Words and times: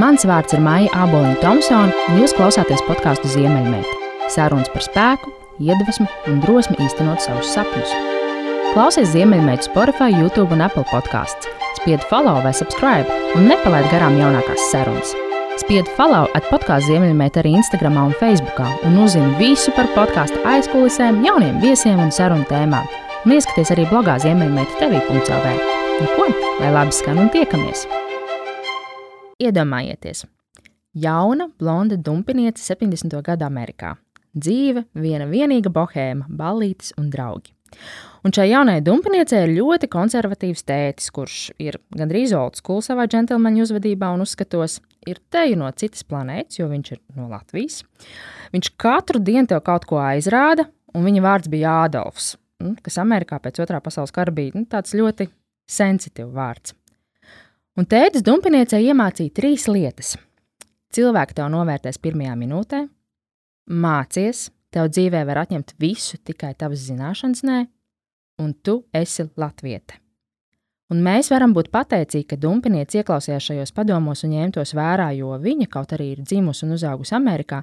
Mans 0.00 0.22
vārds 0.24 0.54
ir 0.56 0.60
Maija 0.64 0.88
Aboliņa 1.04 1.36
Thompsone, 1.42 1.92
un 2.08 2.20
jūs 2.22 2.32
klausāties 2.32 2.80
podkāstu 2.86 3.28
Ziemeļmeita. 3.28 3.90
Sarunas 4.32 4.70
par 4.72 4.86
spēku, 4.86 5.32
iedvesmu 5.60 6.06
un 6.30 6.38
drosmi 6.40 6.78
īstenot 6.80 7.20
savus 7.20 7.50
sapņus. 7.52 7.92
Klausies 8.72 9.10
Ziemeļmeita 9.12 9.68
Spotify, 9.68 10.08
YouTube 10.16 10.56
un 10.56 10.64
Apple 10.64 10.86
podkāsts. 10.88 11.50
Spied 11.76 12.00
follow 12.08 12.40
vai 12.40 12.54
subscribe 12.56 13.04
un 13.36 13.50
nepalaid 13.50 13.84
garām 13.92 14.16
jaunākās 14.16 14.64
sarunas. 14.70 15.12
Spied 15.60 15.90
follow 15.98 16.24
at 16.32 16.48
podkāstu 16.48 16.94
Ziemeļmeita 16.94 17.42
arī 17.42 17.52
Instagram 17.60 18.00
un 18.00 18.16
Facebook, 18.16 18.64
un 18.88 18.96
uzzini 19.04 19.36
visu 19.36 19.76
par 19.76 19.92
podkāstu 19.92 20.40
aizkulisēm, 20.48 21.20
jauniem 21.26 21.60
viesiem 21.60 22.00
un 22.00 22.08
sarunu 22.08 22.48
tēmām. 22.48 22.88
Un 23.26 23.36
ieskaties 23.36 23.76
arī 23.76 23.84
blogā 23.92 24.16
Ziemeļmeita 24.24 24.80
TV.CLV. 24.80 25.58
Nu 26.00 26.14
ko, 26.16 26.32
lai 26.62 26.72
labi 26.80 26.96
skan 26.96 27.20
un 27.26 27.28
tiekamies! 27.34 27.84
Iedomājieties, 29.42 30.20
jauna, 30.94 31.48
blonda 31.58 31.96
dumpiniece 31.98 32.62
70. 32.62 33.16
gada 33.26 33.48
Amerikā. 33.48 33.96
Dzīve, 34.38 34.84
viena 34.94 35.26
vienīga 35.26 35.72
bohēma, 35.72 36.28
ballītes 36.30 36.92
un 37.00 37.08
draugi. 37.10 37.50
Un 38.22 38.30
šai 38.36 38.44
jaunajai 38.52 38.84
dumpiniecei 38.86 39.40
ir 39.42 39.54
ļoti 39.56 39.88
konservatīvs 39.90 40.62
tētis, 40.68 41.10
kurš 41.16 41.38
ir 41.58 41.80
gandrīz 41.96 42.34
old 42.38 42.60
school 42.60 42.84
savā 42.86 43.08
džentlmeņa 43.10 43.64
uzvedībā 43.64 44.12
un 44.14 44.22
uzskatos, 44.22 44.76
ir 45.10 45.18
teju 45.32 45.58
no 45.64 45.70
citas 45.74 46.06
planētas, 46.06 46.60
jo 46.60 46.68
viņš 46.70 46.92
ir 46.94 47.00
no 47.18 47.26
Latvijas. 47.32 47.80
Viņš 48.54 48.70
katru 48.78 49.24
dienu 49.26 49.50
tev 49.50 49.64
kaut 49.66 49.88
ko 49.90 49.98
aizrāda, 50.04 50.68
un 50.94 51.08
viņa 51.08 51.24
vārds 51.24 51.50
bija 51.50 51.80
Ādolfs, 51.88 52.36
nu, 52.62 52.76
kas 52.84 53.00
Amerikā 53.02 53.40
pēc 53.42 53.58
otrā 53.64 53.82
pasaules 53.82 54.14
kara 54.14 54.30
bija 54.30 54.54
nu, 54.54 54.68
tāds 54.70 54.94
ļoti 54.94 55.26
sensitīvs 55.66 56.30
vārds. 56.36 56.76
Un 57.80 57.88
tētis 57.88 58.24
dumpiniecei 58.24 58.90
iemācīja 58.90 59.32
trīs 59.32 59.64
lietas. 59.70 60.16
Cilvēki 60.92 61.38
tev 61.38 61.48
novērtēs 61.54 61.96
pirmajā 62.04 62.34
minūtē, 62.36 62.82
mācies, 63.72 64.50
tev 64.72 64.90
dzīvē 64.92 65.22
var 65.28 65.46
atņemt 65.46 65.72
visu, 65.80 66.20
tikai 66.20 66.52
tavas 66.58 66.84
zināšanas 66.90 67.40
nē, 67.48 67.58
un 68.44 68.52
tu 68.60 68.82
esi 68.92 69.24
latviete. 69.40 70.01
Un 70.92 71.00
mēs 71.00 71.30
varam 71.32 71.54
būt 71.56 71.70
pateicīgi, 71.72 72.26
ka 72.28 72.36
dumpinieci 72.36 73.00
ieklausījās 73.00 73.46
šajos 73.48 73.72
padomos 73.72 74.26
un 74.26 74.34
ņēma 74.34 74.52
tos 74.58 74.74
vērā, 74.76 75.08
jo 75.16 75.32
viņa, 75.40 75.68
kaut 75.72 75.94
arī 75.96 76.10
ir 76.12 76.20
dzimusi 76.26 76.66
un 76.66 76.76
uzaugusi 76.76 77.16
Amerikā, 77.16 77.62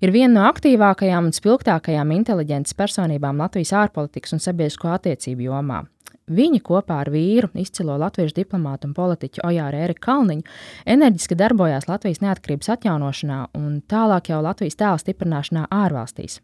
ir 0.00 0.12
viena 0.14 0.32
no 0.38 0.46
aktīvākajām 0.48 1.28
un 1.28 1.36
spilgtākajām 1.36 2.14
inteliģentas 2.16 2.78
personībām 2.78 3.42
Latvijas 3.42 3.74
ārpolitikas 3.82 4.32
un 4.36 4.40
sabiedrisko 4.40 4.94
attiecību 4.94 5.50
jomā. 5.50 5.82
Viņa 6.30 6.60
kopā 6.64 7.00
ar 7.02 7.10
vīru, 7.10 7.50
izcilo 7.58 7.96
latviešu 8.00 8.36
diplomātu 8.38 8.88
un 8.88 8.94
politiķu 8.96 9.42
Ojāru 9.48 9.80
Eriku 9.84 10.06
Kalniņu, 10.06 10.46
enerģiski 10.94 11.36
darbojās 11.36 11.90
Latvijas 11.90 12.22
neatkarības 12.22 12.70
atjaunošanā 12.78 13.40
un 13.58 13.80
tālāk 13.90 14.30
jau 14.32 14.38
Latvijas 14.46 14.78
tēla 14.78 15.02
stiprināšanā 15.02 15.66
ārvalstīs. 15.82 16.38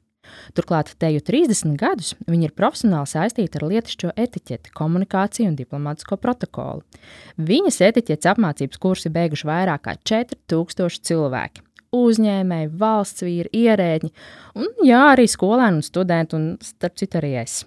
Turklāt 0.57 0.95
teju 1.01 1.23
30 1.27 1.77
gadus 1.81 2.15
viņa 2.27 2.49
ir 2.49 2.57
profesionāli 2.57 3.11
saistīta 3.11 3.61
ar 3.61 3.69
lietišķo 3.73 4.15
etiķeti, 4.17 4.73
komunikāciju 4.77 5.51
un 5.51 5.59
diplomātisko 5.59 6.19
protokolu. 6.23 6.85
Viņas 7.37 7.83
etiķetes 7.91 8.33
apmācības 8.33 8.83
kursi 8.83 9.13
beiguši 9.13 9.49
vairāk 9.49 9.87
kā 9.87 9.97
4000 10.13 11.07
cilvēki 11.11 11.67
uzņēmēji, 11.97 12.73
valsts 12.81 13.25
vīri, 13.25 13.51
ierēģi, 13.55 14.11
un 14.59 14.69
jā, 14.87 15.03
arī 15.13 15.27
skolēni 15.31 15.81
un 15.81 15.87
studenti, 15.87 16.37
un 16.39 16.49
starp 16.65 16.99
citu 17.01 17.21
arī 17.21 17.33
es. 17.43 17.63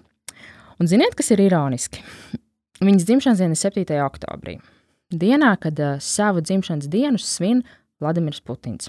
Un 0.80 0.88
ziniet, 0.90 1.16
kas 1.18 1.32
ir 1.34 1.42
ironiski? 1.44 2.04
Viņas 2.86 3.06
dzimšanas 3.08 3.42
diena 3.42 3.56
ir 3.56 3.60
7. 3.60 3.98
oktobrī. 4.06 4.58
Dienā, 5.10 5.54
kad 5.60 5.80
uh, 5.82 5.98
savu 6.00 6.42
dzimšanas 6.44 6.88
dienu 6.90 7.20
svin 7.20 7.64
Vladimirs 8.00 8.40
Putins. 8.40 8.88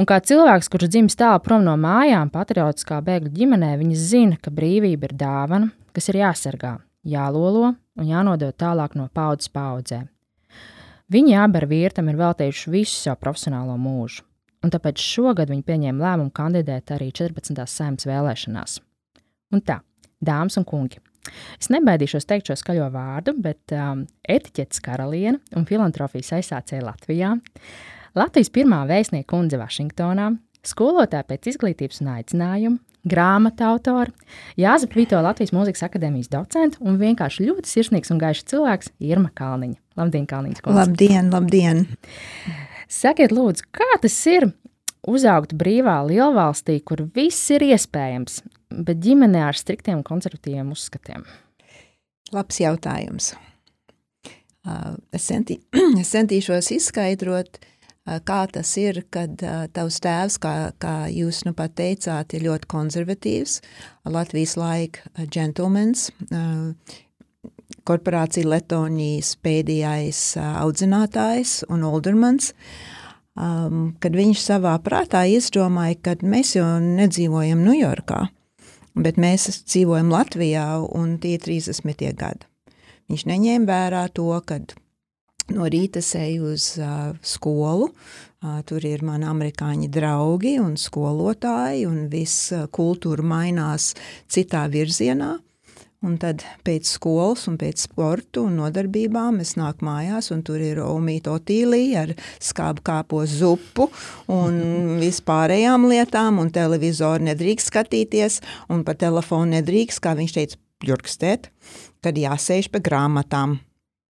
Un 0.00 0.06
kā 0.08 0.16
cilvēks, 0.24 0.70
kurš 0.72 0.88
dzimis 0.94 1.18
tālu 1.20 1.42
prom 1.44 1.60
no 1.66 1.74
mājām, 1.76 2.30
patriotiskā 2.32 3.02
bēgļu 3.04 3.34
ģimenē, 3.36 3.74
viņas 3.76 4.04
zina, 4.14 4.38
ka 4.40 4.48
brīvība 4.48 5.10
ir 5.10 5.12
dāvana, 5.20 5.68
kas 5.92 6.08
ir 6.08 6.22
jāsargā, 6.22 6.78
jālolo 7.04 7.74
un 7.74 8.08
jānodod 8.08 8.56
tālāk 8.56 8.96
no 8.96 9.10
paudzes 9.12 9.52
paudzē. 9.52 10.06
Viņi 11.12 11.36
abi 11.42 11.60
ar 11.60 11.68
vīrtam 11.68 12.08
ir 12.08 12.16
veltījuši 12.16 12.72
visu 12.72 12.96
savu 12.96 13.20
profesionālo 13.26 13.76
mūžu, 13.76 14.24
un 14.64 14.72
tāpēc 14.72 15.04
šogad 15.04 15.52
viņi 15.52 15.66
pieņēma 15.68 16.06
lēmumu 16.06 16.32
kandidēt 16.32 16.94
arī 16.96 17.10
14. 17.20 17.60
saimnes 17.68 18.08
vēlēšanās. 18.08 18.80
Un 19.52 19.66
tā, 19.68 19.82
dāmas 20.24 20.56
un 20.56 20.64
kungi. 20.64 21.04
Es 21.60 21.68
nebaidīšos 21.68 22.24
teikt 22.24 22.48
šo 22.48 22.56
skaļo 22.56 22.88
vārdu, 22.94 23.36
bet 23.36 23.74
um, 23.76 24.06
etiķetes 24.24 24.80
karaliene 24.80 25.42
un 25.58 25.68
filantropijas 25.68 26.38
aizsācēja 26.38 26.88
Latvijā, 26.88 27.34
Latvijas 28.18 28.50
pirmā 28.50 28.82
vēstnieka 28.88 29.28
kundze 29.30 29.58
Vašingtonā, 29.60 30.32
skolotāja 30.66 31.26
pēc 31.28 31.52
izglītības 31.52 32.00
un 32.02 32.08
aicinājuma, 32.16 32.80
grāmatu 33.08 33.64
autora, 33.68 34.10
Jāzep 34.60 34.96
Vito 34.98 35.20
Latvijas 35.22 35.54
Mūzikas 35.56 35.84
akadēmijas 35.86 36.30
docents 36.32 36.80
un 36.82 36.98
vienkārši 37.00 37.46
ļoti 37.46 37.70
sirsnīgs 37.70 38.10
un 38.12 38.20
gaišs 38.20 38.48
cilvēks 38.50 38.90
Irma 39.06 39.30
Kalniņa. 39.38 39.78
Labdien, 40.00 40.26
Kalniņas 40.28 40.64
kundze! 40.64 40.80
Labdien, 40.82 41.30
labdien! 41.32 41.84
Sakiet, 42.90 43.30
lūdzu, 43.30 43.68
kā 43.70 43.86
tas 44.02 44.16
ir 44.26 44.50
uzaugt 45.06 45.54
brīvā 45.56 46.00
lielvalstī, 46.08 46.80
kur 46.84 47.06
viss 47.14 47.52
ir 47.54 47.64
iespējams, 47.70 48.42
bet 48.74 49.00
ģimenē 49.06 49.46
ar 49.48 49.58
striktiem 49.58 50.02
konservatīviem 50.06 50.74
uzskatiem? 50.74 51.24
Labs 52.34 52.60
jautājums. 52.60 53.32
Es, 55.14 55.24
centī, 55.24 55.60
es 56.02 56.10
centīšos 56.12 56.68
izskaidrot, 56.76 57.62
kā 58.26 58.40
tas 58.52 58.70
ir, 58.80 59.02
kad 59.12 59.42
tavs 59.74 60.00
tēvs, 60.02 60.38
kā, 60.42 60.54
kā 60.82 60.94
jūs 61.12 61.44
nu 61.46 61.54
pat 61.56 61.76
teicāt, 61.78 62.34
ir 62.34 62.46
ļoti 62.48 62.70
konservatīvs, 62.70 63.60
Latvijas 64.10 64.56
laika 64.60 65.26
džentlmenis, 65.26 66.08
korporācija 67.88 68.48
Letonijas 68.48 69.34
pēdējais 69.44 70.22
audzinātājs 70.40 71.60
un 71.70 71.84
oldermans, 71.88 72.52
um, 73.34 73.94
kad 74.02 74.16
viņš 74.16 74.42
savā 74.42 74.74
prātā 74.84 75.24
izdomāja, 75.30 75.98
ka 76.02 76.16
mēs 76.22 76.54
jau 76.58 76.66
nedzīvojam 76.84 77.64
Ņujorkā, 77.66 78.20
bet 79.00 79.20
mēs 79.20 79.48
dzīvojam 79.62 80.12
Latvijā 80.12 80.66
un 80.86 81.16
tie 81.22 81.36
30. 81.40 82.06
gadi. 82.18 82.46
Viņš 83.10 83.26
neņēma 83.26 83.66
vērā 83.66 84.04
to, 84.14 84.30
ka 84.46 84.60
no 85.54 85.68
rīta 85.70 86.02
eju 86.20 86.52
uz 86.54 86.72
uh, 86.80 87.12
skolu, 87.22 87.90
uh, 87.90 88.60
tur 88.66 88.84
ir 88.86 89.04
mani 89.06 89.28
amerikāņi 89.30 89.90
draugi 89.92 90.58
un 90.62 90.76
skolotāji, 90.80 91.86
un 91.88 92.08
viss 92.12 92.50
uh, 92.52 92.66
kultūra 92.72 93.24
mainās 93.24 93.94
citā 94.30 94.66
virzienā. 94.70 95.38
Un 96.00 96.14
tad 96.16 96.40
pēc 96.64 96.88
skolas 96.88 97.42
un 97.50 97.58
pēc 97.60 97.82
sporta 97.84 98.40
un 98.40 98.54
nodarbībām 98.56 99.42
es 99.42 99.52
nāku 99.60 99.84
mājās, 99.84 100.30
un 100.32 100.40
tur 100.40 100.62
ir 100.64 100.80
omīta 100.80 101.34
otīlija 101.36 102.06
ar 102.06 102.14
skābu 102.40 102.80
kāpo 102.88 103.20
zupu 103.28 103.90
un 104.32 104.56
vispārējām 105.04 105.84
lietām, 105.92 106.40
un 106.40 106.48
televizoru 106.56 107.28
nedrīkst 107.28 107.68
skatīties, 107.68 108.40
un 108.72 108.86
pa 108.88 108.96
telefonu 108.96 109.58
nedrīkst, 109.58 110.00
kā 110.00 110.16
viņš 110.16 110.36
teica, 110.38 110.60
jurkstēt, 110.88 111.50
kad 112.00 112.16
jāsēž 112.16 112.72
pie 112.72 112.80
grāmatām. 112.80 113.58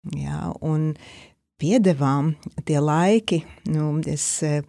Jā, 0.09 0.49
un 0.65 0.95
piedevām 1.61 2.31
tie 2.65 2.79
laiki, 2.81 3.43
nu, 3.69 3.91
es 4.09 4.25
eh, 4.41 4.63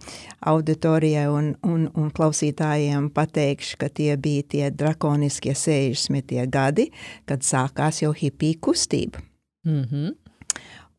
auditorijai 0.44 1.24
un, 1.32 1.52
un, 1.64 1.86
un 1.96 2.10
klausītājiem 2.12 3.08
pateikšu, 3.16 3.78
ka 3.80 3.88
tie 3.88 4.12
bija 4.20 4.44
tie 4.54 4.66
drakoniskie 4.76 5.54
60. 5.56 6.36
gadi, 6.52 6.90
kad 7.24 7.46
sākās 7.48 8.02
jau 8.04 8.12
hipija 8.12 8.60
kustība. 8.60 9.24
Mm 9.64 9.84
-hmm. 9.84 10.12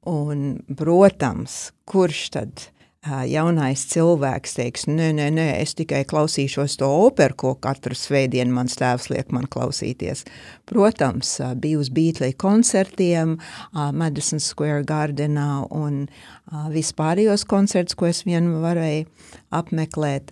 Un, 0.09 0.59
protams, 0.75 1.71
kurš 1.85 2.29
tad 2.29 2.72
jaunais 3.03 3.83
cilvēks 3.91 4.55
teiks, 4.57 4.85
nē, 4.87 5.09
nē, 5.17 5.27
nē, 5.35 5.47
es 5.61 5.75
tikai 5.75 6.03
klausīšos 6.07 6.77
to 6.79 6.87
operu, 6.87 7.35
ko 7.35 7.51
katru 7.59 7.97
svētdienu 7.97 8.55
mans 8.55 8.77
tēvs 8.79 9.09
liek 9.11 9.33
man 9.35 9.47
klausīties. 9.51 10.23
Protams, 10.69 11.35
bija 11.59 11.81
uz 11.81 11.91
Beatley 11.93 12.35
koncertiem, 12.39 13.35
Madison 13.73 14.39
Square 14.43 14.85
Gardenā 14.87 15.65
un 15.75 16.05
vispārējos 16.71 17.43
koncerts, 17.49 17.97
ko 17.97 18.07
es 18.07 18.23
vien 18.27 18.53
varēju 18.63 19.09
apmeklēt. 19.51 20.31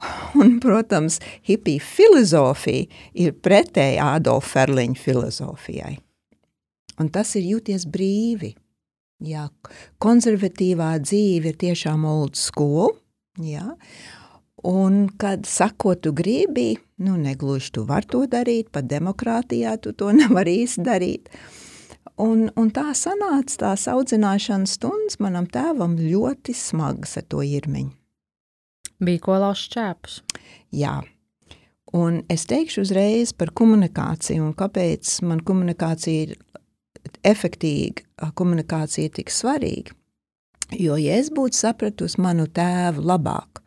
Un, 0.40 0.54
protams, 0.64 1.18
hipija 1.44 1.82
filozofija 1.84 2.86
ir 3.20 3.34
pretēja 3.44 4.14
Ādolfa 4.16 4.54
Ferliņa 4.54 4.96
filozofijai. 4.96 5.98
Un 7.00 7.08
tas 7.12 7.34
ir 7.36 7.44
jūties 7.48 7.84
brīvi. 7.88 8.54
Jā, 9.20 9.50
konservatīvā 10.00 10.94
dzīve 11.04 11.52
ir 11.52 11.60
tiešām 11.60 12.06
old 12.08 12.38
school. 12.40 12.94
Jā. 13.44 13.76
Un, 14.64 15.06
kad 15.20 15.44
sako, 15.48 15.94
tu 15.96 16.12
gribi, 16.16 16.74
nu, 17.04 17.16
negluži 17.20 17.72
tu 17.76 17.84
vari 17.88 18.08
to 18.08 18.24
darīt, 18.28 18.70
pat 18.72 18.88
demokrātijā 18.88 19.76
tu 19.80 19.92
to 19.92 20.12
nevari 20.20 20.62
īsti 20.64 20.84
darīt. 20.84 21.30
Un, 22.20 22.48
un 22.56 22.68
tā 22.72 22.90
sanāca, 22.96 23.56
tās 23.62 23.86
audzināšanas 23.88 24.76
stundas 24.76 25.20
manam 25.20 25.46
tēvam 25.48 25.96
ļoti 26.00 26.56
smagas 26.56 27.16
ar 27.20 27.24
to 27.32 27.44
īrmiņu. 27.44 27.94
Bija 29.00 29.24
ko 29.24 29.38
lauzt 29.40 29.72
čēpus. 29.72 30.18
Jā, 30.76 30.98
un 31.96 32.20
es 32.28 32.44
teikšu 32.48 32.84
uzreiz 32.84 33.32
par 33.32 33.54
komunikāciju 33.56 34.44
un 34.44 34.52
kāpēc 34.56 35.14
man 35.24 35.40
komunikācija 35.44 36.26
ir 36.26 36.34
efektīga, 37.26 38.04
komunikācija 38.34 39.08
ir 39.08 39.14
tik 39.20 39.32
svarīga. 39.34 39.96
Jo, 40.78 40.94
ja 41.00 41.16
es 41.18 41.32
būtu 41.34 41.58
sapratusi 41.58 42.20
manu 42.22 42.46
tēvu 42.46 43.02
labāk, 43.02 43.62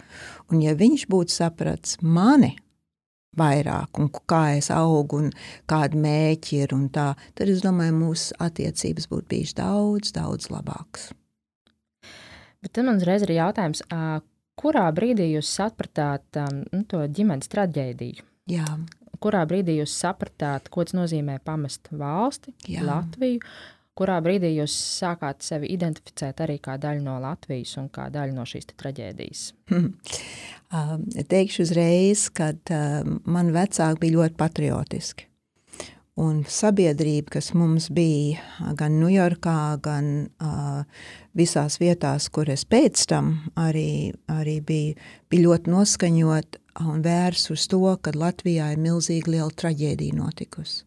un 0.51 0.61
ja 0.63 0.75
viņš 0.79 1.07
būtu 1.11 1.35
sapratis 1.35 1.97
mani 2.01 2.53
vairāk, 3.37 3.99
un 3.99 4.11
kā 4.29 4.43
es 4.57 4.69
augu, 4.71 5.23
un 5.25 5.31
kāda 5.69 5.99
mēķi 5.99 6.61
ir, 6.63 6.75
un 6.77 6.87
tā, 6.93 7.09
tad 7.35 7.51
es 7.51 7.63
domāju, 7.65 7.95
mūsu 7.97 8.37
attiecības 8.43 9.09
būtu 9.11 9.29
bijušas 9.33 9.57
daudz, 9.59 10.13
daudz 10.15 10.51
labākas. 10.53 11.09
Bet 12.63 12.71
tad 12.77 12.87
man 12.87 13.01
uzreiz 13.01 13.25
ir 13.25 13.35
jautājums, 13.35 13.83
kurā 14.59 14.85
brīdī 14.95 15.33
jūs 15.33 15.49
sapratāt 15.57 16.39
nu, 16.71 16.83
to 16.87 17.01
ģimenes 17.09 17.51
traģēdiju? 17.51 18.23
Jā. 18.53 18.67
Kurā 19.23 19.45
brīdī 19.47 19.77
jūs 19.79 19.93
sapratāt, 19.95 20.67
ko 20.73 20.83
tas 20.83 20.97
nozīmē 20.97 21.39
pamest 21.45 21.87
valsti, 21.95 22.55
Jā. 22.67 22.83
Latviju? 22.87 23.39
Kurā 23.93 24.15
brīdī 24.25 24.55
jūs 24.55 24.73
sākāt 24.73 25.45
sevi 25.45 25.69
identificēt 25.75 26.41
arī 26.41 26.57
kā 26.63 26.79
daļu 26.81 27.03
no 27.05 27.19
Latvijas 27.21 27.75
un 27.77 27.91
kā 27.93 28.07
daļu 28.13 28.33
no 28.33 28.45
šīs 28.49 28.71
traģēdijas? 28.73 29.43
Teikšu 31.33 31.67
uzreiz, 31.67 32.25
ka 32.33 32.49
man 33.29 33.53
vecāki 33.53 34.01
bija 34.01 34.17
ļoti 34.17 34.39
patriotiski. 34.39 35.29
Un 36.21 36.43
sabiedrība, 36.45 37.39
kas 37.39 37.47
mums 37.57 37.87
bija 37.89 38.73
gan 38.77 38.99
Ņujorkā, 39.01 39.57
gan 39.81 40.09
uh, 40.45 40.83
visās 41.33 41.79
vietās, 41.81 42.27
kur 42.29 42.51
es 42.53 42.67
pēc 42.69 43.07
tam 43.09 43.31
arī, 43.57 44.13
arī 44.29 44.59
biju, 44.61 44.93
bija 45.33 45.45
ļoti 45.47 45.71
noskaņot 45.73 46.59
un 46.85 47.01
vērs 47.01 47.47
uz 47.55 47.65
to, 47.71 47.81
ka 47.97 48.13
Latvijā 48.13 48.67
ir 48.75 48.83
milzīgi 48.83 49.33
liela 49.33 49.49
traģēdija 49.57 50.17
notikusi. 50.19 50.83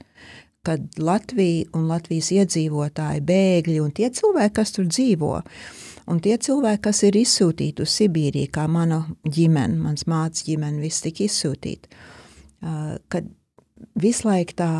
Kad 0.66 0.86
Latvija 0.98 1.72
un 1.74 1.88
Latvijas 1.90 2.30
iedzīvotāji, 2.34 3.24
bēgļi 3.26 3.80
un 3.82 3.90
tie 3.98 4.12
cilvēki, 4.14 4.54
kas 4.54 4.74
tur 4.78 4.86
dzīvo, 4.90 5.32
un 6.10 6.22
tie 6.22 6.36
cilvēki, 6.38 6.82
kas 6.86 7.02
ir 7.06 7.18
izsūtīti 7.18 7.82
uz 7.82 7.96
Sibīriju, 7.98 8.52
kā 8.54 8.68
mana 8.70 9.02
ģimene, 9.26 9.78
mans 9.88 10.06
mātes 10.10 10.46
ģimene, 10.46 10.82
viss 10.82 11.02
tika 11.02 11.26
izsūtīti, 11.26 11.90
kad 13.10 13.30
visu 14.00 14.28
laiku 14.28 14.56
tā, 14.58 14.70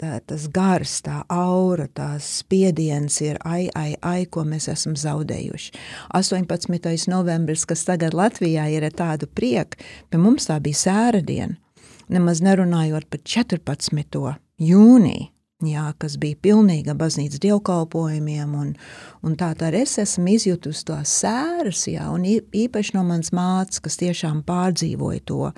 tā, 0.00 0.16
tas 0.26 0.46
gars, 0.52 0.98
tā 1.04 1.20
aura, 1.32 1.88
tās 1.94 2.28
spiediens 2.42 3.20
ir 3.24 3.38
ai, 3.44 3.66
ai, 3.76 3.94
ai, 4.02 4.24
ko 4.30 4.44
mēs 4.48 4.68
esam 4.72 4.96
zaudējuši. 4.98 5.72
18. 6.16 7.06
novembris, 7.12 7.66
kas 7.68 7.86
tagad 7.88 8.16
Latvijā 8.16 8.68
ir 8.72 8.88
ar 8.88 8.96
tādu 8.96 9.28
prieku, 9.28 9.80
pie 10.10 10.20
mums 10.20 10.48
tā 10.50 10.58
bija 10.64 10.82
sēra 10.86 11.22
diena, 11.24 11.56
nemaz 12.12 12.42
nerunājot 12.44 13.08
par 13.10 13.24
14. 13.24 14.36
jūniju 14.58 15.35
jā, 15.64 15.86
kas 15.96 16.16
bija 16.20 16.36
pilnīga 16.44 16.92
baznīcas 16.98 17.40
dievkalpojumiem, 17.40 18.52
un, 18.60 18.72
un 19.24 19.36
tā 19.40 19.52
tā 19.56 19.70
es 19.78 19.96
esmu 20.02 20.34
izjutusi 20.34 20.84
tās 20.90 21.14
sēras, 21.22 21.86
jā, 21.88 22.10
un 22.12 22.26
īpaši 22.28 22.96
no 22.96 23.04
manas 23.08 23.32
mācas, 23.36 23.80
kas 23.80 23.96
tiešām 24.02 24.42
pārdzīvoja 24.46 25.24
to, 25.24 25.50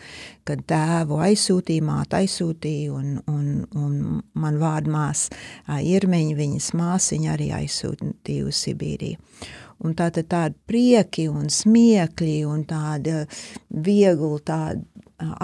kad 0.46 0.62
tēvu 0.70 1.18
aizsūtīja, 1.26 1.86
māte 1.88 2.20
aizsūtīja, 2.22 2.94
un, 2.94 3.18
un, 3.26 3.48
un 3.74 4.22
man 4.38 4.60
vārdmās 4.62 5.28
Irmeņa, 5.66 6.36
viņas 6.38 6.72
māsiņa 6.78 7.32
arī 7.34 7.52
aizsūtīja 7.58 8.46
uz 8.46 8.62
Sibīriju. 8.62 9.18
Un 9.78 9.94
tā 9.94 10.08
tad 10.10 10.26
tāda 10.30 10.56
prieki 10.66 11.28
un 11.30 11.46
smiekļi 11.54 12.40
un 12.50 12.64
tāda 12.66 13.20
viegla 13.70 14.40
tāda 14.42 14.82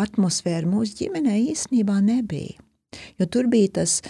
atmosfēra 0.03 0.67
mūsu 0.67 1.05
ģimenē 1.05 1.39
īstenībā 1.53 2.01
nebija. 2.03 2.59
Jo 3.19 3.27
tur 3.31 3.47
bija 3.51 3.81
tas 3.81 4.01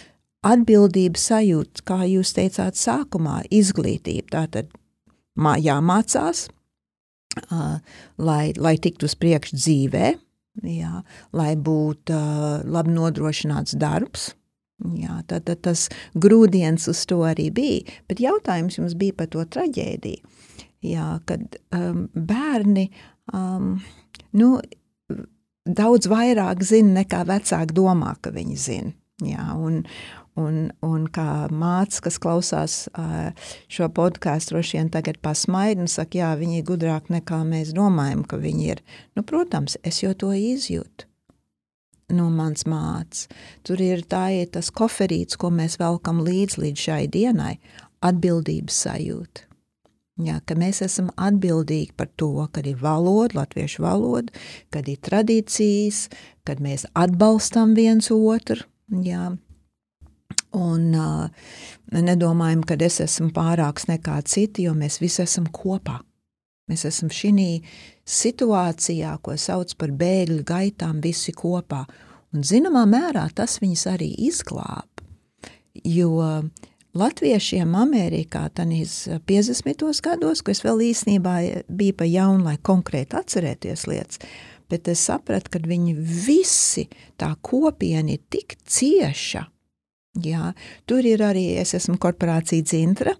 atbildības 0.44 1.28
sajūta, 1.30 1.84
kā 1.88 2.02
jūs 2.08 2.34
teicāt 2.36 2.78
sākumā, 2.78 3.42
izglītība. 3.54 4.28
Tātad 4.36 4.70
mā, 5.40 5.56
jāmācās, 5.62 6.46
uh, 7.48 7.80
lai, 8.18 8.44
lai 8.56 8.76
tiktu 8.82 9.08
uz 9.08 9.16
priekšu 9.18 9.58
dzīvē, 9.58 10.14
jā, 10.70 11.02
lai 11.34 11.52
būtu 11.56 12.14
uh, 12.14 12.62
labi 12.64 12.94
nodrošināts 12.94 13.78
darbs. 13.80 14.32
Jā, 14.98 15.20
tad, 15.30 15.46
tad 15.48 15.62
tas 15.64 15.86
grūdienis 16.18 16.88
uz 16.90 17.04
to 17.08 17.20
arī 17.24 17.46
bija. 17.54 17.98
Bet 18.10 18.20
jautājums 18.20 18.76
jums 18.76 18.96
bija 18.98 19.14
par 19.16 19.30
to 19.32 19.44
traģēdiju. 19.46 20.32
Jā, 20.84 21.06
kad 21.24 21.56
um, 21.72 22.08
bērni 22.12 22.88
um, 23.32 23.78
nu, 24.36 24.48
daudz 25.64 26.10
vairāk 26.10 26.64
zina 26.66 27.00
nekā 27.00 27.22
vecāki 27.30 27.76
domā, 27.76 28.12
ka 28.20 28.34
viņi 28.34 28.58
zina. 28.60 28.92
Jā, 29.24 29.54
un, 29.54 29.84
Un, 30.34 30.72
un 30.82 31.04
kā 31.14 31.46
māca, 31.54 32.00
kas 32.08 32.16
klausās 32.18 32.76
šo 33.70 33.86
podkāstu, 33.94 34.56
droši 34.56 34.80
vien 34.80 34.88
tagad 34.90 35.20
pasmaida 35.22 35.84
un 35.84 35.90
saka, 35.90 36.18
jā, 36.18 36.32
viņi 36.40 36.58
ir 36.58 36.66
gudrāki 36.66 37.14
nekā 37.14 37.38
mēs 37.46 37.70
domājam, 37.76 38.24
ka 38.26 38.40
viņi 38.42 38.70
ir. 38.72 38.82
Nu, 39.14 39.22
protams, 39.22 39.78
es 39.86 40.02
jau 40.02 40.10
to 40.18 40.32
izjūtu 40.34 41.06
no 42.12 42.28
mans 42.34 42.66
mācības. 42.68 43.28
Tur 43.64 43.80
ir 43.80 44.04
tā, 44.10 44.26
ir 44.34 44.50
tas 44.52 44.70
koferīts, 44.74 45.38
ko 45.40 45.50
mēs 45.54 45.78
velkam 45.80 46.20
līdz, 46.26 46.58
līdz 46.60 46.86
šai 46.88 47.02
dienai, 47.14 47.54
atbildības 48.04 48.82
sajūta. 48.84 49.48
Jā, 50.24 50.36
ka 50.46 50.54
mēs 50.54 50.78
esam 50.84 51.08
atbildīgi 51.18 51.96
par 51.98 52.06
to, 52.20 52.46
kad 52.54 52.68
ir 52.70 52.78
valoda, 52.78 53.40
latviešu 53.40 53.82
valoda, 53.82 54.30
kad 54.70 54.86
ir 54.86 55.00
tradīcijas, 55.02 56.06
kad 56.46 56.62
mēs 56.62 56.86
atbalstam 56.94 57.74
viens 57.74 58.12
otru. 58.14 58.62
Jā, 59.02 59.32
Un 60.54 60.94
uh, 60.94 61.28
nedomājam, 61.90 62.62
ka 62.66 62.76
es 62.86 63.00
esmu 63.02 63.32
pārāks 63.34 63.88
nekā 63.90 64.20
citi, 64.28 64.68
jo 64.68 64.74
mēs 64.78 65.00
visi 65.02 65.22
esam 65.24 65.48
kopā. 65.50 65.98
Mēs 66.70 66.86
esam 66.88 67.10
šī 67.12 67.32
situācijā, 68.08 69.18
ko 69.20 69.36
sauc 69.36 69.74
par 69.76 69.92
bēgļu 69.92 70.44
gaitām, 70.48 71.00
visi 71.04 71.34
kopā. 71.36 71.84
Un 72.34 72.42
zināmā 72.46 72.84
mērā 72.88 73.26
tas 73.34 73.58
viņus 73.60 73.86
arī 73.92 74.08
izglāb. 74.26 74.88
Jo 75.84 76.42
latviešiem 76.94 77.74
Amerikā, 77.76 78.46
tanīs 78.54 79.04
50. 79.26 80.00
gados, 80.02 80.42
ko 80.42 80.54
es 80.54 80.62
vēl 80.64 80.86
īstenībā 80.88 81.36
biju 81.68 81.96
pa 81.98 82.08
jaunu, 82.08 82.46
lai 82.48 82.56
konkrēti 82.62 83.18
atcerēties 83.18 83.86
lietas, 83.90 84.22
bet 84.70 84.88
es 84.88 85.02
sapratu, 85.04 85.52
ka 85.52 85.62
viņi 85.62 85.96
visi, 85.98 86.86
tā 87.20 87.34
kopiena 87.44 88.14
ir 88.14 88.22
tik 88.32 88.56
cieša, 88.64 89.44
Jā, 90.22 90.52
tur 90.86 91.02
ir 91.02 91.24
arī, 91.26 91.56
es 91.58 91.72
esmu 91.74 91.96
korporācija 91.98 92.62
Dzintra, 92.62 93.16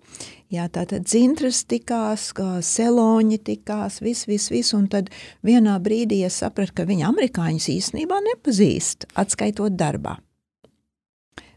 jā, 0.55 0.69
tātad 0.71 1.03
Dzintras 1.03 1.65
tikās, 1.67 2.29
kā 2.37 2.61
Seloņi 2.63 3.41
tikās, 3.43 3.99
viss, 4.05 4.29
viss, 4.31 4.53
viss, 4.55 4.77
un 4.79 4.87
tad 4.93 5.11
vienā 5.43 5.75
brīdī 5.83 6.21
es 6.23 6.39
sapratu, 6.45 6.77
ka 6.79 6.87
viņa 6.87 7.09
amerikāņus 7.11 7.67
īstenībā 7.75 8.21
nepazīst, 8.29 9.09
atskaitot 9.19 9.75
darbā. 9.75 10.21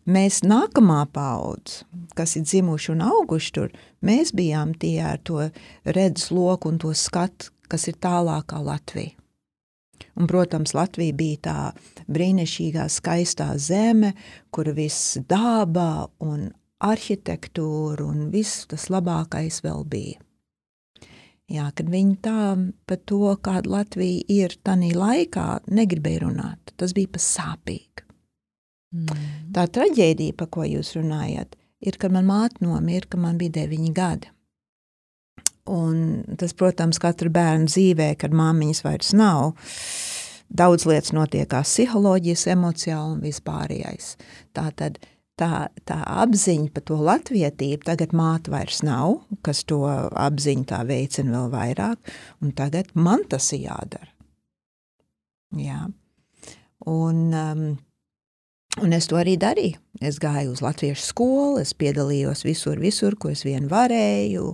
Mēs 0.10 0.40
nākamā 0.42 1.04
paudze, 1.14 1.86
kas 2.18 2.34
ir 2.40 2.48
dzimuši 2.48 2.94
un 2.96 3.06
auguši 3.06 3.54
tur, 3.54 3.78
mēs 4.02 4.34
bijām 4.34 4.74
tie 4.74 4.96
ar 5.06 5.22
to 5.22 5.52
redzes 5.86 6.32
loku 6.34 6.72
un 6.72 6.82
to 6.82 6.96
skatu, 6.98 7.52
kas 7.70 7.86
ir 7.92 8.02
tālākā 8.02 8.64
Latvija. 8.64 9.14
Un, 10.18 10.26
protams, 10.26 10.74
Latvija 10.74 11.14
bija 11.14 11.42
tā 11.46 11.58
brīnišķīgā, 12.10 12.88
skaistā 12.90 13.52
zeme, 13.62 14.16
kur 14.50 14.72
viss 14.74 15.20
dābā 15.30 16.08
un 16.26 16.48
arhitektūra 16.84 18.06
un 18.06 18.32
viss 18.34 18.66
tas 18.70 18.88
labākais 18.94 19.62
vēl 19.66 19.86
bija. 19.90 20.24
Jā, 21.48 21.70
kad 21.72 21.88
viņi 21.88 22.18
tā 22.26 22.40
par 22.90 23.00
to, 23.08 23.22
kāda 23.40 23.72
Latvija 23.78 24.26
ir 24.28 24.58
tanī 24.68 24.92
laikā, 24.98 25.62
negribēja 25.72 26.26
runāt. 26.26 26.74
Tas 26.76 26.92
bija 26.98 27.14
pa 27.14 27.22
sāpīgi. 27.24 28.04
Mm. 28.98 29.22
Tā 29.56 29.64
traģēdija, 29.78 30.36
pa 30.36 30.48
ko 30.52 30.66
jūs 30.68 30.96
runājat, 30.98 31.56
ir, 31.80 32.00
kad 32.02 32.12
man 32.12 32.28
māte 32.28 32.64
nomira, 32.66 33.08
kad 33.08 33.24
man 33.24 33.40
bija 33.40 33.62
deviņi 33.62 33.94
gadi. 33.96 34.32
Un 35.68 36.24
tas, 36.40 36.54
protams, 36.58 37.00
katra 37.04 37.32
bērna 37.34 37.68
dzīvē, 37.68 38.14
kad 38.22 38.36
māmiņas 38.36 38.84
vairs 38.86 39.12
nav, 39.18 39.58
daudz 40.48 40.88
lietas 40.88 41.14
notiekās 41.16 41.74
psiholoģijas, 41.74 42.48
emocionāli 42.54 43.18
un 43.18 43.24
vispārējais. 43.26 44.14
Tā 44.56 44.70
tad 44.80 45.00
tā, 45.38 45.68
tā 45.88 45.98
apziņa 46.24 46.72
par 46.74 46.86
to 46.90 46.98
latvietību, 47.08 47.86
tagad 47.88 48.16
māte 48.18 48.52
vairs 48.54 48.82
nav, 48.86 49.20
kas 49.46 49.64
to 49.70 49.84
apziņu 49.88 50.68
tā 50.70 50.84
veicina 50.88 51.36
vēl 51.36 51.52
vairāk, 51.54 52.14
un 52.42 52.54
tagad 52.58 52.94
man 52.96 53.26
tas 53.30 53.52
jādara. 53.54 54.10
Jā. 55.58 55.86
Un, 56.88 57.20
um, 57.34 57.68
Un 58.78 58.94
es 58.94 59.08
to 59.10 59.18
arī 59.18 59.34
darīju. 59.42 59.80
Es 60.06 60.20
gāju 60.22 60.52
uz 60.54 60.62
latviešu 60.62 61.02
skolu, 61.02 61.62
es 61.64 61.72
piedalījos 61.74 62.44
visur, 62.46 62.78
visur, 62.78 63.16
ko 63.18 63.32
es 63.34 63.42
vien 63.48 63.66
varēju, 63.72 64.52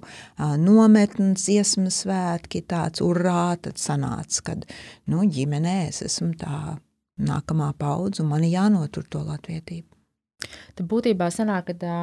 nometnes, 0.62 1.44
dziesmas 1.44 1.98
svētki, 2.06 2.62
tāds 2.63 3.03
urā, 3.03 3.58
tad 3.60 3.82
sanāca, 3.82 4.46
kad, 4.48 4.63
nu, 5.12 5.25
ģimenē 5.27 5.75
es 5.89 6.00
esmu 6.08 6.32
tā 6.39 6.77
nākamā 7.20 7.74
paudze 7.80 8.24
un 8.24 8.32
man 8.32 8.48
jānotur 8.48 9.10
to 9.12 9.25
latvietību. 9.27 9.89
Tad 10.80 10.88
būtībā 10.88 11.27
sanāk, 11.32 11.74
ka 11.84 11.94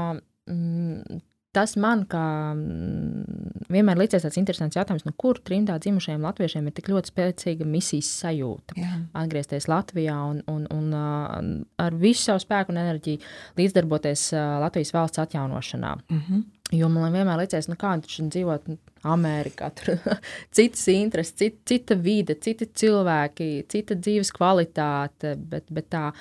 mm, 0.52 1.24
tas 1.56 1.74
man 1.80 2.04
kā 2.10 2.24
mm, 2.54 3.64
vienmēr 3.72 3.98
liekas 3.98 4.24
tāds 4.24 4.38
interesants 4.40 4.78
jautājums, 4.78 5.04
no 5.06 5.14
kur 5.18 5.40
trimdā 5.42 5.78
dzimušajiem 5.82 6.26
latviešiem 6.26 6.68
ir 6.68 6.76
tik 6.76 6.90
ļoti 6.92 7.12
spēcīga 7.12 7.66
misijas 7.66 8.10
sajūta. 8.22 8.76
Jā. 8.78 8.92
Atgriezties 9.18 9.66
Latvijā 9.70 10.14
un, 10.30 10.44
un, 10.50 10.68
un 10.70 11.58
ar 11.80 11.98
visu 11.98 12.28
savu 12.28 12.44
spēku 12.44 12.74
un 12.74 12.80
enerģiju 12.84 13.22
līdzdarboties 13.58 14.30
Latvijas 14.62 14.94
valsts 14.94 15.22
atjaunošanā. 15.24 15.96
Mm 16.10 16.22
-hmm. 16.28 16.46
Jo 16.70 16.88
man 16.88 17.12
vienmēr 17.12 17.40
liekas, 17.42 17.66
nu 17.68 17.74
kā 17.78 17.96
viņš 17.98 18.30
dzīvot 18.30 18.68
Amerikā, 19.10 19.70
tur 19.74 19.98
citas 20.56 20.86
intereses, 20.92 21.34
cita, 21.34 21.58
cita 21.66 21.94
vide, 21.94 22.34
citi 22.34 22.66
cilvēki, 22.66 23.66
cita 23.68 23.94
dzīves 23.94 24.30
kvalitāte, 24.36 25.34
bet, 25.36 25.64
bet 25.70 25.88
tā, 25.90 26.12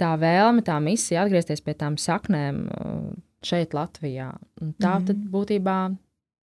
tā 0.00 0.14
vēlme, 0.18 0.62
tā 0.66 0.80
misija 0.82 1.22
atgriezties 1.22 1.62
pie 1.62 1.74
tām 1.78 1.96
saknēm. 2.00 2.66
Uh, 3.44 3.50
šeit, 3.50 3.76
Latvijā. 3.76 4.32
Un 4.62 4.74
tā 4.80 4.96
mm. 4.98 5.06
tad 5.10 5.22
būtībā 5.30 5.78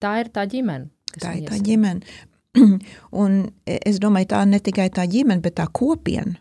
tā 0.02 0.14
ir 0.22 0.32
tā 0.34 0.46
ģimene. 0.48 0.90
Tā 1.18 1.36
ir 1.38 1.48
tā 1.48 1.60
ģimene. 1.64 2.18
Un 3.22 3.40
es 3.68 4.00
domāju, 4.02 4.32
tā 4.32 4.42
ne 4.48 4.60
tikai 4.64 4.88
tā 4.94 5.06
ģimene, 5.10 5.42
bet 5.44 5.58
tā 5.60 5.68
kopiena. 5.72 6.38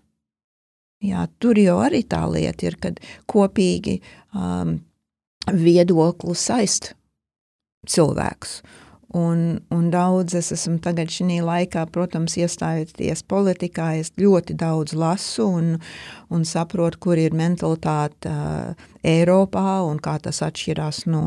Jā, 1.04 1.28
tur 1.38 1.60
jau 1.62 1.78
arī 1.84 2.02
tā 2.10 2.24
lieta 2.26 2.66
ir, 2.66 2.78
kad 2.82 2.98
kopīgi 3.30 4.00
um, 4.34 4.80
viedokli 5.54 6.34
saist 6.34 6.96
cilvēkus. 7.88 8.64
Un, 9.18 9.40
un 9.74 9.88
daudz 9.90 10.36
es 10.38 10.52
esmu 10.54 10.78
tagad 10.84 11.10
šī 11.10 11.40
laikā, 11.42 11.88
protams, 11.94 12.36
iestājoties 12.38 13.24
politikā, 13.26 13.96
es 14.02 14.12
ļoti 14.20 14.54
daudz 14.60 14.94
lasu 14.94 15.48
un, 15.58 15.72
un 16.30 16.46
saprotu, 16.46 17.02
kur 17.08 17.22
ir 17.22 17.34
mentalitāte 17.38 18.30
uh, 18.30 18.86
Eiropā 19.08 19.80
un 19.88 19.98
kā 20.04 20.18
tas 20.22 20.44
atšķirās 20.46 21.08
no 21.10 21.24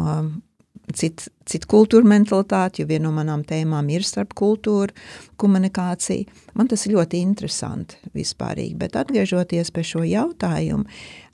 citu 0.95 1.31
cit 1.51 1.67
kultūru 1.71 2.07
mentalitāti, 2.07 2.83
jo 2.83 2.89
viena 2.91 3.09
no 3.09 3.15
manām 3.17 3.43
tēmām 3.47 3.89
ir 3.91 4.05
starp 4.07 4.37
kultūru 4.39 4.95
komunikācija. 5.41 6.31
Man 6.59 6.71
tas 6.71 6.87
ir 6.87 6.95
ļoti 6.95 7.23
interesanti 7.25 7.99
vispārīgi, 8.17 8.77
bet 8.79 8.99
atgriežoties 9.01 9.73
pie 9.75 9.87
šo 9.87 10.05
jautājumu, 10.07 10.87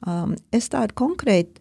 um, 0.09 0.37
es 0.57 0.71
tādu 0.73 0.97
konkrēti 0.97 1.61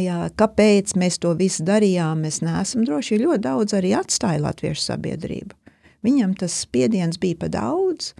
jā, 0.00 0.18
kāpēc 0.38 0.94
mēs 0.98 1.20
to 1.22 1.34
visu 1.38 1.64
darījām, 1.66 2.24
mēs 2.26 2.42
neesam 2.44 2.84
droši, 2.86 3.20
ļoti 3.22 3.44
daudz 3.46 3.76
arī 3.76 3.94
atstāja 3.98 4.42
latviešu 4.44 4.82
sabiedrību. 4.90 5.56
Viņam 6.06 6.36
tas 6.38 6.54
spiediens 6.66 7.18
bija 7.18 7.40
pa 7.40 7.50
daudz, 7.50 8.12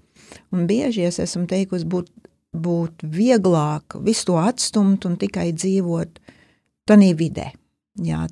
un 0.54 0.66
bieži 0.66 1.06
es 1.06 1.20
esmu 1.22 1.46
teikusi, 1.50 1.86
būtu 1.86 2.26
būt 2.56 3.04
vieglāk 3.12 3.98
visu 4.04 4.30
to 4.30 4.38
atstumt 4.40 5.04
un 5.08 5.16
tikai 5.20 5.50
dzīvot 5.52 6.20
tanī 6.88 7.12
vidē. 7.18 7.50
Jā, 8.04 8.26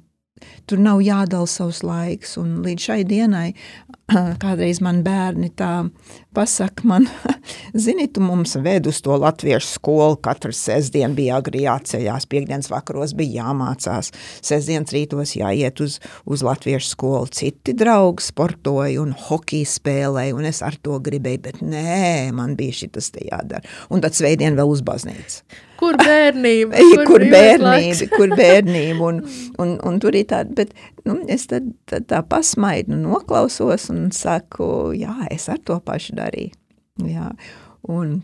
tur 0.69 0.81
nav 0.81 1.03
jādala 1.05 1.49
savs 1.51 1.83
laiks, 1.85 2.37
un 2.41 2.61
līdz 2.65 2.89
šai 2.89 3.01
dienai 3.09 3.49
kādreiz 4.43 4.81
man 4.85 5.01
bērni 5.05 5.49
tā 5.57 5.87
pasaka 6.37 6.85
man, 6.89 7.07
zini, 7.85 8.07
tu 8.13 8.23
mums 8.25 8.57
ved 8.61 8.89
uz 8.91 9.01
to 9.05 9.17
latviešu 9.21 9.71
skolu, 9.79 10.19
katru 10.25 10.53
sestdienu 10.57 11.17
bija 11.17 11.39
agri 11.41 11.65
jāceļās, 11.65 12.29
piekdienas 12.31 12.71
vakaros 12.73 13.15
bija 13.17 13.45
jāmācās, 13.47 14.13
sestdienas 14.45 14.93
rītos 14.95 15.37
jāiet 15.39 15.81
uz, 15.85 15.99
uz 16.29 16.45
latviešu 16.45 16.93
skolu, 16.93 17.31
citi 17.33 17.77
draugi 17.77 18.27
sportoja 18.27 19.01
un 19.03 19.15
hokeju 19.29 19.69
spēlēja, 19.73 20.37
un 20.37 20.49
es 20.51 20.61
ar 20.67 20.77
to 20.85 20.99
gribēju, 21.05 21.45
bet 21.49 21.63
nē, 21.65 22.33
man 22.37 22.59
bija 22.61 22.85
šitas 22.85 23.13
te 23.15 23.25
jādara, 23.31 23.65
un 23.89 24.05
tad 24.05 24.17
sveidien 24.17 24.59
vēl 24.59 24.75
uz 24.75 24.85
baznīcu. 24.85 25.45
Kur 25.81 25.99
bērnība? 25.99 26.81
Kur, 26.95 27.05
kur 27.09 27.25
bērnība, 27.33 28.09
kur 28.17 28.35
bērnība, 28.39 29.09
un, 29.09 29.23
un, 29.63 29.73
un 29.89 29.99
tur 30.03 30.17
ir 30.17 30.29
tāda, 30.31 30.55
bet 30.63 30.75
nu, 31.09 31.19
es 31.31 31.49
tad, 31.51 31.71
tad 31.91 32.07
tā 32.11 32.21
pasmaidu, 32.29 32.97
noklausos 33.01 33.89
un 33.93 34.07
saku, 34.15 34.69
jā, 34.99 35.15
es 35.35 35.49
ar 35.53 35.61
to 35.67 35.81
pašu 35.85 36.17
darīju. 36.21 36.55
Jā, 37.11 37.33
un 37.91 38.21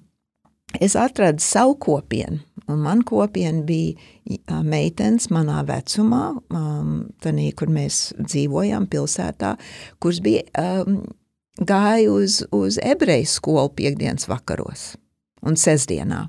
es 0.78 0.94
atradu 0.98 1.42
savu 1.42 1.74
kopienu, 1.82 2.38
un 2.70 2.82
man 2.84 3.02
kopiena 3.06 3.64
bija 3.66 4.60
meitenes 4.62 5.26
manā 5.34 5.64
vecumā, 5.66 6.24
um, 6.54 6.92
tanī, 7.22 7.50
kur 7.58 7.72
mēs 7.72 8.10
dzīvojām 8.20 8.86
pilsētā, 8.90 9.56
kuras 9.98 10.22
bija 10.22 10.46
um, 10.86 11.00
gāja 11.58 12.12
uz, 12.12 12.42
uz 12.54 12.78
ebreju 12.82 13.26
skolu 13.28 13.72
piekdienas 13.76 14.28
vakaros 14.30 14.94
un 15.46 15.58
sestdienā. 15.58 16.28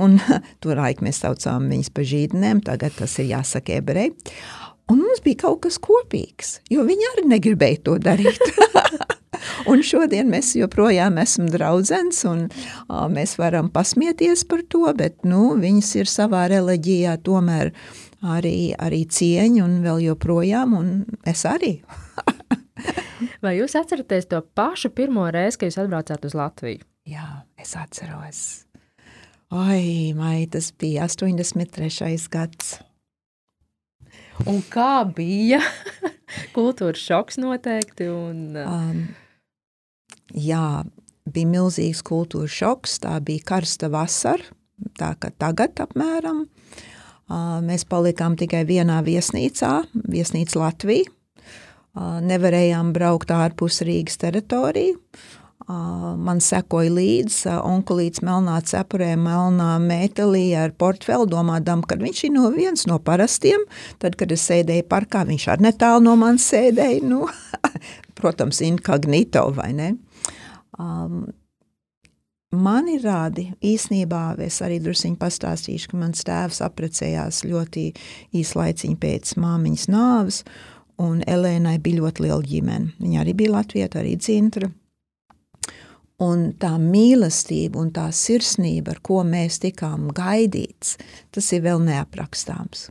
Un 0.00 0.18
tur 0.62 0.78
laik 0.80 1.02
mēs 1.04 1.22
saucām 1.24 1.68
viņas 1.72 1.92
par 1.94 2.08
žīdnēm, 2.12 2.62
tagad 2.66 2.96
tas 2.98 3.18
ir 3.22 3.30
jāsaka 3.34 3.80
ebreji. 3.80 4.14
Un 4.86 5.02
mums 5.02 5.22
bija 5.24 5.42
kaut 5.48 5.64
kas 5.64 5.80
kopīgs, 5.82 6.60
jo 6.70 6.84
viņi 6.86 7.08
arī 7.12 7.26
negribēja 7.32 7.82
to 7.88 7.96
darīt. 7.98 8.38
un 9.70 9.82
šodien 9.82 10.30
mēs 10.30 10.52
joprojām 10.58 11.18
esam 11.18 11.48
draudzens, 11.50 12.22
un 12.28 12.44
a, 12.46 13.06
mēs 13.10 13.34
varam 13.40 13.70
pasmieties 13.74 14.46
par 14.46 14.62
to, 14.70 14.84
bet 14.98 15.26
nu, 15.26 15.56
viņas 15.58 15.92
ir 15.98 16.10
savā 16.10 16.46
reliģijā 16.52 17.16
tomēr 17.26 17.72
arī, 18.22 18.74
arī 18.78 19.02
cieņa 19.10 19.64
un 19.64 19.80
vēl 19.84 20.04
joprojām, 20.10 20.76
un 20.78 20.92
es 21.26 21.42
arī. 21.48 21.80
Vai 23.44 23.56
jūs 23.58 23.76
atceraties 23.78 24.28
to 24.30 24.42
pašu 24.56 24.92
pirmo 24.94 25.26
reizi, 25.32 25.60
kad 25.60 25.70
jūs 25.70 25.80
atbraucāt 25.82 26.26
uz 26.28 26.36
Latviju? 26.36 26.84
Jā, 27.06 27.26
es 27.60 27.76
atceros. 27.78 28.65
Oi, 29.56 30.12
mai, 30.12 30.46
tas 30.52 30.68
bija 30.76 31.06
83. 31.08 32.28
gads. 32.28 32.74
Un 34.44 34.58
kā 34.68 35.06
bija? 35.16 35.62
Kultūras 36.56 37.00
šoks 37.00 37.38
noteikti. 37.40 38.08
Un, 38.12 38.58
um, 38.60 38.98
jā, 40.36 40.82
bija 41.32 41.48
milzīgs 41.54 42.02
kultūras 42.04 42.52
šoks. 42.52 42.98
Tā 43.06 43.14
bija 43.24 43.46
karsta 43.54 43.88
vasara, 43.92 44.44
tā 45.00 45.14
kā 45.22 45.32
tagad 45.40 45.80
apmēram. 45.86 46.44
Uh, 47.26 47.56
mēs 47.64 47.86
palikām 47.88 48.36
tikai 48.36 48.66
vienā 48.68 48.98
viesnīcā, 49.06 49.72
viesnīca 50.04 50.60
Latvija. 50.66 51.08
Uh, 51.96 52.18
nevarējām 52.28 52.92
braukt 52.92 53.32
ārpus 53.32 53.80
Rīgas 53.88 54.20
teritoriju. 54.20 55.00
Man 55.66 56.38
sekoja 56.38 56.92
līdzi 56.94 57.56
onkulīts 57.66 58.22
melnā 58.22 58.60
cepurē, 58.62 59.16
melnā 59.18 59.72
metālī 59.82 60.52
ar 60.54 60.70
portfeli, 60.78 61.26
domādam, 61.32 61.82
ka 61.82 61.98
viņš 61.98 62.20
ir 62.28 62.32
no 62.36 62.52
viens 62.54 62.86
no 62.86 63.00
parastiem. 63.02 63.64
Tad, 64.02 64.14
kad 64.20 64.30
es 64.30 64.44
sēdēju 64.46 64.86
parkā, 64.86 65.24
viņš 65.26 65.48
ar 65.50 65.64
netālu 65.66 66.04
no 66.06 66.14
manis 66.20 66.46
sēdēja, 66.52 67.02
nu, 67.10 67.24
protams, 68.18 68.62
inkognito 68.62 69.48
vai 69.58 69.72
ne. 69.74 69.90
Um, 70.78 71.26
Mani 72.54 73.00
rādi 73.02 73.48
īsnībā, 73.66 74.36
es 74.46 74.60
arī 74.62 74.78
druskuļi 74.80 75.18
pastāstīšu, 75.18 75.90
ka 75.90 75.98
mans 75.98 76.22
tēvs 76.24 76.62
apprecējās 76.62 77.42
ļoti 77.44 77.88
īslaiciņi 78.38 78.96
pēc 79.02 79.34
māmiņas 79.42 79.86
nāves, 79.90 80.42
un 81.02 81.24
Elēnai 81.26 81.76
bija 81.82 82.04
ļoti 82.04 82.22
liela 82.24 82.42
ģimene. 82.46 82.94
Viņa 83.02 83.22
arī 83.24 83.34
bija 83.42 83.56
Latvija, 83.58 83.90
arī 83.98 84.14
Cintra. 84.22 84.70
Un 86.24 86.54
tā 86.56 86.72
mīlestība 86.80 87.76
un 87.82 87.90
tā 87.92 88.06
sirsnība, 88.08 88.94
ar 88.94 89.00
ko 89.04 89.20
mēs 89.26 89.58
tikām 89.60 90.08
gaidīts, 90.16 90.94
tas 91.28 91.50
ir 91.52 91.66
vēl 91.66 91.82
neaprakstāms. 91.84 92.86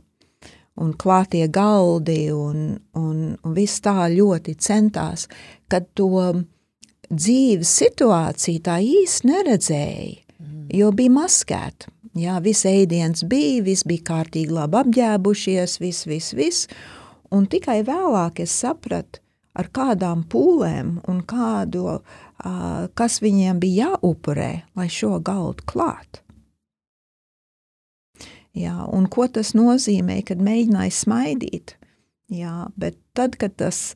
Un 0.78 0.92
klātie 0.94 1.48
galdi 1.50 2.28
un, 2.30 2.76
un, 2.94 3.16
un 3.34 3.56
viss 3.56 3.82
tā 3.82 4.06
ļoti 4.12 4.54
centās, 4.62 5.26
kad 5.66 5.88
to 5.98 6.44
dzīves 7.10 7.72
situāciju 7.80 8.62
tā 8.62 8.78
īsti 8.84 9.30
neredzēja, 9.32 10.14
jo 10.78 10.92
bija 10.94 11.16
maskēta. 11.16 11.90
Jā, 12.16 12.38
viss 12.40 12.64
ēdiens 12.64 13.26
bija, 13.28 13.64
viss 13.66 13.84
bija 13.84 14.06
kārtīgi 14.06 14.54
labi 14.54 14.78
apģēbušies, 14.84 15.80
viss, 15.82 16.06
viss, 16.08 16.32
viss. 16.32 16.68
Un 17.34 17.44
tikai 17.50 17.82
vēlāk 17.84 18.40
es 18.40 18.54
sapratu, 18.62 19.20
ar 19.56 19.68
kādām 19.74 20.22
pūlēm 20.30 20.94
un 21.10 21.20
kādu 21.28 21.84
uh, 21.96 22.16
kas 22.38 23.20
viņiem 23.24 23.60
bija 23.60 23.90
jāupurē, 23.90 24.50
lai 24.76 24.88
šo 24.92 25.18
galdu 25.24 25.64
klāt. 25.66 26.22
Jā, 28.56 28.86
un 28.88 29.08
ko 29.12 29.26
tas 29.28 29.52
nozīmē, 29.56 30.22
kad 30.24 30.40
mēģināja 30.40 30.94
smaidīt? 30.96 31.74
Jā, 32.32 32.66
bet 32.76 32.96
tad, 33.14 33.36
kad 33.38 33.52
tas 33.60 33.92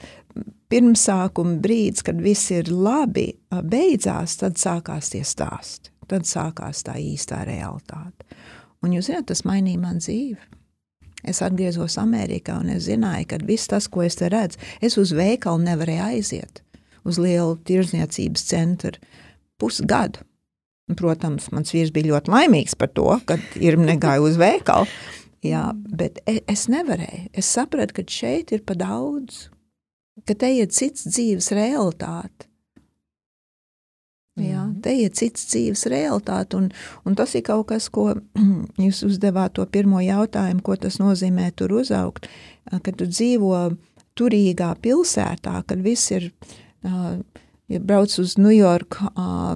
pirmsākuma 0.71 1.57
brīdis, 1.63 2.05
kad 2.07 2.21
viss 2.23 2.53
ir 2.55 2.69
labi, 2.71 3.33
beidzās, 3.51 4.37
tad 4.43 4.61
sākās 4.61 5.15
tie 5.15 5.25
stāsti. 5.27 5.91
tad 6.11 6.27
sākās 6.27 6.83
tā 6.83 6.97
īstā 6.99 7.45
realitāte. 7.47 8.27
Un 8.83 8.97
jūs 8.97 9.07
zināt, 9.07 9.29
tas 9.31 9.45
mainīja 9.47 9.79
man 9.79 10.01
dzīvi. 10.03 10.41
Es 11.23 11.39
atgriezos 11.45 11.99
Amerikā, 12.01 12.57
un 12.59 12.73
es 12.75 12.89
zināju, 12.89 13.29
ka 13.31 13.39
viss 13.47 13.71
tas, 13.71 13.87
ko 13.87 14.03
es 14.03 14.17
te 14.19 14.27
redzu, 14.33 14.59
es 14.83 14.97
uz 14.99 15.13
veikalu 15.15 15.63
nevarēju 15.69 16.03
aiziet, 16.03 16.63
uz 17.07 17.21
lielu 17.21 17.57
tirzniecības 17.69 18.45
centru 18.51 19.01
pusgadu. 19.61 20.25
Protams, 20.99 21.47
mans 21.55 21.71
vīrs 21.71 21.93
bija 21.95 22.11
ļoti 22.11 22.33
laimīgs 22.33 22.75
par 22.79 22.91
to, 22.91 23.07
ka 23.29 23.37
ir 23.63 23.79
negāja 23.79 24.25
uz 24.25 24.39
veikalu. 24.41 24.91
Jā, 25.47 25.71
bet 25.97 26.19
e, 26.29 26.41
es 26.51 26.67
nevarēju. 26.69 27.31
Es 27.39 27.49
sapratu, 27.49 28.01
ka 28.01 28.05
šeit 28.11 28.51
ir 28.53 28.65
pa 28.67 28.75
daudz, 28.77 29.47
ka 30.27 30.35
te 30.37 30.51
ir 30.59 30.69
cits 30.75 31.07
dzīves 31.09 31.53
realitāte. 31.57 32.51
Jā, 34.41 34.63
mhm. 34.63 34.81
te 34.85 34.95
ir 35.03 35.13
cits 35.17 35.47
dzīves 35.51 35.85
realitāte, 35.91 36.57
un, 36.57 36.71
un 37.05 37.17
tas 37.19 37.35
ir 37.37 37.45
kaut 37.47 37.69
kas, 37.73 37.89
ko 37.93 38.13
jūs 38.85 39.03
uzdevāt 39.09 39.57
to 39.59 39.67
pirmo 39.67 40.01
jautājumu, 40.05 40.63
ko 40.65 40.77
tas 40.81 41.01
nozīmē 41.03 41.51
tur 41.57 41.75
uzaugt, 41.81 42.29
kad 42.71 42.97
tu 42.97 43.09
dzīvo 43.11 43.71
turīgā 44.19 44.75
pilsētā, 44.83 45.61
kad 45.67 45.83
viss 45.85 46.13
ir, 46.15 46.31
ja 46.85 47.81
brauc 47.81 48.17
uz 48.19 48.37
New 48.39 48.55
York 48.55 48.99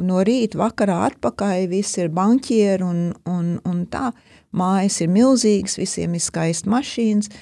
no 0.05 0.23
rīta, 0.27 0.59
vakarā 0.61 1.01
atpakaļ, 1.11 1.67
viss 1.73 1.99
ir 1.99 2.13
banķieri 2.15 2.85
un, 2.87 3.03
un, 3.31 3.57
un 3.65 3.83
tā, 3.91 4.11
mājas 4.55 5.01
ir 5.03 5.11
milzīgas, 5.15 5.79
visiem 5.81 6.15
ir 6.15 6.23
skaisti 6.23 6.71
mašīnas, 6.71 7.33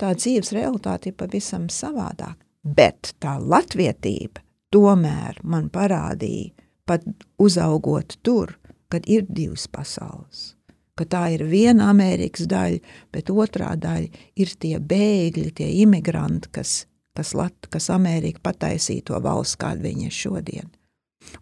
tā 0.00 0.12
dzīves 0.18 0.52
realitāte 0.56 1.12
ir 1.12 1.18
pavisam 1.18 1.70
savādāk. 1.70 2.38
Bet 2.66 3.14
tā 3.22 3.36
latvietība 3.38 4.42
tomēr 4.74 5.38
man 5.46 5.70
parādīja, 5.70 6.52
pat 6.86 7.06
uzaugot 7.42 8.18
tur, 8.26 8.56
kad 8.90 9.06
ir 9.10 9.26
divas 9.28 9.66
pasaules. 9.70 10.52
Ka 10.96 11.04
tā 11.04 11.22
ir 11.34 11.44
viena 11.50 11.90
Amerikas 11.92 12.46
daļa, 12.48 12.80
bet 13.12 13.30
otrā 13.30 13.74
daļa 13.76 14.26
ir 14.40 14.52
tie 14.58 14.78
bēgļi, 14.80 15.50
tie 15.58 15.68
imigranti, 15.82 16.50
kas, 16.56 16.86
kas, 17.16 17.32
Lat, 17.36 17.68
kas 17.72 17.90
Amerika 17.92 18.42
pataisīja 18.50 19.10
to 19.10 19.20
valsts, 19.24 19.58
kāda 19.60 19.82
viņa 19.88 20.08
ir 20.08 20.14
šodien. 20.14 20.70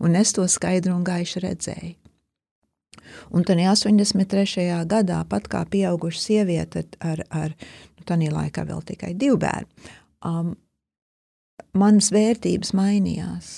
Un 0.00 0.16
es 0.16 0.32
to 0.34 0.46
skaidru 0.48 0.94
un 0.96 1.04
gaišu 1.06 1.44
redzēju. 1.44 1.94
Un 3.34 3.44
tad 3.44 3.58
83. 3.58 4.86
gadā, 4.88 5.18
pat 5.28 5.48
kā 5.50 5.64
pieauguša 5.68 6.20
sieviete 6.20 6.84
ar, 7.00 7.24
ar 7.30 7.54
nu, 7.58 8.04
tādā 8.06 8.30
laikā 8.32 8.64
vēl 8.68 8.82
tikai 8.86 9.12
divu 9.18 9.38
bērnu, 9.42 9.90
um, 10.24 10.54
manas 11.76 12.10
vērtības 12.14 12.72
mainījās. 12.76 13.52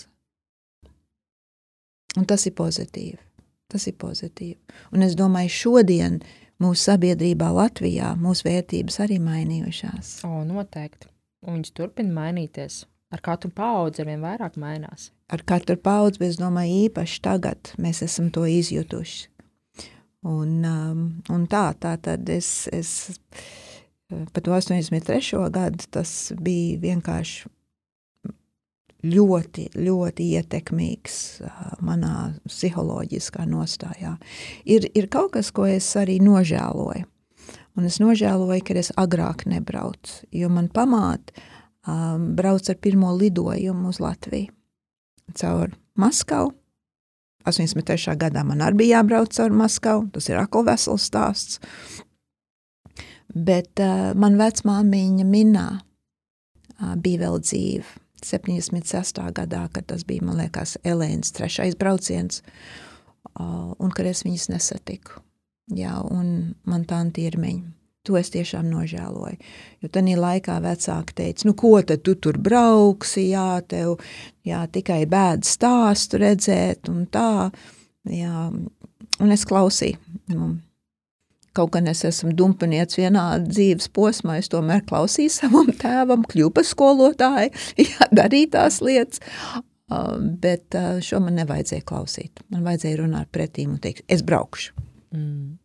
Un 2.16 2.24
tas 2.24 2.46
ir 2.48 2.56
pozitīvi. 2.56 3.20
Tas 3.68 3.86
ir 3.90 3.96
pozitīvi. 4.00 4.56
Un 4.94 5.02
es 5.04 5.16
domāju, 5.18 5.52
šodien 5.52 6.20
mūsu 6.62 6.86
sabiedrībā, 6.86 7.50
Latvijā, 7.52 8.14
mūsu 8.20 8.46
vērtības 8.48 9.00
arī 9.04 9.18
mainījušās. 9.20 10.20
O, 10.24 10.40
noteikti. 10.46 11.10
Un 11.46 11.58
viņas 11.60 11.74
turpina 11.78 12.12
mainīties. 12.16 12.84
Ar 13.14 13.22
katru 13.22 13.52
paudzi 13.54 14.02
ar 14.02 14.10
vien 14.10 14.24
vairāk 14.24 14.56
mainās. 14.58 15.10
Ar 15.30 15.42
katru 15.46 15.78
paudzi, 15.78 16.18
bet 16.20 16.34
es 16.34 16.40
domāju, 16.40 16.88
īpaši 16.88 17.20
tagad 17.22 17.72
mēs 17.82 18.02
esam 18.02 18.32
to 18.34 18.46
izjutuši. 18.50 19.28
Un, 20.26 20.56
um, 20.66 21.02
un 21.30 21.44
tā, 21.46 21.68
tā 21.78 21.92
tad 22.02 22.26
es, 22.34 22.66
es 22.74 23.20
pa 24.34 24.42
to 24.42 24.54
83. 24.56 25.38
gadu 25.54 25.86
tas 25.94 26.14
bija 26.42 26.80
vienkārši 26.82 27.52
ļoti, 29.06 29.68
ļoti 29.78 30.30
ietekmīgs 30.40 31.18
manā 31.86 32.14
psiholoģiskā 32.48 33.46
nostājā. 33.46 34.16
Ir, 34.64 34.88
ir 34.98 35.10
kaut 35.12 35.36
kas, 35.36 35.52
ko 35.54 35.68
es 35.70 35.88
arī 36.00 36.18
nožēloju. 36.24 37.06
Un 37.76 37.88
es 37.88 37.98
nožēloju, 38.00 38.62
ka 38.64 38.76
es 38.80 38.92
agrāk 38.96 39.44
nebraucu, 39.48 40.22
jo 40.32 40.48
man 40.52 40.70
pamāta 40.72 41.34
um, 41.84 42.32
brauc 42.38 42.70
ar 42.72 42.78
pirmo 42.80 43.12
lidojumu 43.16 43.92
uz 43.92 44.00
Latviju 44.00 44.52
caur 45.36 45.74
Maskavu. 45.98 46.54
83. 47.46 48.16
gadā 48.18 48.42
man 48.46 48.62
arī 48.64 48.80
bija 48.82 49.00
jābrauc 49.00 49.34
caur 49.36 49.52
Maskavu, 49.54 50.08
tas 50.14 50.30
ir 50.30 50.40
atkal 50.40 50.64
vesels 50.66 51.04
stāsts. 51.06 51.60
Bet 53.36 53.82
uh, 53.82 54.14
man 54.16 54.38
vecmāmiņa 54.40 55.28
minā 55.28 55.68
uh, 55.76 56.96
bija 56.96 57.26
vēl 57.26 57.40
dzīva 57.44 58.06
76. 58.24 59.20
gadā, 59.36 59.66
kad 59.72 59.86
tas 59.92 60.04
bija, 60.08 60.24
man 60.24 60.40
liekas, 60.40 60.76
Elēnas 60.84 61.34
trešais 61.36 61.76
brauciens, 61.78 62.42
un 63.36 63.92
kad 63.94 64.08
es 64.08 64.24
viņas 64.24 64.48
nesatiku. 64.54 65.20
Jā, 65.74 65.96
un 65.98 66.54
man 66.68 66.84
tā 66.86 67.00
tirmiņa. 67.10 67.72
To 68.06 68.14
es 68.14 68.28
tiešām 68.30 68.68
nožēloju. 68.70 69.38
Jo 69.82 69.88
tajā 69.90 70.18
laikā 70.22 70.60
vecāki 70.62 71.16
teica, 71.18 71.48
nu, 71.48 71.56
ko 71.58 71.72
tad 71.82 72.04
tu 72.06 72.14
tur 72.14 72.38
brauksi, 72.38 73.32
jā, 73.32 73.58
tev 73.66 73.96
jā, 74.46 74.60
tikai 74.70 75.00
bēdu 75.10 75.48
stāstu 75.48 76.20
redzēt, 76.22 76.86
un 76.92 77.08
tā. 77.10 77.50
Jā, 78.06 78.46
un 79.18 79.34
es 79.34 79.42
klausīju. 79.48 79.98
Nu, 80.30 80.54
Kaut 81.56 81.70
gan 81.72 81.86
es 81.88 82.02
esmu 82.04 82.34
dumpinieks 82.36 82.98
vienā 82.98 83.22
dzīves 83.40 83.88
posmā, 83.96 84.34
es 84.42 84.50
tomēr 84.52 84.82
klausīju 84.84 85.32
savam 85.32 85.70
tēvam, 85.72 86.26
kļuvu 86.28 86.52
par 86.58 86.66
skolotāju, 86.68 87.54
jā, 87.88 88.10
darīju 88.12 88.50
tās 88.58 88.82
lietas. 88.84 89.24
Bet 90.42 90.76
šo 91.06 91.22
man 91.24 91.40
nevajadzēja 91.40 91.86
klausīt. 91.88 92.44
Man 92.52 92.66
vajadzēja 92.66 93.00
runāt 93.00 93.32
pretīm 93.32 93.72
un 93.72 93.80
teikt, 93.80 94.04
es 94.12 94.24
braukšu. 94.26 94.85
Mm. 95.14 95.56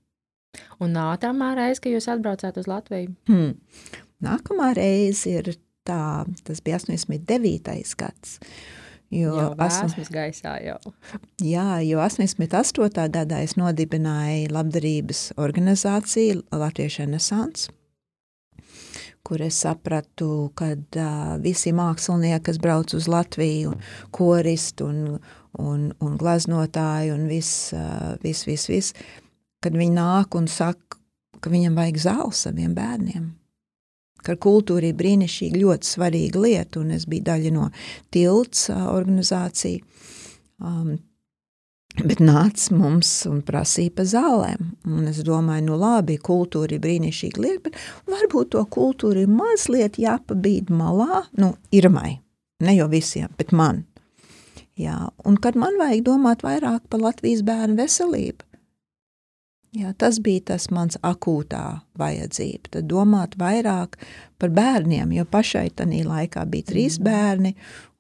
Un 0.84 0.94
nākamā 0.98 1.54
reize, 1.56 1.80
kad 1.82 1.94
jūs 1.94 2.10
atbraucāt 2.12 2.58
uz 2.60 2.68
Latviju? 2.68 3.14
Hmm. 3.30 3.56
Nākamā 4.22 4.74
reize 4.78 5.32
ir 5.32 5.54
tā, 5.88 6.26
tas 6.46 6.62
bija 6.64 6.80
89. 6.82 7.96
gads. 7.98 8.38
Jo 9.12 9.34
jau 9.36 9.50
esmu 9.66 10.06
gaisā 10.14 10.56
jau. 10.64 10.78
Jā, 11.44 11.82
jo 11.84 12.00
88. 12.00 13.10
gadā 13.12 13.42
es 13.44 13.58
nodibināju 13.60 14.54
labdarības 14.56 15.34
organizāciju 15.42 16.46
Latviešu 16.56 17.04
Renesans, 17.04 17.68
kur 19.28 19.44
es 19.44 19.60
sapratu, 19.66 20.52
ka 20.56 20.72
uh, 20.78 21.36
visi 21.44 21.74
mākslinieki, 21.76 22.46
kas 22.48 22.62
brauc 22.64 22.96
uz 22.96 23.10
Latviju, 23.12 23.76
koristi 24.16 24.88
un, 24.88 25.20
un, 25.60 25.90
un 25.92 26.16
glaznotāji 26.22 27.12
un 27.12 27.28
viss, 27.28 27.74
uh, 27.76 28.16
vis, 28.24 28.46
vis, 28.48 28.70
vis, 28.72 28.94
kad 29.62 29.78
viņi 29.78 29.96
nāk 29.98 30.38
un 30.38 30.50
saka, 30.52 31.00
ka 31.42 31.50
viņam 31.54 31.78
vajag 31.78 32.02
zāli 32.06 32.38
saviem 32.38 32.74
bērniem 32.78 33.30
ka 34.26 34.36
kultūra 34.38 34.92
ir 34.92 34.98
brīnišķīga, 35.00 35.62
ļoti 35.62 35.88
svarīga 35.96 36.42
lieta, 36.44 36.82
un 36.82 36.92
es 36.94 37.08
biju 37.10 37.26
daļa 37.26 37.54
no 37.56 37.70
tilts 38.14 38.68
organizācija. 38.70 39.82
Um, 40.62 41.00
Bet 41.92 42.22
nāca 42.24 42.72
mums 42.72 43.10
un 43.28 43.42
prasīja 43.44 43.92
par 43.98 44.06
zālēm. 44.08 44.70
Un 44.88 45.10
es 45.10 45.18
domāju, 45.28 45.66
nu 45.66 45.80
labi, 45.80 46.16
kultūra 46.24 46.78
ir 46.78 46.80
brīnišķīga 46.86 47.42
lieta, 47.44 47.66
bet 47.66 48.14
varbūt 48.14 48.54
to 48.56 48.62
kultūru 48.72 49.26
ir 49.26 49.34
mazliet 49.34 50.00
jāpabīd 50.00 50.72
malā, 50.72 51.26
nu, 51.36 51.52
irmai, 51.76 52.22
ne 52.64 52.78
jau 52.78 52.88
visiem, 52.94 53.28
bet 53.36 53.52
man. 53.52 53.84
Jā, 54.80 54.96
un 55.28 55.36
kad 55.44 55.60
man 55.60 55.76
vajag 55.82 56.06
domāt 56.08 56.48
vairāk 56.48 56.88
par 56.88 57.04
Latvijas 57.04 57.44
bērnu 57.44 57.76
veselību, 57.82 58.48
Jā, 59.72 59.94
tas 59.96 60.18
bija 60.20 60.50
tas 60.50 60.66
mans 60.76 60.98
akūtā 61.00 61.64
vajadzība. 62.00 62.74
Tad 62.74 62.90
domāt 62.92 63.38
vairāk 63.40 63.96
par 64.42 64.52
bērniem, 64.52 65.14
jo 65.16 65.24
pašai 65.32 65.70
tajā 65.80 66.02
laikā 66.10 66.44
bija 66.52 66.68
trīs 66.74 66.98
mm. 67.00 67.06
bērni, 67.08 67.52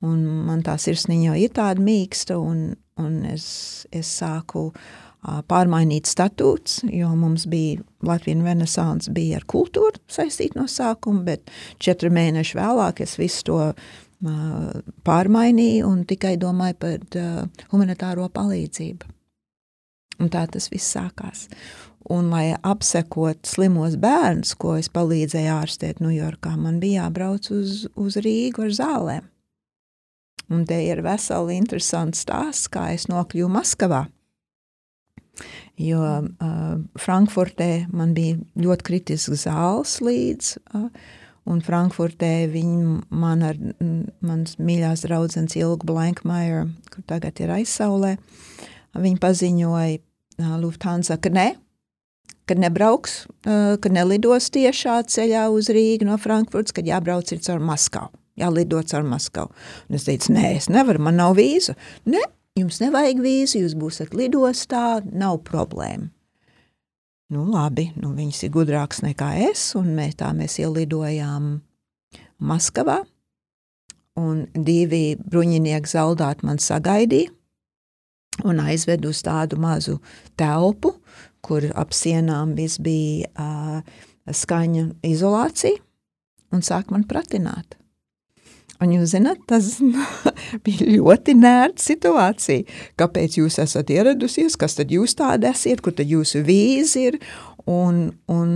un 0.03 0.25
man 0.49 0.65
tā 0.67 0.75
sirsniņa 0.75 1.29
jau 1.29 1.37
ir 1.39 1.53
tāda 1.55 1.85
mīksta, 1.85 2.35
un, 2.35 2.73
un 2.99 3.15
es, 3.29 3.45
es 3.87 4.11
sāku 4.19 4.65
uh, 4.73 5.39
pārmainīt 5.47 6.11
statūts, 6.11 6.81
jo 6.91 7.13
mums 7.15 7.47
bija 7.47 7.79
Latvijas 8.03 8.43
renesans 8.49 9.07
bija 9.15 9.39
ar 9.39 9.47
kultūru 9.47 10.03
saistīta 10.11 10.59
no 10.59 10.67
sākuma, 10.67 11.23
bet 11.23 11.55
četri 11.79 12.11
mēneši 12.11 12.59
vēlāk 12.59 12.99
es 13.07 13.15
visu 13.21 13.47
to 13.47 13.61
uh, 13.71 14.75
pārmainīju 15.07 15.87
un 15.87 16.03
tikai 16.09 16.35
domāju 16.41 16.79
par 16.83 16.99
uh, 17.15 17.65
humanitāro 17.71 18.27
palīdzību. 18.35 19.15
Un 20.21 20.29
tā 20.29 20.45
tas 20.51 20.69
viss 20.71 20.93
sākās. 20.93 21.47
Un, 22.11 22.31
lai 22.33 22.51
apsekot 22.65 23.45
slimos 23.47 23.95
bērnus, 24.01 24.55
ko 24.59 24.75
es 24.79 24.89
palīdzēju 24.93 25.51
ārstēt 25.53 26.01
Ņujorkā, 26.01 26.55
man 26.57 26.79
bija 26.81 27.05
jābrauc 27.05 27.51
uz, 27.53 27.85
uz 27.95 28.17
Rīgu 28.21 28.65
ar 28.67 28.73
zālēm. 28.77 29.27
Un 30.51 30.65
te 30.67 30.81
ir 30.83 31.03
veseli 31.05 31.55
interesants 31.55 32.25
stāsts, 32.25 32.67
kā 32.73 32.89
es 32.95 33.07
nokļuvu 33.07 33.53
Maskavā. 33.53 34.03
Jo 35.79 36.01
uh, 36.03 36.73
Frankfurtē 36.99 37.87
man 37.95 38.11
bija 38.17 38.41
ļoti 38.59 38.85
kritisks 38.89 39.45
zāles 39.45 39.95
līdz, 40.03 40.51
uh, 40.75 40.89
un 41.49 41.63
Frankfurtē 41.65 42.49
viņi 42.51 42.99
man 43.23 43.45
ar 43.47 43.61
mans 44.25 44.57
mīļās 44.59 45.05
draudzenes 45.07 45.55
Ilgu 45.61 45.87
Blankmajer, 45.93 46.67
kur 46.91 47.07
tagad 47.09 47.39
ir 47.41 47.55
aizsaulē, 47.61 48.17
Viņi 48.91 49.19
paziņoja 49.23 49.99
Lufthansa, 50.61 51.17
ka 51.21 51.31
ne, 51.33 51.53
kad 52.49 52.59
nebrauks, 52.59 53.25
kad 53.45 53.93
nelidos 53.93 54.49
tiešā 54.53 55.01
ceļā 55.07 55.45
uz 55.53 55.69
Rīgu 55.71 56.07
no 56.09 56.17
Frankfurts, 56.21 56.73
kad 56.75 56.87
jābrauc 56.87 57.31
ir 57.31 57.41
caur 57.45 57.61
Maskavu, 57.63 58.11
jālido 58.39 58.81
caur 58.91 59.05
Maskavu. 59.07 59.53
Un 59.89 59.99
es 59.99 60.07
teicu, 60.07 60.33
nē, 60.35 60.55
es 60.57 60.69
nevaru, 60.71 61.03
man 61.07 61.19
nav 61.21 61.37
vīzu. 61.39 61.77
Ne, 62.11 62.23
jums 62.59 62.81
nevajag 62.83 63.21
vīzu, 63.23 63.61
jūs 63.63 63.77
būsiet 63.79 64.15
lidostā, 64.17 65.01
nav 65.07 65.41
problēma. 65.47 66.09
Nu, 67.31 67.45
labi, 67.47 67.87
nu, 67.95 68.11
viņas 68.17 68.41
ir 68.43 68.51
gudrākas 68.51 69.05
nekā 69.05 69.29
es, 69.47 69.69
un 69.79 69.93
mēs 69.95 70.17
tā 70.19 70.33
mēs 70.35 70.57
ielidojām 70.59 71.53
Maskavā, 72.43 72.97
un 74.19 74.41
divi 74.51 75.15
bruņinieki 75.15 75.91
zaldāti 75.93 76.49
man 76.49 76.59
sagaidīja, 76.59 77.31
un 78.47 78.61
aizved 78.63 79.05
uz 79.09 79.21
tādu 79.25 79.59
mazu 79.61 79.99
telpu, 80.39 80.95
kur 81.41 81.65
ap 81.75 81.93
sienām 81.95 82.55
viss 82.57 82.81
bija 82.81 83.29
uh, 83.35 84.01
skaņa 84.29 84.87
izolācija, 85.07 85.79
un 86.51 86.65
sāk 86.65 86.91
man 86.93 87.05
pratināt. 87.09 87.77
Un 88.81 88.95
jūs 88.95 89.11
zināt, 89.13 89.43
tas 89.49 89.75
bija 90.65 90.87
ļoti 90.89 91.35
nērta 91.37 91.83
situācija. 91.83 92.65
Kāpēc 92.97 93.37
jūs 93.37 93.59
esat 93.61 93.93
ieradusies, 93.93 94.57
kas 94.57 94.79
tad 94.79 94.93
jūs 94.93 95.13
tāda 95.19 95.51
esiet, 95.53 95.83
kur 95.85 95.93
tad 95.93 96.09
jūsu 96.09 96.41
vīzi 96.47 97.05
ir, 97.11 97.19
un, 97.69 98.07
un 98.31 98.55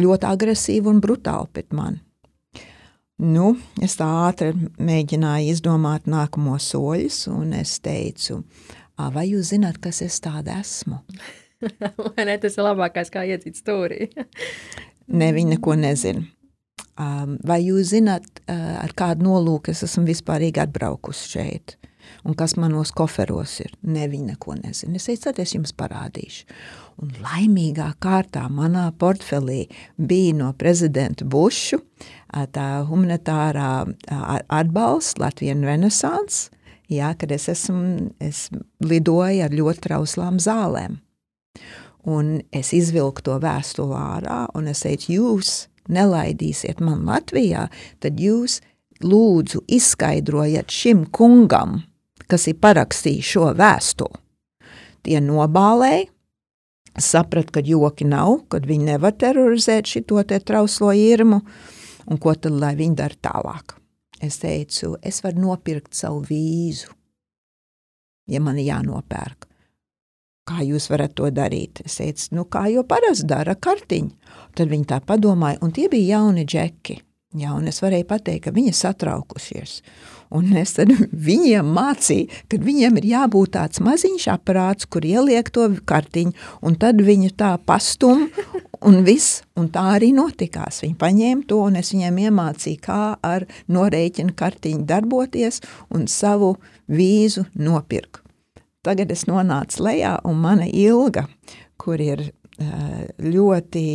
ļoti 0.00 0.28
agresīvi 0.28 0.92
un 0.92 1.00
brutāli 1.00 1.48
pret 1.56 1.72
mani. 1.72 2.02
Nu, 3.22 3.52
es 3.78 3.94
tā 3.94 4.08
ātri 4.26 4.50
mēģināju 4.82 5.52
izdomāt 5.52 6.08
nākamo 6.10 6.56
soļus, 6.58 7.28
un 7.30 7.52
es 7.54 7.76
teicu, 7.84 8.40
vai 8.98 9.28
jūs 9.28 9.52
zināt, 9.52 9.78
kas 9.82 10.02
es 10.02 10.18
tāda 10.24 10.58
esmu? 10.64 10.98
Vai 12.16 12.26
ne 12.26 12.34
tas 12.42 12.58
ir 12.58 12.66
labākais, 12.66 13.08
kā 13.14 13.22
iedzīt 13.24 13.56
stūrī? 13.56 14.10
ne, 15.20 15.28
viņi 15.32 15.54
neko 15.54 15.76
nezina. 15.78 16.26
Vai 17.46 17.60
jūs 17.62 17.94
zināt, 17.94 18.42
ar 18.50 18.92
kādu 18.98 19.24
nolūku 19.30 19.72
es 19.72 19.80
esmu 19.86 20.04
vispārīgi 20.10 20.60
atbraukusi 20.66 21.30
šeit? 21.38 21.78
Un 22.24 22.36
kas 22.36 22.58
manos 22.60 22.92
koferos 22.92 23.58
ir? 23.64 23.72
Ne, 23.86 24.04
viņi 24.10 24.34
neko 24.34 24.58
nezina. 24.58 24.98
Es 24.98 25.08
teicu, 25.08 25.22
tad 25.30 25.40
es 25.40 25.54
jums 25.54 25.72
parādīšu. 25.78 26.44
Un 27.02 27.10
laimīgā 27.24 27.88
kārtā 28.02 28.44
manā 28.52 28.86
portfelī 28.98 29.64
bija 29.98 30.34
no 30.38 30.52
prezidenta 30.58 31.26
Bušu 31.26 31.80
tā 32.54 32.68
humanitārā 32.88 33.86
atbalsts 34.52 35.18
Latvijas 35.22 35.62
renesans, 35.62 36.38
jā, 36.90 37.12
kad 37.18 37.32
es 37.34 37.48
esmu, 37.52 38.10
es 38.22 38.48
lidoju 38.82 39.44
ar 39.46 39.54
ļoti 39.54 39.84
trauslām 39.88 40.40
zālēm. 40.42 40.98
Un 42.04 42.42
es 42.52 42.74
izvilku 42.76 43.24
to 43.24 43.38
vēstuli 43.40 43.96
ārā, 43.96 44.44
un 44.54 44.68
es 44.68 44.82
teicu, 44.84 45.14
jūs 45.14 45.52
nelaidīsiet 45.88 46.82
man 46.84 47.04
Latvijā, 47.08 47.68
tad 48.04 48.20
jūs 48.20 48.60
lūdzu 49.04 49.62
izskaidrojiet 49.72 50.72
šim 50.72 51.06
kungam, 51.14 51.82
kas 52.28 52.48
ir 52.50 52.58
parakstījis 52.60 53.32
šo 53.34 53.48
vēstuli. 53.56 54.20
Tie 55.04 55.20
nobālēja, 55.20 56.08
saprat, 57.00 57.50
ka 57.50 57.62
joki 57.64 58.06
nav, 58.08 58.44
kad 58.52 58.66
viņi 58.66 58.92
nevar 58.92 59.14
terorizēt 59.18 59.90
šito 59.90 60.22
te 60.28 60.38
trauslo 60.40 60.92
irmu, 60.94 61.40
un 62.06 62.20
ko 62.20 62.34
tad 62.34 62.54
lai 62.60 62.74
viņi 62.78 62.98
dara 63.00 63.20
tālāk. 63.28 63.76
Es 64.22 64.38
teicu, 64.40 64.94
es 65.02 65.20
varu 65.24 65.42
nopirkt 65.48 65.94
savu 65.96 66.22
vīzu, 66.28 66.92
ja 68.30 68.40
man 68.40 68.60
ir 68.60 68.70
jānopērk. 68.70 69.48
Kā 70.44 70.60
jūs 70.60 70.90
varat 70.92 71.14
to 71.16 71.30
darīt? 71.32 71.80
Es 71.88 71.96
teicu, 71.96 72.28
nu, 72.36 72.44
kā 72.44 72.66
jau 72.68 72.84
parasti 72.84 73.24
dara 73.28 73.54
kartiņu. 73.56 74.12
Tad 74.54 74.68
viņi 74.68 74.88
tā 74.90 75.00
padomāja, 75.00 75.56
un 75.64 75.72
tie 75.72 75.88
bija 75.88 76.18
jauni 76.18 76.44
džeki. 76.44 76.98
Jā, 77.40 77.54
un 77.56 77.66
es 77.66 77.80
varēju 77.82 78.06
pateikt, 78.06 78.44
ka 78.44 78.52
viņi 78.54 78.70
ir 78.70 78.76
satraukušies. 78.78 79.78
Un 80.34 80.50
es 80.58 80.74
viņiem 81.28 81.68
mācīju, 81.76 82.42
ka 82.50 82.58
viņiem 82.62 82.98
ir 83.00 83.08
jābūt 83.12 83.54
tāds 83.56 83.82
maziņš 83.84 84.28
aparāts, 84.34 84.88
kur 84.90 85.06
ieliek 85.06 85.50
to 85.54 85.68
kartiņu, 85.86 86.34
un 86.66 86.78
tad 86.80 87.02
viņi 87.04 87.32
tā 87.38 87.54
pastum, 87.66 88.26
un 88.88 89.00
viss, 89.06 89.42
un 89.58 89.70
tā 89.74 89.86
arī 89.96 90.12
notikās. 90.16 90.82
Viņi 90.84 90.98
paņēma 91.00 91.48
to, 91.50 91.62
un 91.68 91.80
es 91.80 91.94
viņiem 91.94 92.22
iemācīju, 92.26 92.82
kā 92.84 93.02
ar 93.22 93.46
norēķinu 93.72 94.36
kartiņu 94.36 94.84
darboties 94.88 95.62
un 95.94 96.08
savu 96.10 96.56
vīzu 96.90 97.46
nopirku. 97.54 98.20
Tagad 98.84 99.14
es 99.14 99.24
nonācu 99.24 99.86
lejā, 99.86 100.18
un 100.28 100.42
mana 100.42 100.66
ilga, 100.68 101.24
kur 101.80 102.02
ir 102.04 102.26
ļoti 103.18 103.86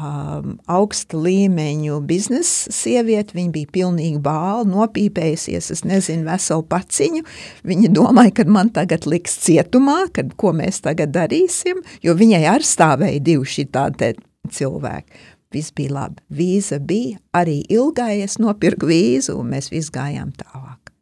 um, 0.00 0.54
augsta 0.70 1.18
līmeņu 1.20 1.98
biznesa 2.08 2.72
sieviete. 2.74 3.36
Viņa 3.36 3.52
bija 3.54 3.70
pilnīgi 3.76 4.20
bāla, 4.24 4.64
nopīpējusies, 4.68 5.70
es 5.74 5.84
nezinu, 5.88 6.26
veselu 6.28 6.64
paciņu. 6.70 7.24
Viņa 7.68 7.92
domāja, 7.96 8.34
ka 8.40 8.46
man 8.48 8.72
tagad 8.74 9.06
liks 9.10 9.36
cietumā, 9.44 10.06
kad 10.16 10.32
ko 10.40 10.54
mēs 10.56 10.82
tagad 10.86 11.12
darīsim, 11.14 11.82
jo 12.04 12.16
viņai 12.16 12.44
ar 12.50 12.66
stāvēja 12.66 13.22
divi 13.30 13.52
šī 13.54 13.66
tādi 13.74 14.14
cilvēki. 14.50 15.20
Viss 15.50 15.74
bija 15.74 15.94
labi. 15.96 16.22
Vīza 16.30 16.78
bija 16.78 17.18
arī 17.34 17.60
ilgai, 17.68 18.20
es 18.22 18.38
nopirku 18.38 18.86
vīzu, 18.90 19.34
un 19.40 19.50
mēs 19.56 19.72
visi 19.72 19.90
gājām 19.94 20.30
tālāk. 20.38 20.92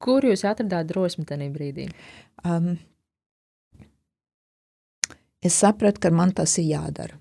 Kur 0.00 0.24
jūs 0.24 0.46
atradāt 0.48 0.88
drosmi 0.88 1.26
tajā 1.28 1.50
brīdī? 1.52 1.88
Um, 2.46 2.76
es 5.44 5.58
sapratu, 5.58 6.06
ka 6.06 6.14
man 6.14 6.32
tas 6.32 6.56
ir 6.62 6.70
jādara. 6.70 7.18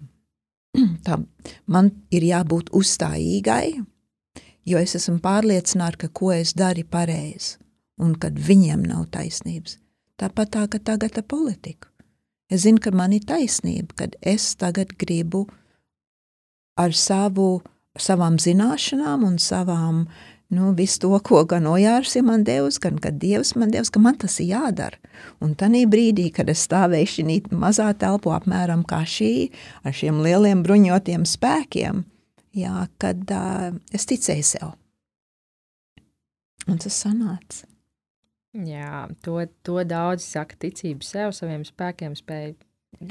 Tā, 1.06 1.20
man 1.66 1.92
ir 2.12 2.26
jābūt 2.28 2.72
uzstājīgai, 2.76 3.84
jo 4.68 4.80
es 4.82 4.96
esmu 5.00 5.20
pārliecināta, 5.24 6.06
ka 6.06 6.14
ko 6.14 6.32
es 6.36 6.54
daru 6.58 6.86
pareizi, 6.90 7.58
un 8.02 8.16
kad 8.20 8.38
viņiem 8.38 8.86
nav 8.88 9.08
taisnības. 9.16 9.78
Tāpat 10.18 10.54
tā, 10.56 10.66
ka 10.72 10.82
tagad 10.82 11.18
ir 11.18 11.26
politika. 11.30 11.92
Es 12.50 12.64
zinu, 12.64 12.80
ka 12.82 12.94
man 12.96 13.14
ir 13.14 13.26
taisnība, 13.28 13.94
kad 14.02 14.16
es 14.22 14.56
tagad 14.56 14.96
gribu 14.98 15.46
ar 16.80 16.94
savu, 16.96 17.62
savām 18.00 18.38
zināšanām 18.40 19.26
un 19.28 19.38
savām 19.42 20.06
nu, 20.50 20.72
visu 20.78 21.00
to, 21.04 21.12
ko 21.24 21.44
gan 21.50 21.68
Ojārs 21.68 22.16
ir 22.20 22.26
man 22.28 22.44
devis, 22.48 22.80
gan 22.84 23.00
kad 23.04 23.20
Dievs 23.22 23.54
man 23.60 23.72
devis, 23.74 23.92
ka 23.94 24.00
man 24.00 24.18
tas 24.20 24.40
ir 24.40 24.52
jādara. 24.54 25.00
Un 25.44 25.56
tanī 25.60 25.86
brīdī, 25.90 26.30
kad 26.34 26.50
es 26.50 26.64
stāvēju 26.68 27.12
šī 27.14 27.40
mazā 27.52 27.90
telpu 28.00 28.32
apmēram 28.36 28.86
kā 28.88 29.04
šī, 29.08 29.50
ar 29.84 29.96
šiem 29.96 30.22
lieliem 30.24 30.64
bruņotiem 30.66 31.26
spēkiem, 31.28 32.04
jā, 32.58 32.88
kad 33.02 33.24
uh, 33.34 33.72
es 33.92 34.08
ticēju 34.10 34.46
sev. 34.48 34.76
Un 36.68 36.80
tas 36.84 36.96
sanāca. 37.04 37.68
Jā, 38.58 39.06
to, 39.24 39.40
to 39.64 39.84
daudz 39.86 40.26
saka 40.26 40.58
ticību 40.64 41.06
sev, 41.06 41.34
saviem 41.36 41.64
spēkiem 41.68 42.16
spēj 42.18 42.56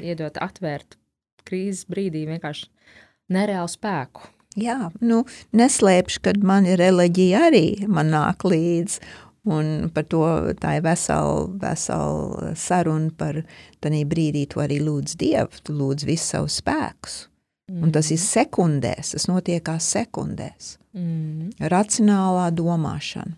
iedot 0.01 0.37
atvērt 0.41 0.97
krīzes 1.47 1.85
brīdī 1.87 2.25
vienkārši 2.27 2.67
nereālu 3.31 3.71
spēku 3.71 4.27
Jā, 4.57 4.89
nu, 5.05 5.21
neslēpšu, 5.57 6.23
kad 6.25 6.41
man 6.45 6.65
ir 6.65 6.79
reliģija 6.81 7.45
arī 7.51 7.65
man 7.85 8.09
nāk 8.13 8.45
līdzi. 8.47 9.01
Un 9.47 9.87
par 9.95 10.03
to 10.11 10.25
tā 10.59 10.73
ir 10.75 10.83
vesela, 10.83 11.45
vesela 11.61 12.49
saruna 12.59 13.13
par 13.15 13.37
tādā 13.83 14.01
brīdī, 14.09 14.43
tu 14.51 14.59
arī 14.59 14.81
lūdz 14.83 15.15
Dievu, 15.21 15.61
tu 15.63 15.75
lūdz 15.77 16.03
visu 16.09 16.33
savus 16.33 16.57
spēkus. 16.59 17.15
Mm. 17.71 17.85
Un 17.85 17.93
tas 17.95 18.09
ir 18.11 18.17
mhm. 18.17 18.25
sekundēs, 18.25 19.13
tas 19.13 19.27
notiekās 19.29 19.87
sekundēs. 19.95 20.73
Mm. 20.97 21.53
Racionālā 21.71 22.49
domāšana. 22.55 23.37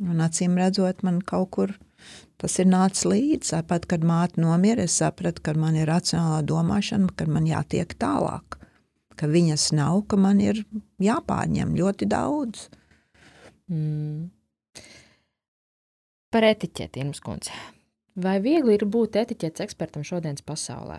Un 0.00 0.24
acīm 0.24 0.56
redzot, 0.56 1.02
man 1.04 1.20
kaut 1.20 1.50
kur 1.52 1.74
tas 2.40 2.54
ir 2.62 2.70
nācis 2.70 3.04
līdzi. 3.04 3.50
Tāpat, 3.50 3.90
kad 3.90 4.06
māte 4.06 4.40
nomira, 4.40 4.86
es 4.88 4.96
sapratu, 5.02 5.44
ka 5.44 5.52
man 5.58 5.76
ir 5.76 5.90
racionālā 5.90 6.40
domāšana, 6.48 7.12
ka 7.12 7.28
man 7.28 7.48
jātiek 7.50 7.92
tālāk 8.00 8.59
ka 9.20 9.28
viņas 9.28 9.70
nav, 9.76 10.06
ka 10.08 10.16
man 10.16 10.40
ir 10.40 10.62
jāpārņem 11.02 11.74
ļoti 11.76 12.08
daudz. 12.08 12.68
Mm. 13.68 14.30
Par 16.30 16.46
etiķeti, 16.46 17.02
Irmas 17.02 17.20
kundze. 17.24 17.52
Vai 18.20 18.38
viegli 18.42 18.76
ir 18.78 18.86
būt 18.88 19.18
etiķetes 19.20 19.64
ekspertam 19.66 20.04
šodienas 20.06 20.44
pasaulē? 20.46 20.98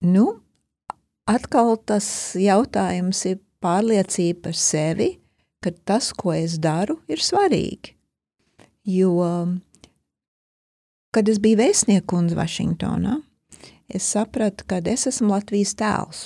Nu, 0.00 0.26
atkal 1.28 1.74
tas 1.84 2.06
jautājums 2.40 3.20
ir 3.28 3.40
pārliecība 3.60 4.46
par 4.48 4.56
sevi, 4.56 5.10
ka 5.60 5.72
tas, 5.84 6.12
ko 6.16 6.32
es 6.32 6.56
daru, 6.62 6.96
ir 7.08 7.20
svarīgi. 7.20 7.96
Jo, 8.88 9.12
kad 11.12 11.28
es 11.28 11.40
biju 11.42 11.60
vēstnieku 11.60 12.16
un 12.16 12.30
Vašingtonā, 12.38 13.18
es 13.94 14.06
sapratu, 14.14 14.66
ka 14.68 14.80
es 14.84 15.06
esmu 15.10 15.32
Latvijas 15.34 15.74
tēls. 15.78 16.22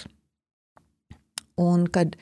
Un 1.61 1.87
kad 1.87 2.17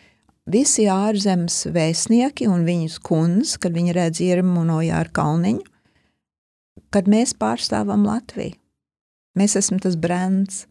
visi 0.46 0.88
ārzemes 0.90 1.62
vēstnieki 1.72 2.48
un 2.50 2.66
viņus 2.68 2.98
kundzes, 3.04 3.58
kad 3.62 3.76
viņi 3.76 3.94
redz 3.96 4.20
Irmu 4.24 4.64
no 4.68 4.80
Jāra 4.84 5.12
Kalniņu, 5.14 5.64
kad 6.92 7.08
mēs 7.08 7.32
pārstāvam 7.38 8.04
Latviju. 8.08 8.58
Mēs 9.38 9.56
esam 9.56 9.80
tas 9.80 9.96
brands. 9.96 10.66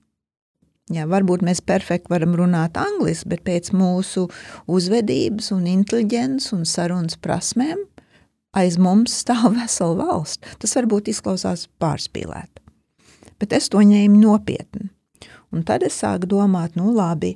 Jā, 0.92 1.06
varbūt 1.10 1.42
mēs 1.46 1.62
perfekti 1.64 2.12
varam 2.12 2.36
runāt 2.36 2.76
angliski, 2.78 3.30
bet 3.32 3.46
pēc 3.48 3.72
mūsu 3.74 4.28
uzvedības 4.70 5.52
un 5.56 5.70
inteliģences 5.72 6.52
un 6.58 6.68
sarunas 6.68 7.18
prasmēm 7.22 7.86
aiz 8.58 8.78
mums 8.82 9.16
stāv 9.24 9.56
vesela 9.56 9.96
valsts. 10.04 10.58
Tas 10.60 10.76
varbūt 10.78 11.12
izklausās 11.14 11.68
pārspīlēt, 11.82 12.61
bet 13.42 13.58
es 13.58 13.70
to 13.74 13.82
ņēmu 13.82 14.22
nopietni. 14.22 14.92
Un 15.52 15.66
tad 15.68 15.84
es 15.84 15.98
sāku 16.00 16.30
domāt, 16.32 16.78
nu 16.80 16.94
labi, 16.96 17.34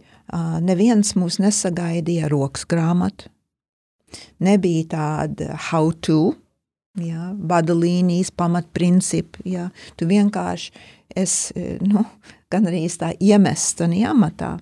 neviens 0.63 1.15
mūs 1.19 1.39
nesagaidīja 1.43 2.29
rokas 2.31 2.63
grāmatu, 2.69 3.27
nebija 4.39 4.85
tāda 4.93 5.57
how 5.71 5.91
to, 5.91 6.35
jā, 7.01 7.33
vadalīnijas, 7.35 8.31
pamatprincipi, 8.31 9.43
jā. 9.55 9.67
tu 9.99 10.07
vienkārši 10.07 10.71
es, 11.15 11.51
nu, 11.83 12.05
gan 12.51 12.69
arī 12.71 12.85
tā 12.87 13.11
iemests 13.19 13.83
un 13.83 13.97
amatā. 14.05 14.55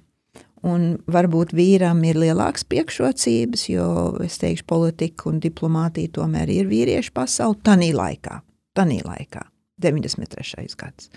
Un 0.63 0.93
varbūt 1.11 1.51
vīram 1.51 1.99
ir 2.07 2.15
lielāks 2.21 2.63
priekšrocības, 2.71 3.65
jo 3.67 3.87
es 4.23 4.37
teikšu, 4.39 4.63
politika 4.63 5.27
un 5.27 5.41
diplomātija 5.43 6.13
tomēr 6.15 6.47
ir 6.55 6.69
vīriešu 6.71 7.11
pasauli 7.13 7.59
tanī 7.67 7.89
laikā, 7.91 8.37
tanī 8.71 9.01
laikā, 9.03 9.43
93. 9.83 10.69
gads 10.79 11.11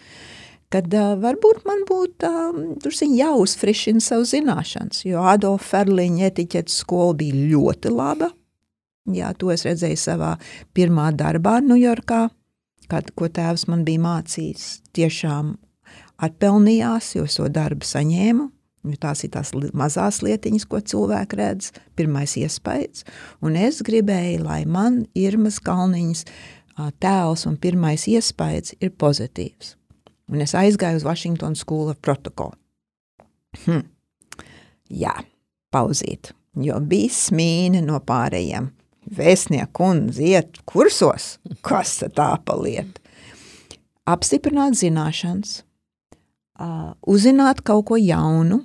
kad 0.72 0.94
uh, 0.94 1.14
varbūt 1.22 1.62
man 1.66 1.84
būtu 1.86 2.26
uh, 2.26 2.96
jāuzfrišina 3.20 4.02
savu 4.02 4.26
zināšanas, 4.26 5.04
jo 5.06 5.22
Adolfa 5.22 5.68
Ferliņa 5.76 6.30
etiķetes 6.30 6.80
skola 6.82 7.14
bija 7.20 7.44
ļoti 7.52 7.92
laba. 7.94 8.32
Jā, 9.14 9.30
to 9.38 9.52
es 9.54 9.62
redzēju 9.66 9.98
savā 10.00 10.32
pirmā 10.74 11.12
darbā 11.14 11.60
Ņujorkā, 11.62 12.24
kad, 12.90 13.12
ko 13.14 13.30
tēvs 13.30 13.68
man 13.70 13.84
bija 13.86 14.02
mācījis. 14.02 14.66
Tiešām 14.96 15.54
atpelnījās, 16.26 17.14
jo 17.14 17.26
es 17.28 17.38
to 17.38 17.46
darbu 17.52 17.86
saņēmu. 17.86 18.50
Tās 19.02 19.24
ir 19.26 19.32
tās 19.34 19.50
mazās 19.74 20.20
lietiņas, 20.22 20.66
ko 20.70 20.78
cilvēki 20.78 21.38
redz, 21.40 21.72
pirmais 21.98 22.36
iespējas. 22.38 23.02
Un 23.42 23.56
es 23.58 23.80
gribēju, 23.86 24.44
lai 24.46 24.60
man 24.62 25.00
Irmas 25.18 25.58
Kalniņas 25.58 26.22
tēls 26.76 27.46
un 27.48 27.56
pirmais 27.60 28.06
iespējas 28.10 28.76
ir 28.80 28.92
pozitīvs 29.00 29.76
un 30.32 30.42
es 30.42 30.54
aizgāju 30.58 31.00
uz 31.00 31.06
Washington 31.06 31.56
School 31.56 31.90
of 31.90 32.00
Protocol. 32.02 32.54
Hm. 33.64 33.86
Jā, 34.90 35.14
pauzīt, 35.74 36.32
jo 36.62 36.78
bija 36.86 37.12
smīni 37.14 37.82
no 37.84 38.00
pārējiem. 38.04 38.70
Vēstnieku 39.16 39.86
un 39.86 40.00
ziet 40.14 40.58
kursos, 40.66 41.36
kas 41.66 42.00
tā 42.14 42.30
paliet. 42.46 42.98
Apstiprināt 44.06 44.74
zināšanas, 44.78 45.60
uzzināt 47.06 47.62
kaut 47.66 47.86
ko 47.90 47.98
jaunu 47.98 48.64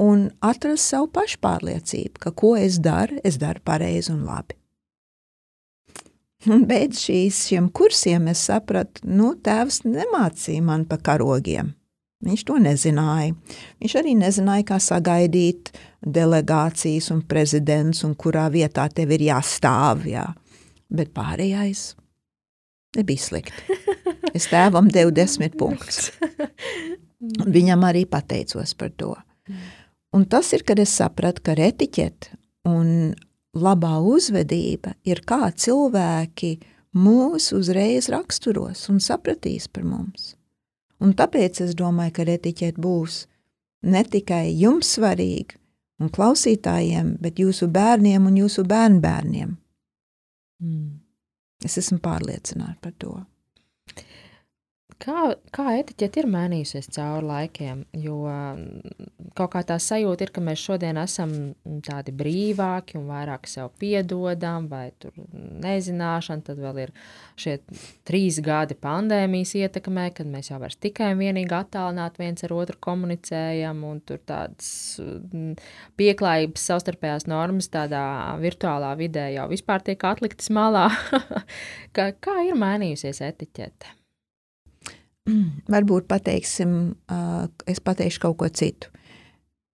un 0.00 0.26
atrast 0.44 0.88
savu 0.88 1.08
pašpārliecību, 1.12 2.20
ka 2.20 2.32
ko 2.36 2.54
es 2.60 2.80
daru, 2.80 3.20
es 3.24 3.36
daru 3.40 3.60
pareizi 3.64 4.12
un 4.12 4.24
labi. 4.28 4.56
Un 6.52 6.66
beidz 6.68 7.00
šīs, 7.06 7.42
šiem 7.50 7.70
kursiem 7.74 8.28
es 8.30 8.44
sapratu, 8.48 9.02
nu, 9.08 9.32
tēvs 9.34 9.82
nemācīja 9.86 10.62
man 10.64 10.86
pa 10.88 10.98
karogiem. 11.02 11.72
Viņš 12.26 12.42
to 12.48 12.56
nezināja. 12.62 13.34
Viņš 13.82 13.94
arī 14.00 14.14
nezināja, 14.18 14.64
kā 14.70 14.78
sagaidīt 14.82 15.72
delegācijas 16.00 17.10
un 17.12 17.20
prezidents 17.28 18.02
un 18.06 18.14
kurā 18.18 18.46
vietā 18.52 18.86
tev 18.92 19.12
ir 19.14 19.26
jāstāv. 19.28 20.06
Jā. 20.08 20.24
Bet 20.88 21.12
pārējais 21.16 21.90
nebija 22.96 23.20
slikti. 23.20 23.78
Es 24.34 24.48
tēvam 24.52 24.88
devu 24.92 25.12
desmit 25.14 25.56
punktus. 25.60 26.10
Un 27.20 27.52
viņam 27.52 27.84
arī 27.88 28.06
pateicos 28.08 28.74
par 28.78 28.94
to. 28.96 29.12
Un 30.16 30.24
tas 30.30 30.48
ir, 30.56 30.64
kad 30.64 30.80
es 30.80 30.94
sapratu, 30.96 31.42
ka 31.44 31.56
etiķete 31.58 32.36
un 32.70 33.12
labā 33.56 33.96
uzvedība 34.04 34.94
ir 35.08 35.22
kā 35.26 35.50
cilvēki 35.50 36.56
mūs 36.96 37.50
uzreiz 37.56 38.10
raksturos 38.12 38.86
un 38.92 39.00
sapratīs 39.02 39.68
par 39.68 39.84
mums. 39.84 40.34
Un 41.00 41.12
tāpēc 41.16 41.60
es 41.64 41.74
domāju, 41.76 42.14
ka 42.16 42.28
etiķete 42.36 42.80
būs 42.80 43.26
ne 43.86 44.02
tikai 44.04 44.48
jums 44.56 44.94
svarīga 44.96 45.58
un 46.00 46.12
klausītājiem, 46.12 47.16
bet 47.20 47.40
jūsu 47.40 47.68
bērniem 47.72 48.28
un 48.28 48.36
jūsu 48.40 48.64
bērnbērniem. 48.68 49.56
Mm. 50.62 50.90
Es 51.64 51.78
esmu 51.80 51.98
pārliecināta 52.04 52.76
par 52.84 52.94
to. 53.00 53.14
Kā, 54.96 55.34
kā 55.52 55.74
etiķete 55.76 56.22
ir 56.22 56.26
mainījusies 56.32 56.86
cauri 56.94 57.26
laikiem? 57.28 57.82
Jo 58.00 58.14
mm, 58.24 59.08
kaut 59.36 59.50
kā 59.52 59.60
tā 59.68 59.76
sajūta 59.82 60.24
ir, 60.24 60.30
ka 60.32 60.40
mēs 60.40 60.62
šodien 60.62 60.96
esam 61.02 61.34
tādi 61.84 62.14
brīvāki 62.16 62.96
un 62.96 63.04
vairāk 63.10 63.44
sev 63.50 63.74
piedodam, 63.76 64.70
vai 64.70 64.86
tur 65.02 65.12
nezināšana. 65.64 66.46
Tad 66.46 66.62
vēl 66.64 66.80
ir 66.86 66.92
šie 67.36 67.58
trīs 68.08 68.38
gadi 68.44 68.78
pandēmijas 68.86 69.52
ietekmē, 69.60 70.06
kad 70.16 70.30
mēs 70.32 70.48
jau 70.48 70.62
vairs 70.62 70.80
tikai 70.80 71.10
un 71.12 71.20
vienīgi 71.20 71.52
attālināti 71.58 72.24
viens 72.24 72.48
ar 72.48 72.56
otru 72.56 72.80
komunicējam, 72.88 73.84
un 73.90 74.00
tur 74.08 74.24
tādas 74.24 74.70
mm, 75.02 75.60
pieklājības 76.00 76.66
savstarpējās 76.70 77.28
normas 77.28 77.68
tādā 77.68 78.06
virtuālā 78.40 78.96
vidē 78.96 79.28
jau 79.36 79.44
vispār 79.52 79.84
tiek 79.84 80.08
atliktas 80.08 80.48
malā. 80.48 80.88
kā, 81.96 82.10
kā 82.16 82.40
ir 82.48 82.56
mainījusies 82.64 83.20
etiķete? 83.28 83.96
varbūt 85.74 86.08
pateiksim, 86.10 86.94
es 87.66 87.82
pateikšu 87.82 88.22
kaut 88.26 88.38
ko 88.42 88.50
citu. 88.50 88.92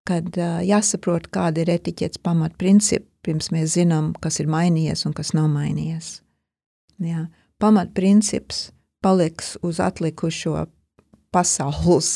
Kad 0.09 0.35
jāsaprot, 0.67 1.29
kāda 1.31 1.63
ir 1.63 1.71
etiķetes 1.77 2.23
pamatprincipi, 2.27 3.07
pirms 3.23 3.53
mēs 3.55 3.77
zinām, 3.77 4.13
kas 4.19 4.41
ir 4.43 4.51
mainījies 4.51 5.05
un 5.07 5.15
kas 5.15 5.31
nav 5.37 5.47
mainījies. 5.53 6.17
Jā. 7.03 7.29
Pamatprincips 7.63 8.73
paliks 9.03 9.55
uz 9.63 9.79
atlikušo 9.83 10.57
pasaules 11.33 12.11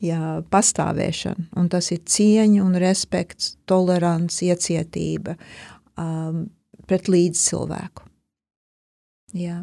jā, 0.00 0.20
pastāvēšanu, 0.52 1.50
un 1.60 1.68
tas 1.72 1.92
ir 1.92 2.00
cieņa 2.08 2.64
un 2.64 2.80
respekts, 2.80 3.54
tolerants, 3.68 4.40
iecietība 4.44 5.36
um, 6.00 6.46
pret 6.88 7.12
līdzcilvēku. 7.12 8.08
Jā 9.36 9.60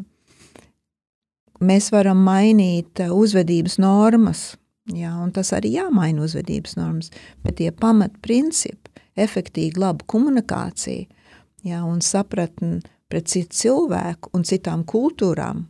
mēs 1.62 1.90
varam 1.94 2.22
mainīt 2.24 3.02
eh, 3.02 3.12
uzvedības 3.12 3.78
normas, 3.82 4.54
jā, 4.90 5.12
un 5.20 5.32
tas 5.34 5.52
arī 5.56 5.74
jāmaina 5.78 6.24
uzvedības 6.24 6.76
normas, 6.80 7.12
bet 7.44 7.58
tie 7.60 7.70
pamatprincipi, 7.72 8.90
efektīva 9.14 9.86
laba 9.86 10.06
komunikācija 10.10 11.06
jā, 11.64 11.80
un 11.86 12.02
sapratni 12.02 12.80
pret 13.08 13.30
citu 13.30 13.54
cilvēku 13.54 14.32
un 14.34 14.46
citām 14.46 14.82
kultūrām, 14.88 15.66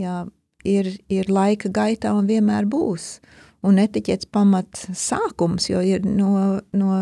jā, 0.00 0.24
ir, 0.64 0.94
ir 1.12 1.28
laika 1.28 1.68
gaitā 1.68 2.14
un 2.16 2.30
vienmēr 2.30 2.68
būs. 2.70 3.18
Un 3.64 3.78
etiķets 3.80 4.28
pamat 4.28 4.82
sākums, 4.92 5.70
jo 5.70 5.80
ir 5.80 6.02
no, 6.04 6.60
no 6.76 6.96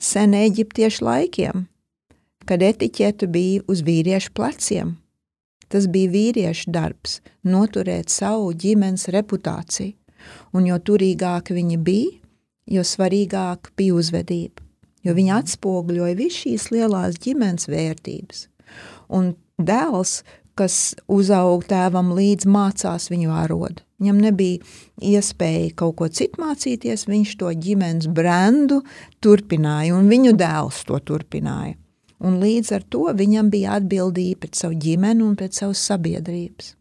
sen 0.00 0.32
eģiptiešu 0.32 1.04
laikiem, 1.04 1.66
kad 2.48 2.64
etiķetu 2.64 3.28
bija 3.28 3.64
uz 3.68 3.84
vīriešu 3.84 4.32
pleciem– 4.36 4.96
Tas 5.70 5.86
bija 5.90 6.10
vīriešu 6.10 6.72
darbs– 6.74 7.20
noturēt 7.54 8.10
savu 8.10 8.50
ģimenes 8.58 9.06
reputāciju, 9.14 9.94
un 10.54 10.66
jo 10.66 10.78
turīgāki 10.82 11.54
viņi 11.56 11.78
bija, 11.86 12.16
jo 12.70 12.82
svarīgāk 12.86 13.70
bija 13.78 13.94
uzvedība, 13.98 14.64
jo 15.06 15.14
viņi 15.16 15.34
atspoguļoja 15.38 16.18
visu 16.18 16.44
šīs 16.44 16.68
lielās 16.74 17.20
ģimenes 17.22 17.70
vērtības. 17.70 18.44
Un 19.14 19.32
dēls, 19.58 20.20
kas 20.58 20.94
uzaug 21.08 21.62
tēvam 21.70 22.12
līdz 22.18 22.48
mācās 22.50 23.08
viņu 23.12 23.30
ārodu. 23.32 23.86
Viņam 24.00 24.20
nebija 24.20 24.64
iespēja 25.12 25.74
kaut 25.76 25.96
ko 26.00 26.08
citu 26.08 26.40
mācīties, 26.42 27.06
viņš 27.08 27.36
to 27.40 27.52
ģimenes 27.52 28.08
brendu 28.12 28.80
turpināja, 29.24 29.94
un 29.96 30.08
viņu 30.10 30.34
dēls 30.40 30.82
to 30.88 30.98
turpināja 31.04 31.76
un 32.20 32.40
līdz 32.42 32.74
ar 32.76 32.84
to 32.92 33.06
viņam 33.16 33.50
bija 33.52 33.78
atbildība 33.78 34.44
pret 34.44 34.60
savu 34.60 34.78
ģimeni 34.80 35.24
un 35.24 35.36
pret 35.40 35.56
savas 35.56 35.82
sabiedrības. 35.90 36.74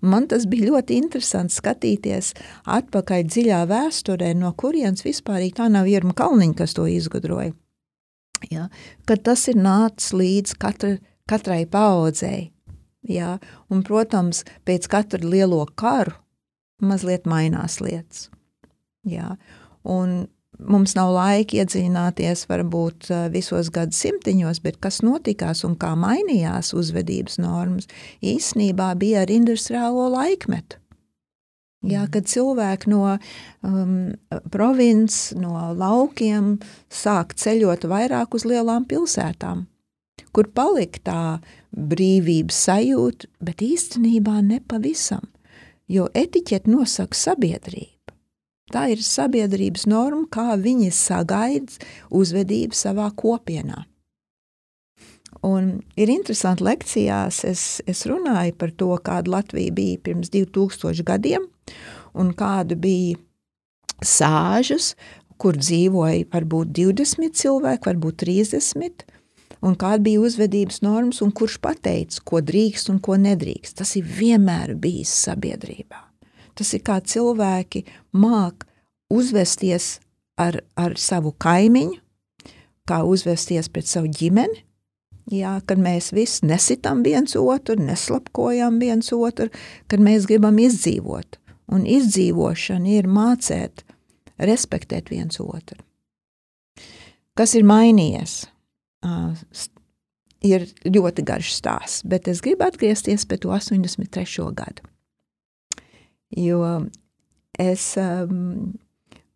Un 0.00 0.12
man 0.14 0.28
tas 0.30 0.46
bija 0.48 0.70
ļoti 0.70 0.96
interesanti 0.96 1.58
skatīties 1.58 2.32
atpakaļ 2.78 3.24
dziļā 3.28 3.62
vēsturē, 3.68 4.32
no 4.38 4.54
kurienes 4.56 5.04
vispār 5.04 5.44
tā 5.54 5.68
nav 5.72 5.88
Irma 5.90 6.14
Kalniņa, 6.16 6.56
kas 6.62 6.76
to 6.78 6.86
izgudroja. 6.88 7.52
Ja, 8.50 8.68
kad 9.04 9.24
tas 9.26 9.48
ir 9.50 9.58
nācis 9.58 10.14
līdz 10.14 10.54
katra, 10.62 10.94
katrai 11.28 11.64
paudzei. 11.66 12.52
Ja, 13.08 13.36
un, 13.72 13.82
protams, 13.86 14.44
pēc 14.68 14.88
katra 14.90 15.20
lielo 15.22 15.64
karu 15.78 16.14
mazliet 16.84 17.26
mainās 17.26 17.80
lietas. 17.82 18.28
Ja, 19.06 19.36
un 19.82 20.28
mums 20.58 20.94
nav 20.98 21.12
laika 21.14 21.60
iedzināties 21.60 22.46
varbūt 22.50 23.08
visos 23.34 23.70
gadsimtiņos, 23.74 24.60
bet 24.64 24.80
kas 24.82 25.00
notikās 25.06 25.64
un 25.68 25.76
kā 25.78 25.94
mainījās 25.98 26.74
uzvedības 26.76 27.38
normas, 27.42 27.88
īsnībā 28.24 28.92
bija 28.98 29.24
ar 29.24 29.32
industriālo 29.32 30.08
laikmetu. 30.16 30.80
Jā, 31.86 32.02
mm. 32.02 32.10
kad 32.10 32.26
cilvēki 32.26 32.90
no 32.90 33.02
um, 33.62 33.92
provinces, 34.50 35.36
no 35.38 35.68
laukiem 35.78 36.56
sāk 36.90 37.36
ceļot 37.38 37.86
vairāk 37.86 38.34
uz 38.34 38.46
lielām 38.48 38.86
pilsētām, 38.90 39.66
kur 40.34 40.50
palika 40.50 41.04
tā 41.06 41.20
brīvības 41.70 42.64
sajūta, 42.66 43.30
bet 43.38 43.62
īstenībā 43.62 44.40
nepavisam, 44.42 45.30
jo 45.86 46.08
etiķeti 46.18 46.74
nosaka 46.74 47.14
sabiedrība. 47.14 47.97
Tā 48.72 48.88
ir 48.92 49.00
sabiedrības 49.04 49.86
norma, 49.88 50.26
kā 50.28 50.56
viņi 50.60 50.90
sagaida 50.92 51.88
uzvedību 52.12 52.76
savā 52.76 53.08
kopienā. 53.16 53.86
Un 55.44 55.78
ir 55.96 56.10
interesanti, 56.10 56.64
lekcijās 56.66 57.44
es, 57.46 57.62
es 57.86 58.02
runāju 58.10 58.56
par 58.58 58.72
to, 58.74 58.90
kāda 59.04 59.36
Latvija 59.36 59.74
bija 59.74 60.00
pirms 60.02 60.32
2000 60.34 61.04
gadiem, 61.06 61.46
un 62.18 62.32
kāda 62.36 62.76
bija 62.78 63.18
sāžas, 64.02 64.94
kur 65.38 65.58
dzīvoja 65.58 66.26
varbūt 66.32 66.74
20 66.74 67.38
cilvēki, 67.38 67.86
varbūt 67.86 68.18
30, 68.24 69.06
un 69.62 69.78
kāda 69.78 70.02
bija 70.10 70.24
uzvedības 70.26 70.82
normas, 70.82 71.22
un 71.22 71.30
kurš 71.30 71.60
pateica, 71.62 72.24
ko 72.26 72.42
drīkst 72.42 72.90
un 72.90 72.98
ko 73.02 73.18
nedrīkst. 73.20 73.78
Tas 73.78 73.94
ir 74.00 74.10
vienmēr 74.18 74.74
bijis 74.74 75.14
sabiedrībā. 75.28 76.07
Tas 76.58 76.74
ir 76.74 76.82
kā 76.82 76.98
cilvēki 76.98 77.84
māk 78.18 78.64
uzvesties 79.14 79.98
ar, 80.40 80.58
ar 80.74 80.96
savu 80.98 81.30
kaimiņu, 81.38 82.00
kā 82.88 83.02
uzvesties 83.06 83.68
pret 83.70 83.86
savu 83.86 84.10
ģimeni, 84.10 84.64
jā, 85.30 85.58
kad 85.68 85.78
mēs 85.78 86.10
visi 86.16 86.48
nesitam 86.48 87.04
viens 87.06 87.36
otru, 87.38 87.76
neslapkojam 87.78 88.80
viens 88.82 89.12
otru, 89.14 89.52
kad 89.86 90.02
mēs 90.02 90.26
gribam 90.26 90.58
izdzīvot. 90.62 91.38
Un 91.68 91.84
izdzīvošana 91.84 92.94
ir 92.96 93.06
mācēt, 93.12 93.84
respektēt 94.40 95.12
viens 95.12 95.36
otru. 95.42 95.82
Kas 97.36 97.52
ir 97.54 97.66
mainījies? 97.68 98.40
Ir 100.48 100.64
ļoti 100.88 101.22
garš 101.28 101.52
stāsts, 101.58 102.06
bet 102.08 102.26
es 102.30 102.40
gribu 102.42 102.64
atgriezties 102.66 103.28
pie 103.28 103.38
to 103.42 103.52
83. 103.52 104.48
gadu 104.56 104.88
jo 106.36 106.62
es, 107.58 107.84
um, 108.00 108.72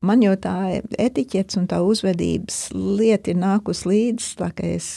man 0.02 0.24
jau 0.24 0.34
tā 0.40 0.56
etiķets 1.00 1.58
un 1.60 1.68
tā 1.70 1.82
uzvedības 1.84 2.64
lieta 2.74 3.32
ir 3.32 3.40
nākus 3.42 3.84
līdz, 3.88 4.32
tā 4.40 4.50
kā 4.56 4.74
es 4.78 4.88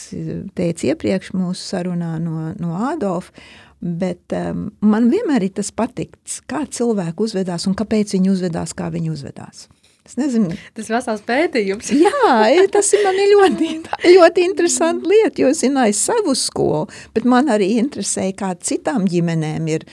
teicu 0.58 0.90
iepriekš 0.92 1.32
mūsu 1.36 1.62
sarunā 1.62 2.16
no, 2.22 2.50
no 2.60 2.74
Ādolfa, 2.90 3.34
bet 3.80 4.32
um, 4.36 4.68
man 4.80 5.10
vienmēr 5.12 5.48
ir 5.48 5.56
tas 5.58 5.72
patikts, 5.74 6.40
kā 6.48 6.64
cilvēki 6.66 7.26
uzvedās 7.28 7.68
un 7.68 7.76
kāpēc 7.78 8.16
viņi 8.16 8.32
uzvedās, 8.32 8.76
kā 8.76 8.90
viņi 8.94 9.12
uzvedās. 9.12 9.66
Es 10.06 10.14
nezinu. 10.14 10.54
Tas 10.76 10.86
vesels 10.86 11.22
pētījums. 11.26 11.88
Jā, 11.98 12.66
tas 12.70 12.92
ir 12.94 13.02
man 13.02 13.16
ļoti, 13.18 13.70
ļoti 14.06 14.44
interesanti 14.46 15.10
lieta, 15.10 15.42
jo 15.42 15.50
zināju 15.50 15.96
savu 15.98 16.34
skolu, 16.38 16.84
bet 17.16 17.26
man 17.26 17.50
arī 17.50 17.72
interesēja, 17.80 18.36
kā 18.38 18.52
citām 18.62 19.08
ģimenēm 19.10 19.66
ir 19.72 19.86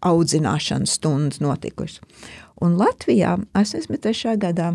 audzināšanas 0.00 0.96
stundas 0.98 1.40
notikušas. 1.40 2.00
Un 2.60 2.76
Latvijā 2.80 3.38
83. 3.56 4.36
gadā 4.40 4.74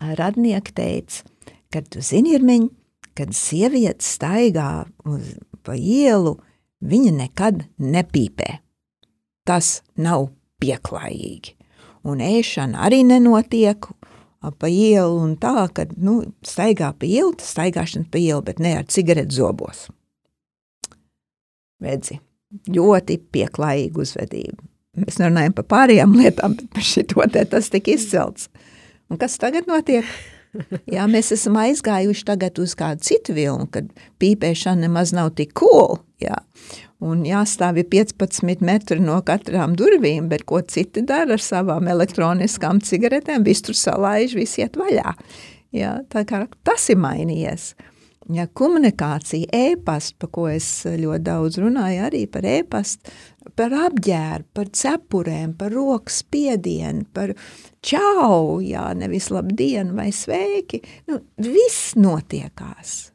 radnieki 0.00 0.74
teica, 0.76 1.24
ka 1.72 1.82
tu 1.86 2.02
zini, 2.04 2.34
Irmiņ, 2.36 2.68
kad 3.16 3.32
sieviete 3.36 4.04
staigā 4.04 4.84
uz, 5.08 5.34
pa 5.64 5.76
ielu, 5.76 6.36
viņa 6.82 7.12
nekad 7.16 7.64
nepīpē. 7.78 8.58
Tas 9.48 9.80
nav 9.98 10.30
pieklājīgi. 10.62 11.56
Un 12.06 12.22
ēšana 12.22 12.82
arī 12.82 13.02
nenotiek 13.06 13.86
pa 14.58 14.68
ielu 14.68 15.20
un 15.22 15.36
tā, 15.38 15.68
ka, 15.74 15.86
nu, 16.02 16.20
staigā 16.46 16.90
pa 16.98 17.06
ielu, 17.06 17.34
tas 17.38 17.52
staigāšana 17.54 18.10
pa 18.10 18.18
ielu, 18.18 18.42
bet 18.46 18.58
ne 18.62 18.74
ar 18.80 18.88
cigaretu 18.90 19.38
zobos. 19.38 19.86
Redzi, 21.82 22.18
ļoti 22.72 23.18
pieklājīga 23.32 24.04
uzvedība. 24.04 24.60
Mēs 25.00 25.16
runājam 25.22 25.54
par 25.56 25.68
pārējām 25.70 26.14
lietām, 26.18 26.58
bet 26.58 26.68
par 26.74 26.84
šito 26.84 27.24
te 27.32 27.46
tas 27.48 27.70
tika 27.72 27.94
izcelts. 27.94 28.50
Un 29.08 29.20
kas 29.20 29.38
tagad 29.40 29.68
notiek? 29.70 30.08
Jā, 30.92 31.06
mēs 31.08 31.30
esam 31.32 31.56
aizgājuši 31.56 32.26
tagad 32.28 32.58
uz 32.60 32.74
kādu 32.76 33.00
citu 33.06 33.32
vilnu, 33.36 33.70
kad 33.72 33.88
pīpēšana 34.20 34.84
nemaz 34.84 35.14
nav 35.16 35.30
tik 35.38 35.54
cool, 35.56 35.96
jā. 36.20 36.36
Un 37.02 37.24
jāstāv 37.26 37.80
15 37.90 38.60
metri 38.62 39.00
no 39.02 39.16
katrām 39.26 39.72
durvīm, 39.78 40.28
bet 40.30 40.44
ko 40.46 40.60
citi 40.60 41.02
dara 41.08 41.38
ar 41.38 41.42
savām 41.42 41.88
elektroniskām 41.90 42.82
cigaretēm, 42.84 43.42
visu 43.48 43.70
tur 43.70 43.80
salaiž, 43.80 44.36
visu 44.38 44.60
iet 44.62 44.76
vaļā. 44.78 45.16
Jā, 45.74 45.96
tā 46.12 46.26
kā 46.28 46.44
tas 46.68 46.84
ir 46.92 47.00
mainījies. 47.00 47.72
Ja, 48.30 48.46
komunikācija, 48.46 49.48
e-pasta, 49.50 50.14
par 50.22 50.30
ko 50.30 50.44
es 50.46 50.66
ļoti 50.86 51.24
daudz 51.26 51.58
runāju, 51.58 52.04
arī 52.06 52.20
par 52.30 52.46
e-pastu, 52.46 53.10
par 53.58 53.74
apģērbu, 53.88 54.46
par 54.54 54.70
cepurēm, 54.78 55.56
par 55.58 55.74
rokas 55.74 56.20
spiedienu, 56.22 57.02
par 57.14 57.34
čau, 57.82 58.60
jā, 58.62 58.84
nevis 58.94 59.26
labdien 59.34 59.90
vai 59.98 60.12
sveiki. 60.14 60.82
Nu, 61.10 61.18
viss 61.42 61.96
notiekās. 61.98 63.10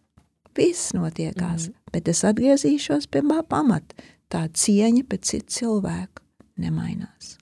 Viss 0.57 0.91
notiekās. 0.97 1.69
Mm. 1.69 1.89
Bet 1.95 2.11
es 2.11 2.25
atgriezīšos 2.27 3.07
pie 3.11 3.23
pamata. 3.47 4.07
Tā 4.27 4.47
cieņa 4.51 5.05
pēc 5.07 5.29
citu 5.29 5.61
cilvēku 5.61 6.25
nemainās. 6.59 7.37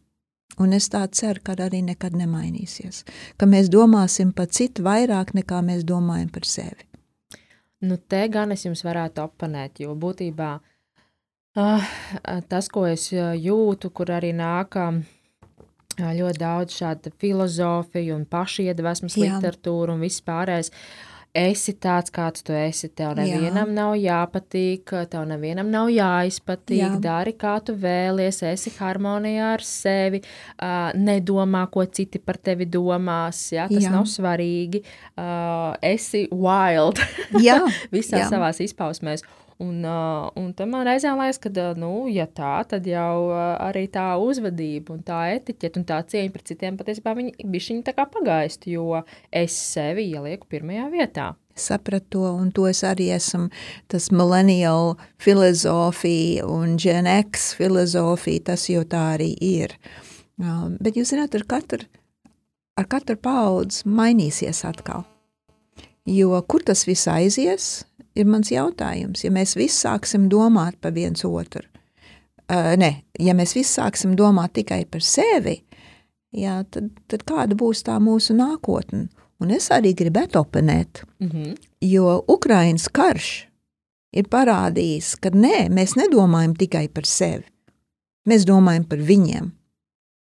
Un 0.62 0.76
es 0.78 0.86
tā 0.94 1.02
ceru, 1.12 1.42
ka 1.44 1.56
arī 1.66 1.82
nekad 1.84 2.14
nemainīsies. 2.16 3.02
Ka 3.40 3.50
mēs 3.50 3.72
domāsim 3.74 4.32
par 4.36 4.52
citu 4.54 4.86
vairāk 4.86 5.34
nekā 5.36 5.64
mēs 5.66 5.84
domājam 5.88 6.30
par 6.32 6.46
sevi. 6.48 6.86
Nu, 7.86 7.98
te 7.98 8.24
gan 8.32 8.54
es 8.56 8.66
jums 8.66 8.84
varētu 8.86 9.24
oponēt, 9.26 9.82
jo 9.84 9.96
būtībā 10.00 10.52
uh, 10.60 11.90
tas, 12.50 12.70
ko 12.72 12.86
es 12.90 13.10
jūtu, 13.14 13.92
kur 13.96 14.14
arī 14.16 14.32
nāk 14.36 14.78
uh, 14.82 15.02
ļoti 16.00 16.42
daudz 16.42 16.80
šāda 16.82 17.14
filozofija 17.22 18.16
un 18.16 18.26
pašiedvesmas 18.30 19.20
literatūra 19.22 19.96
un 19.96 20.04
viss 20.04 20.24
pārējais. 20.26 20.72
Uh, 20.72 21.15
esi 21.36 21.76
tāds, 21.82 22.14
kāds 22.16 22.44
tu 22.46 22.56
esi. 22.56 22.90
Tev 22.96 23.14
nevienam 23.18 23.70
Jā. 23.70 23.76
nav 23.76 23.94
jāpatīk, 24.00 24.94
tev 25.12 25.28
nevienam 25.30 25.70
nav 25.74 25.92
jāizpatīk. 25.94 26.80
Jā. 26.80 26.92
Dari, 27.04 27.36
kā 27.40 27.58
tu 27.66 27.76
vēlies, 27.80 28.42
esi 28.48 28.74
harmonijā 28.78 29.54
ar 29.58 29.66
sevi. 29.66 30.24
Uh, 30.56 30.90
nedomā, 30.96 31.66
ko 31.72 31.86
citi 31.86 32.22
par 32.24 32.40
tevi 32.40 32.68
domās. 32.70 33.46
Jā, 33.56 33.68
tas 33.72 33.84
Jā. 33.84 33.94
nav 33.94 34.08
svarīgi. 34.10 34.86
Uh, 35.16 35.76
esi 35.86 36.26
wild 36.32 37.02
visā 37.94 38.26
savā 38.32 38.54
izpausmēs. 38.66 39.26
Un, 39.58 39.86
uh, 39.88 40.28
un 40.36 40.50
tam 40.52 40.74
man 40.76 40.84
reizēm 40.84 41.16
liekas, 41.22 41.38
ka, 41.40 41.48
uh, 41.48 41.78
nu, 41.80 42.10
ja 42.12 42.26
tā, 42.28 42.58
tad 42.68 42.88
jau 42.90 43.30
uh, 43.30 43.54
arī 43.64 43.86
tā 43.88 44.10
uzvedība 44.20 44.92
un 44.98 45.06
tā 45.08 45.22
etiķeta 45.38 45.80
un 45.80 45.86
tā 45.88 46.02
cieņa 46.12 46.34
pret 46.34 46.52
citiem 46.52 46.80
patiesībā 46.80 47.14
viņi 47.16 47.48
bišķiņi 47.54 47.86
tā 47.88 47.94
kā 47.96 48.04
pagaist, 48.12 48.68
jo 48.68 49.00
es 49.32 49.56
sevi 49.56 50.10
ielieku 50.12 50.50
pirmajā 50.52 50.90
vietā. 50.92 51.30
Sapratu 51.56 52.18
to, 52.18 52.26
un 52.36 52.52
to 52.52 52.68
es 52.68 52.84
arī 52.84 53.14
esmu, 53.16 53.48
tas 53.88 54.10
millennial 54.12 54.98
filozofija 55.24 56.44
un 56.52 56.76
Gen 56.76 57.08
X 57.08 57.54
filozofija, 57.56 58.50
tas 58.52 58.68
jau 58.68 58.84
tā 58.84 59.06
arī 59.14 59.32
ir. 59.40 59.78
Um, 60.36 60.76
bet 60.84 61.00
jūs 61.00 61.14
zināt, 61.16 61.32
ar 61.40 61.48
katru, 61.48 61.88
ar 62.76 62.92
katru 62.92 63.16
paudzi 63.16 63.88
mainīsies 63.88 64.66
atkal. 64.68 65.08
Jo 66.06 66.36
kur 66.44 66.68
tas 66.68 66.84
viss 66.86 67.08
aizies, 67.08 67.86
ir 68.16 68.28
mans 68.30 68.52
jautājums. 68.52 69.24
Ja 69.24 69.32
mēs 69.32 69.56
visi 69.58 69.78
sāksim 69.86 70.30
domāt 70.32 70.80
par 70.82 70.96
viens 70.96 71.26
otru, 71.28 71.64
uh, 72.50 72.74
ne, 72.80 72.92
ja 73.20 73.36
mēs 73.38 73.56
visi 73.58 73.78
sāksim 73.80 74.16
domāt 74.16 74.56
tikai 74.60 74.86
par 74.90 75.04
sevi, 75.04 75.60
jā, 76.36 76.62
tad, 76.72 76.92
tad 77.12 77.26
kāda 77.28 77.58
būs 77.58 77.86
tā 77.88 78.00
mūsu 78.00 78.38
nākotne? 78.38 79.08
Un 79.44 79.52
es 79.52 79.68
arī 79.74 79.92
gribētu 79.94 80.40
oponēt, 80.40 81.04
mm 81.20 81.28
-hmm. 81.28 81.58
jo 81.82 82.24
Ukrainas 82.28 82.88
karš 82.88 83.48
ir 84.16 84.30
parādījis, 84.32 85.16
ka 85.20 85.30
nē, 85.30 85.68
mēs 85.70 85.96
nedomājam 86.00 86.56
tikai 86.56 86.88
par 86.88 87.06
sevi. 87.06 87.44
Mēs 88.26 88.46
domājam 88.48 88.88
par 88.90 88.98
viņiem. 88.98 89.52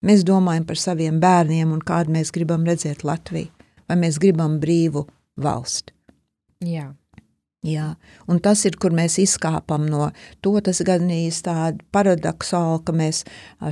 Mēs 0.05 0.23
domājam 0.23 0.65
par 0.65 0.77
saviem 0.77 1.19
bērniem 1.19 1.71
un 1.71 1.81
kādu 1.83 2.13
mēs 2.15 2.31
gribam 2.31 2.63
redzēt 2.63 3.03
Latviju, 3.03 3.49
vai 3.89 3.97
mēs 3.97 4.19
gribam 4.21 4.59
brīvu 4.59 5.07
valsti. 5.35 5.93
Jā. 6.63 6.93
Jā, 7.67 7.97
un 8.31 8.37
tas 8.39 8.61
ir, 8.63 8.77
kur 8.79 8.93
mēs 8.95 9.17
izkāpam 9.19 9.83
no 9.91 10.05
to, 10.39 10.53
tas 10.63 10.79
gan 10.87 11.09
ir 11.11 11.35
tāda 11.43 11.83
paradoxāli, 11.91 12.79
ka 12.87 12.95
mēs 12.95 13.25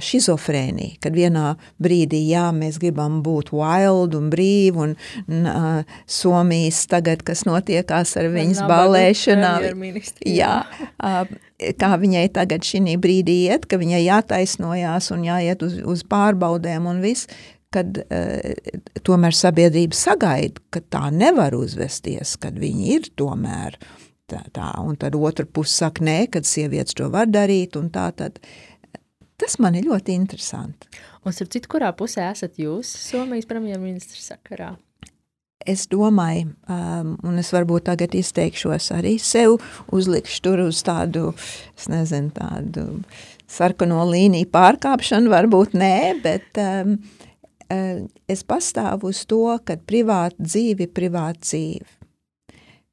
šizofrēnija, 0.03 0.97
kad 1.05 1.15
vienā 1.15 1.53
brīdī, 1.79 2.19
jā, 2.27 2.49
mēs 2.51 2.81
gribam 2.83 3.21
būt 3.23 3.53
wild 3.55 4.17
un 4.19 4.27
brīvi, 4.33 4.75
un, 4.83 4.97
un 5.31 5.47
uh, 5.47 5.97
Somijas 6.03 6.83
tagad, 6.91 7.23
kas 7.23 7.45
notiekās 7.47 8.17
ar 8.19 8.27
viņas 8.35 8.59
balēšanā, 8.67 9.55
jā, 10.35 10.53
uh, 10.99 11.23
kā 11.79 11.95
viņai 12.03 12.27
tagad 12.35 12.67
šī 12.67 12.99
brīdī 12.99 13.45
iet, 13.47 13.71
ka 13.71 13.79
viņai 13.79 14.03
jātaisnojās 14.03 15.13
un 15.15 15.23
jāiet 15.31 15.63
uz, 15.63 15.79
uz 15.79 16.03
pārbaudēm 16.11 16.91
un 16.91 16.99
viss, 17.07 17.31
kad 17.73 17.99
uh, 17.99 18.73
tomēr 19.05 19.35
sabiedrība 19.35 19.97
sagaida, 19.97 20.61
ka 20.73 20.81
tā 20.81 21.07
nevar 21.13 21.55
uzvesties, 21.57 22.37
kad 22.41 22.57
viņi 22.59 22.89
ir 22.95 23.11
tomēr 23.19 23.77
tā, 24.29 24.43
tā 24.55 24.71
un 24.83 24.97
tad 24.99 25.17
otra 25.19 25.45
puse 25.45 25.75
saka 25.83 26.05
nē, 26.05 26.17
kad 26.31 26.47
sievietes 26.47 26.97
to 26.97 27.09
var 27.13 27.29
darīt, 27.31 27.77
un 27.79 27.91
tā 27.93 28.09
tad 28.15 28.41
tas 29.37 29.59
man 29.61 29.77
ir 29.77 29.87
ļoti 29.87 30.15
interesanti. 30.17 30.89
Un 31.27 31.35
starp 31.35 31.51
citu, 31.53 31.69
kurā 31.75 31.91
pusē 31.95 32.29
esat 32.31 32.57
jūs 32.61 32.89
Somijas 33.09 33.47
premjerministra 33.49 34.21
sakarā? 34.23 34.73
Es 35.67 35.87
domāju, 35.91 36.53
um, 36.71 37.15
un 37.27 37.41
es 37.41 37.49
varbūt 37.51 37.89
tagad 37.89 38.13
izteikšos 38.15 38.91
arī 38.95 39.17
sev, 39.19 39.57
uzlikšu 39.91 40.43
tur 40.45 40.61
uz 40.67 40.79
tādu, 40.85 41.33
es 41.75 41.89
nezinu, 41.91 42.31
tādu 42.35 42.85
sarkano 43.51 44.05
līniju 44.07 44.47
pārkāpšanu, 44.53 45.33
varbūt 45.33 45.75
nē, 45.75 45.97
bet 46.23 46.61
um, 46.61 46.95
Eh, 46.95 47.16
es 47.69 48.43
pastāvu 48.47 49.11
uz 49.11 49.25
to, 49.29 49.43
ka 49.65 49.77
privāta 49.77 50.39
dzīve 50.39 50.87
ir 50.87 50.93
privāta 50.95 51.43
dzīve. 51.43 51.89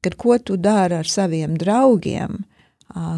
Kad 0.05 0.17
ko 0.21 0.37
tu 0.37 0.57
dari 0.61 0.99
ar 0.99 1.09
saviem 1.09 1.55
draugiem, 1.57 2.43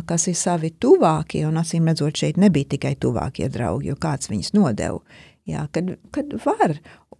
kas 0.07 0.27
ir 0.31 0.37
savi 0.39 0.71
tuvākie, 0.71 1.43
un 1.47 1.59
acīm 1.59 1.89
redzot, 1.89 2.15
šeit 2.15 2.37
nebija 2.39 2.73
tikai 2.75 2.95
tuvākie 2.95 3.49
draugi, 3.51 3.91
jo 3.91 3.97
kāds 3.99 4.31
viņus 4.31 4.53
nodeva. 4.55 5.01
Jā, 5.47 5.67
kad, 5.71 5.93
kad 6.11 6.33
var. 6.43 6.77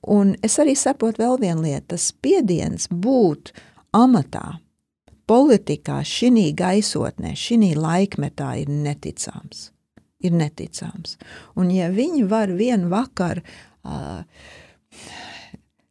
Un 0.08 0.36
es 0.44 0.58
arī 0.60 0.76
saprotu 0.76 1.24
vēl 1.24 1.38
vienu 1.42 1.66
lietu, 1.68 1.94
tas 1.94 2.10
spiediens 2.12 2.88
būt 2.92 3.54
amatā, 3.96 4.60
politikā, 5.28 6.02
šī 6.04 6.52
gaisotnē, 6.56 7.34
šī 7.36 7.74
laikmetā 7.76 8.54
ir 8.64 8.72
neticams. 8.72 9.72
Ir 10.24 10.34
neticams. 10.34 11.18
Un 11.56 11.70
ja 11.70 11.92
viņi 11.94 12.24
var 12.28 12.50
vienu 12.50 12.90
vakaru 12.90 13.44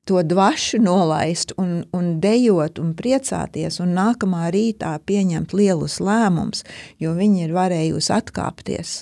to 0.06 0.22
dvašu 0.22 0.78
nolaist 0.82 1.52
un, 1.58 1.84
un 1.92 2.20
dejot 2.22 2.78
un 2.78 2.92
priecāties 2.94 3.80
un 3.82 3.96
nākamā 3.98 4.50
rītā 4.54 4.92
pieņemt 5.02 5.54
lielus 5.56 5.98
lēmumus, 5.98 6.62
jo 7.02 7.14
viņi 7.18 7.48
ir 7.48 7.54
varējusi 7.56 8.12
atkāpties, 8.14 8.92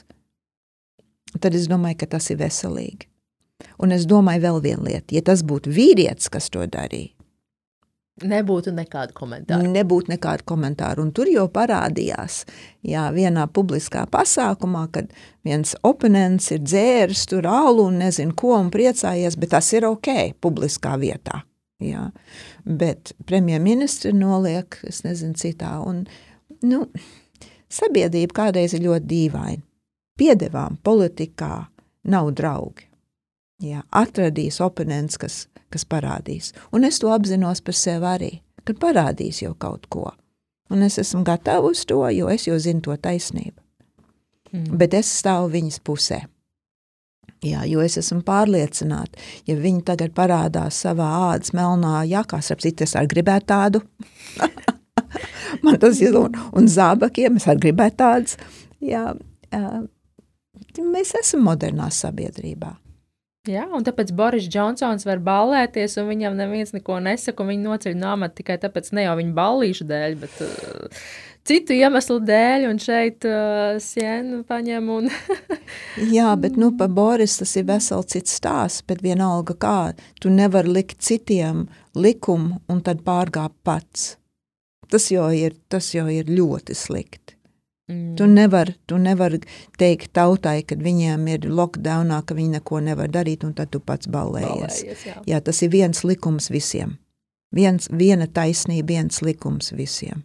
tad 1.40 1.58
es 1.58 1.68
domāju, 1.68 2.00
ka 2.00 2.14
tas 2.16 2.30
ir 2.32 2.40
veselīgi. 2.40 3.10
Un 3.84 3.92
es 3.94 4.06
domāju 4.08 4.42
vēl 4.44 4.62
vienu 4.64 4.88
lietu, 4.88 5.16
ja 5.16 5.22
tas 5.24 5.44
būtu 5.46 5.72
vīrietis, 5.72 6.30
kas 6.32 6.48
to 6.52 6.64
darīja, 6.66 7.13
Nebūtu 8.22 8.70
nekādu 8.70 9.10
komentāru. 9.16 9.66
Nebūtu 9.74 10.12
nekādu 10.12 10.44
komentāru. 10.46 11.02
Un 11.02 11.10
tur 11.16 11.26
jau 11.26 11.48
parādījās, 11.50 12.44
jā, 12.86 13.08
vienā 13.10 13.48
publiskā 13.50 14.04
pasākumā, 14.06 14.84
kad 14.94 15.10
viens 15.42 15.74
oponents 15.82 16.52
ir 16.54 16.62
dzēris 16.62 17.24
tur 17.32 17.48
alu 17.50 17.88
un 17.88 17.98
nezinu 18.04 18.36
ko 18.38 18.52
un 18.60 18.70
priecājies, 18.74 19.34
bet 19.34 19.50
tas 19.56 19.72
ir 19.74 19.88
ok 19.88 20.38
publiskā 20.38 20.94
vietā. 21.02 21.42
Jā. 21.82 22.06
Bet 22.62 23.16
premjerministri 23.26 24.14
noliek, 24.14 24.78
es 24.86 25.02
nezinu, 25.02 25.34
citā. 25.34 25.74
Un, 25.82 26.04
nu, 26.62 26.84
sabiedrība 27.66 28.44
kādreiz 28.44 28.78
ir 28.78 28.86
ļoti 28.86 29.10
dīvaina. 29.10 29.62
Piedevām 30.14 30.78
politikā 30.86 31.64
nav 32.14 32.30
draugi. 32.38 32.86
Jā, 33.62 33.84
atradīs 33.94 34.58
oponents, 34.64 35.18
kas 35.20 35.44
kas 35.74 35.86
parādīs. 35.90 36.52
Un 36.74 36.86
es 36.86 37.00
to 37.02 37.10
apzinos 37.14 37.62
par 37.64 37.76
sevi 37.78 38.10
arī, 38.10 38.32
kad 38.66 38.78
parādīs 38.82 39.42
jau 39.42 39.54
kaut 39.58 39.88
ko. 39.92 40.12
Un 40.72 40.84
es 40.86 40.98
esmu 41.02 41.24
gatava 41.26 41.68
uz 41.70 41.84
to, 41.88 42.00
jo 42.14 42.30
es 42.32 42.46
jau 42.48 42.56
zinu 42.60 42.84
to 42.84 42.94
taisnību. 42.96 43.58
Mm. 44.54 44.78
Bet 44.80 44.94
es 44.96 45.10
stāvu 45.20 45.50
viņas 45.56 45.80
pusē. 45.84 46.22
Jā, 47.44 47.66
jo 47.68 47.82
es 47.84 47.98
esmu 48.00 48.22
pārliecināta, 48.24 49.20
ja 49.44 49.56
viņi 49.60 49.82
tagad 49.84 50.14
parādās 50.16 50.78
savā 50.80 51.10
ādas 51.34 51.52
melnā 51.52 51.98
jakā, 52.08 52.38
starp 52.40 52.62
citu, 52.64 52.86
es 52.86 52.94
arī 52.96 53.10
gribētu 53.18 53.50
tādu. 53.50 53.82
Man 55.64 55.76
tas 55.82 56.00
ir, 56.00 56.16
un, 56.16 56.38
un 56.56 56.70
zābakiem 56.70 57.36
es 57.36 57.48
arī 57.50 57.66
gribētu 57.66 58.00
tādas. 58.00 58.38
Jā, 58.80 59.10
jā, 59.52 59.74
mēs 60.80 61.12
esam 61.20 61.44
modernā 61.44 61.90
sabiedrībā. 61.92 62.72
Jā, 63.44 63.66
un 63.76 63.84
tāpēc 63.84 64.08
Boris 64.16 64.46
Džonsons 64.48 65.04
var 65.04 65.20
ballēties, 65.20 65.98
un 66.00 66.06
viņam 66.08 66.36
neviens 66.38 66.72
neko 66.72 66.96
nesaka, 67.04 67.44
un 67.44 67.50
viņi 67.52 67.66
noceļ 67.66 67.98
no 68.00 68.14
amata 68.14 68.38
tikai 68.38 68.56
tāpēc, 68.62 68.88
ne 68.96 69.04
jau 69.04 69.18
viņa 69.18 69.34
ballīšu 69.36 69.84
dēļ, 69.90 70.16
bet 70.22 70.38
uh, 70.46 71.02
citu 71.44 71.76
iemeslu 71.76 72.16
dēļ, 72.24 72.64
un 72.70 72.80
šeit 72.80 73.26
uh, 73.28 73.76
sienu 73.84 74.40
paņem. 74.48 74.88
Un 74.96 75.12
Jā, 76.16 76.30
bet 76.40 76.56
nu, 76.56 76.72
pa 76.78 76.88
Boris 76.88 77.36
tas 77.42 77.52
ir 77.60 77.68
vesels 77.68 78.08
cits 78.14 78.32
stāsts, 78.40 78.86
bet 78.88 79.04
vienalga 79.04 79.58
kā, 79.60 79.78
tu 80.24 80.32
nevar 80.32 80.64
likt 80.64 81.04
citiem 81.04 81.66
likumu 82.00 82.62
un 82.72 82.80
tad 82.86 83.04
pārgāpt 83.04 83.60
pats. 83.60 84.14
Tas 84.88 85.12
jau 85.12 85.28
ir, 85.36 85.52
tas 85.68 85.92
jau 85.92 86.08
ir 86.08 86.32
ļoti 86.32 86.76
slikti. 86.80 87.33
Mm. 87.88 88.14
Tu 88.16 88.26
nevari 88.26 88.74
nevar 88.98 89.34
teikt 89.76 90.14
tautai, 90.16 90.62
kad 90.64 90.80
viņiem 90.80 91.26
ir 91.34 91.48
lockdownā, 91.52 92.22
ka 92.24 92.36
viņi 92.36 92.56
neko 92.56 92.80
nevar 92.80 93.10
darīt, 93.12 93.44
un 93.44 93.52
tad 93.52 93.74
tu 93.74 93.80
pats 93.80 94.08
ballējies. 94.08 94.80
ballējies 94.80 95.04
jā. 95.04 95.16
jā, 95.28 95.40
tas 95.44 95.60
ir 95.62 95.72
viens 95.74 96.04
likums 96.04 96.48
visiem. 96.50 96.96
Viens, 97.54 97.90
viena 97.92 98.26
taisnība, 98.26 98.88
viens 98.96 99.20
likums 99.22 99.70
visiem. 99.76 100.24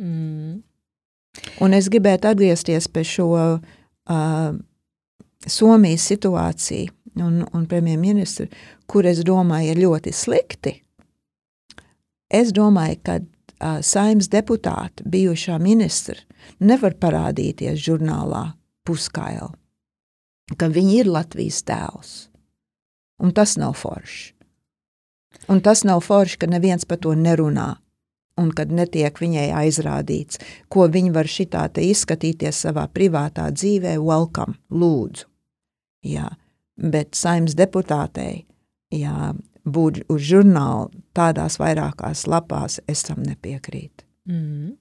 Mm. 0.00 0.60
Un 1.64 1.74
es 1.74 1.88
gribētu 1.90 2.28
atgriezties 2.30 2.86
pie 2.92 3.02
šo 3.08 3.30
uh, 3.34 4.52
Somijas 5.44 6.06
situāciju 6.08 6.92
un, 7.24 7.42
un 7.52 7.66
premjerministru, 7.68 8.46
kur 8.86 9.06
es 9.08 9.24
domāju 9.26 9.72
ir 9.72 9.82
ļoti 9.82 10.12
slikti. 10.14 10.76
Es 12.34 12.52
domāju, 12.54 13.00
ka 13.04 13.18
saimnes 13.60 14.28
deputāti, 14.32 15.04
bijušā 15.06 15.58
ministra, 15.62 16.16
nevar 16.60 16.96
parādīties 17.00 17.80
žurnālā 17.80 18.52
puskaila, 18.86 19.52
ka 20.58 20.68
viņi 20.68 21.00
ir 21.00 21.10
Latvijas 21.10 21.62
tēls. 21.66 22.14
Un 23.22 23.32
tas 23.32 23.56
nav 23.56 23.76
forši. 23.78 24.34
Un 25.48 25.60
tas 25.60 25.84
nav 25.84 26.02
forši, 26.04 26.38
ka 26.40 26.50
neviens 26.50 26.86
par 26.88 27.00
to 27.02 27.14
nerunā. 27.14 27.74
Un 28.40 28.50
kad 28.50 28.72
netiek 28.74 29.14
viņai 29.14 29.52
aizrādīts, 29.54 30.40
ko 30.66 30.88
viņa 30.90 31.12
var 31.14 31.28
šitā 31.30 31.68
te 31.70 31.84
izskatīties 31.86 32.64
savā 32.66 32.88
privātā 32.90 33.46
dzīvē, 33.54 33.94
welcome, 34.02 34.58
lūdzu. 34.74 35.28
Jā, 36.04 36.32
bet 36.74 37.14
saimnes 37.14 37.54
deputātei, 37.54 38.42
jā, 38.90 39.30
būt 39.64 40.04
uz 40.12 40.24
žurnāla 40.28 40.88
tādās 41.16 41.58
vairākās 41.60 42.26
lapās, 42.30 42.80
es 42.88 43.04
tam 43.08 43.22
nepiekrītu. 43.24 44.04
Mm. 44.28 44.76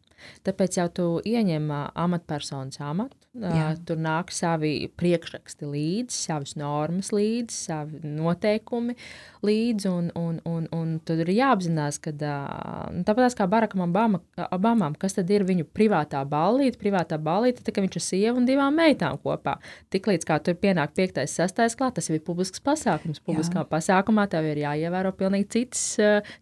Tāpēc 0.45 0.79
jau 0.79 0.87
tu 0.93 1.09
ieņem 1.27 1.69
amatpersonas 1.73 2.81
amatu. 2.83 3.17
Jā. 3.33 3.71
Tur 3.81 3.97
nāk 3.97 4.29
savi 4.29 4.91
priekšraksti 4.93 5.65
līdzi, 5.65 6.13
savas 6.13 6.51
normas 6.53 7.07
līdzi, 7.09 7.55
savi 7.65 8.01
noteikumi 8.05 8.93
līdzi. 9.41 9.87
Un, 9.89 10.11
un, 10.13 10.35
un, 10.45 10.67
un 10.69 10.91
tad 11.01 11.23
ir 11.23 11.31
jāapzinās, 11.33 11.97
ka 12.03 12.13
nu, 12.13 13.01
tāpat 13.07 13.33
kā 13.39 13.47
Barakam 13.49 13.81
Obama, 13.87 14.19
Obamam, 14.53 14.93
kas 15.01 15.17
tad 15.17 15.33
ir 15.33 15.47
viņu 15.49 15.65
privātā 15.65 16.21
ballīte, 16.29 16.77
privātā 16.77 17.17
ballīte, 17.17 17.65
tad 17.65 17.81
viņš 17.81 17.97
ir 17.97 18.05
sieva 18.05 18.35
un 18.37 18.45
divām 18.45 18.77
meitām 18.77 19.17
kopā. 19.23 19.55
Tiklīdz 19.93 20.29
kā 20.29 20.37
tur 20.45 20.59
pienāk 20.61 20.93
5. 20.93 21.25
sastais 21.33 21.73
klāt, 21.79 21.97
tas 21.97 22.11
ir 22.13 22.21
publisks 22.21 22.61
pasākums. 22.61 23.23
Publiskā 23.25 23.63
Jā. 23.63 23.69
pasākumā 23.73 24.27
tev 24.29 24.51
ir 24.51 24.61
jāievēro 24.61 25.09
pilnīgi 25.17 25.49
cits, 25.57 25.81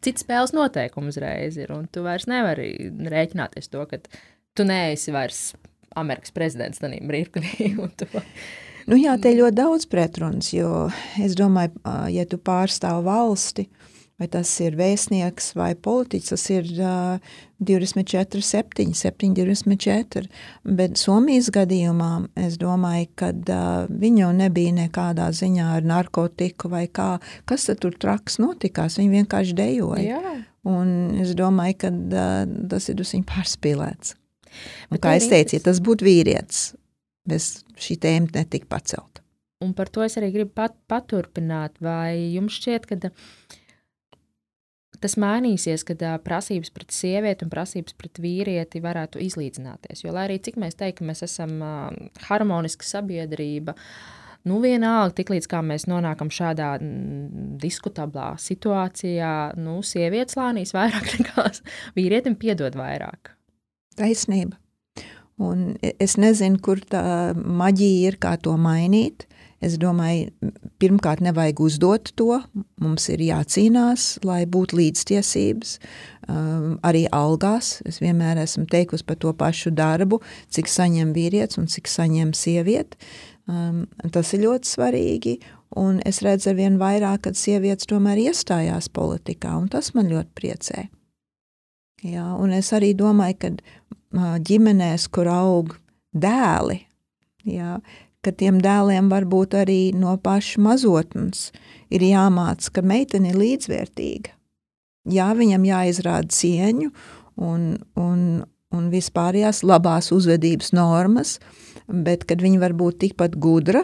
cits 0.04 0.28
spēles 0.28 0.52
noteikums 0.58 1.16
uzreiz 1.16 1.56
ir, 1.56 1.72
un 1.72 1.88
tu 1.88 2.04
vairs 2.04 2.28
nevari 2.28 2.74
rēķināties 2.92 3.71
to, 3.74 3.86
ka 3.90 4.02
tu 4.58 4.68
neesi 4.68 5.14
vairs 5.16 5.52
Amerikas 5.98 6.34
prezidents 6.36 6.82
tajā 6.82 7.02
mirklī. 7.04 7.74
nu, 8.90 8.98
jā, 9.00 9.18
te 9.20 9.34
ir 9.34 9.42
ļoti 9.44 9.60
daudz 9.60 9.88
pretrunas, 9.92 10.54
jo 10.56 10.90
es 11.22 11.36
domāju, 11.40 11.76
ja 12.14 12.28
tu 12.30 12.40
pārstāv 12.40 13.04
valsti, 13.08 13.68
vai 14.22 14.28
tas 14.30 14.50
ir 14.62 14.76
vēstnieks 14.78 15.56
vai 15.58 15.72
politiķis, 15.74 16.30
tas 16.30 16.44
ir 16.54 16.68
uh, 16.78 17.32
24, 17.66 18.44
7, 18.46 18.94
7, 18.94 19.32
24. 19.34 20.30
Bet 20.78 21.02
Somijas 21.02 21.50
gadījumā 21.54 22.12
es 22.38 22.60
domāju, 22.62 23.10
ka 23.18 23.32
uh, 23.34 23.90
viņa 23.90 24.24
jau 24.24 24.30
nebija 24.38 24.76
nekādā 24.78 25.32
ziņā 25.34 25.72
ar 25.80 25.90
narkotiku 25.96 26.70
vai 26.70 26.86
kā. 26.86 27.16
Kas 27.50 27.66
tad 27.70 27.82
tur 27.82 27.98
traks 27.98 28.38
notikās? 28.44 29.00
Viņa 29.02 29.24
vienkārši 29.24 29.58
dejoja. 29.58 30.22
Jā. 30.22 30.38
Un 30.68 31.22
es 31.22 31.34
domāju, 31.38 31.78
ka 31.86 31.90
uh, 31.90 32.44
tas 32.70 32.90
ir 32.92 33.02
viņu 33.02 33.26
pārspīlēts. 33.30 34.16
Un, 34.92 35.00
kā 35.02 35.16
es 35.18 35.30
teicu, 35.32 35.56
ja 35.58 35.64
tas 35.66 35.80
būtu 35.84 36.06
vīrietis, 36.06 36.74
bez 37.28 37.64
šī 37.82 37.98
tēma 38.04 38.30
netika 38.36 38.70
pacelta. 38.76 39.24
Un 39.62 39.74
par 39.78 39.90
to 39.94 40.04
es 40.06 40.18
arī 40.18 40.32
gribu 40.34 40.54
pat, 40.58 40.76
paturpināt. 40.90 41.78
Vai 41.82 42.34
jums 42.34 42.58
šķiet, 42.58 42.88
ka 42.90 43.12
tas 45.02 45.18
mainīsies, 45.22 45.86
kad 45.88 46.02
uh, 46.06 46.18
prasības 46.22 46.74
pret 46.74 46.94
sievieti 46.94 47.46
un 47.46 47.54
prasības 47.54 47.98
pret 47.98 48.22
vīrieti 48.22 48.82
varētu 48.84 49.22
izlīdzināties? 49.22 50.04
Jo, 50.06 50.14
lai 50.14 50.28
arī 50.30 50.40
cik 50.46 50.60
mēs 50.62 50.78
teiktu, 50.78 51.02
ka 51.02 51.10
mēs 51.10 51.26
esam 51.26 51.58
uh, 51.62 51.90
harmoniska 52.28 52.86
sabiedrība, 52.86 53.78
nu 54.50 54.62
vienalga, 54.64 55.16
tiklīdz 55.20 55.50
mēs 55.66 55.88
nonākam 55.90 56.32
šādā 56.34 56.74
mm, 56.80 57.58
diskutablā 57.62 58.34
situācijā, 58.42 59.34
nu, 59.62 59.82
sievietes 59.86 60.38
lānīs 60.40 60.74
vairāk 60.78 61.12
nekā 61.18 61.48
vīrietim 61.98 62.38
piedod 62.40 62.76
vairāk. 62.80 63.36
Taisnība. 64.00 64.58
Un 65.42 65.76
e, 65.82 65.96
es 66.00 66.18
nezinu, 66.22 66.62
kur 66.64 66.82
tā 66.86 67.34
maģija 67.36 68.12
ir, 68.12 68.20
kā 68.22 68.38
to 68.42 68.56
mainīt. 68.62 69.28
Es 69.62 69.76
domāju, 69.78 70.32
pirmkārt, 70.82 71.22
nevajag 71.22 71.60
uzdot 71.62 72.10
to. 72.18 72.40
Mums 72.82 73.06
ir 73.14 73.22
jācīnās, 73.22 74.16
lai 74.26 74.42
būtu 74.50 74.80
līdztiesības. 74.80 75.76
Um, 76.32 76.80
arī 76.86 77.04
algās. 77.14 77.76
Es 77.86 78.00
vienmēr 78.02 78.42
esmu 78.42 78.66
teikusi 78.72 79.06
par 79.06 79.20
to 79.22 79.34
pašu 79.38 79.74
darbu, 79.78 80.22
cik 80.50 80.70
saņem 80.70 81.14
vīrietis 81.14 81.62
un 81.62 81.70
cik 81.70 81.92
saņem 81.92 82.34
sieviete. 82.38 82.98
Um, 83.52 83.84
tas 84.14 84.32
ir 84.36 84.46
ļoti 84.46 84.70
svarīgi. 84.70 85.36
Un 85.80 86.02
es 86.08 86.20
redzu 86.24 86.52
ar 86.52 86.58
vien 86.58 86.78
vairāk, 86.80 87.26
kad 87.28 87.40
sievietes 87.40 87.88
tomēr 87.88 88.20
iestājās 88.20 88.90
politikā, 88.92 89.54
un 89.60 89.70
tas 89.72 89.94
man 89.96 90.10
ļoti 90.12 90.36
priecē. 90.36 90.88
Jā, 92.04 92.26
un 92.36 92.52
es 92.58 92.72
arī 92.76 92.92
domāju, 92.98 93.38
ka 93.40 94.40
ģimenēs, 94.44 95.08
kur 95.14 95.30
aug 95.32 95.76
dēli, 96.12 96.82
jā, 97.48 97.78
ka 98.26 98.34
tiem 98.36 98.60
dēliem 98.62 99.10
varbūt 99.12 99.56
arī 99.62 99.80
no 99.96 100.18
paša 100.22 100.62
mazotnes 100.66 101.50
ir 101.94 102.04
jāmāca, 102.06 102.74
ka 102.76 102.84
meitene 102.86 103.32
ir 103.32 103.40
līdzvērtīga. 103.40 104.36
Jā, 105.12 105.32
viņam 105.38 105.64
jāizrāda 105.66 106.30
cieņu 106.30 106.92
un, 107.42 107.64
un, 107.98 108.44
un 108.76 108.90
vispārējās 108.94 109.64
labās 109.68 110.12
uzvedības 110.16 110.72
normas, 110.76 111.40
bet 111.88 112.26
kad 112.30 112.44
viņa 112.44 112.62
var 112.62 112.76
būt 112.78 113.02
tikpat 113.06 113.36
gudra, 113.42 113.84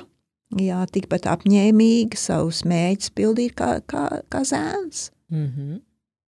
jā, 0.56 0.84
tikpat 0.92 1.28
apņēmīga 1.34 2.20
savus 2.20 2.64
mēģus 2.68 3.12
pildīt 3.18 3.58
kā, 3.60 3.78
kā, 3.88 4.08
kā 4.32 4.44
zēns. 4.48 5.12
Mm 5.32 5.48
-hmm. 5.48 5.82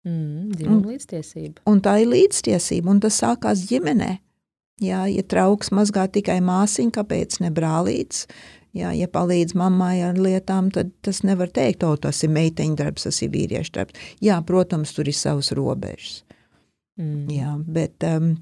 Mm, 0.09 0.53
dzimuma 0.55 0.92
līdztiesība. 0.94 1.62
Un 1.66 1.80
tā 1.84 1.99
ir 2.03 2.09
līdztiesība, 2.09 2.90
un 2.90 3.01
tas 3.01 3.18
sākās 3.20 3.66
ģimenē. 3.68 4.18
Jā, 4.80 5.07
ja 5.11 5.22
trauks 5.26 5.72
mazgā 5.74 6.07
tikai 6.09 6.38
māsiņa, 6.40 6.94
kāpēc 7.01 7.40
ne 7.42 7.51
brālīts? 7.51 8.26
Jā, 8.76 8.92
ja 8.94 9.09
palīdz 9.11 9.57
mammai 9.59 10.03
ar 10.07 10.18
lietām, 10.20 10.70
tad 10.70 10.92
tas 11.03 11.22
nevar 11.26 11.51
teikt, 11.51 11.82
o, 11.82 11.96
tas 11.96 12.22
ir 12.22 12.30
meiteņu 12.30 12.76
darbs, 12.78 13.09
tas 13.09 13.22
ir 13.24 13.32
vīriešu 13.34 13.74
darbs. 13.74 13.94
Jā, 14.22 14.38
protams, 14.46 14.92
tur 14.94 15.09
ir 15.09 15.16
savas 15.16 15.51
robežas. 15.57 16.22
Mm. 16.99 17.26
Jā, 17.30 17.55
bet 17.62 18.05
um, 18.07 18.32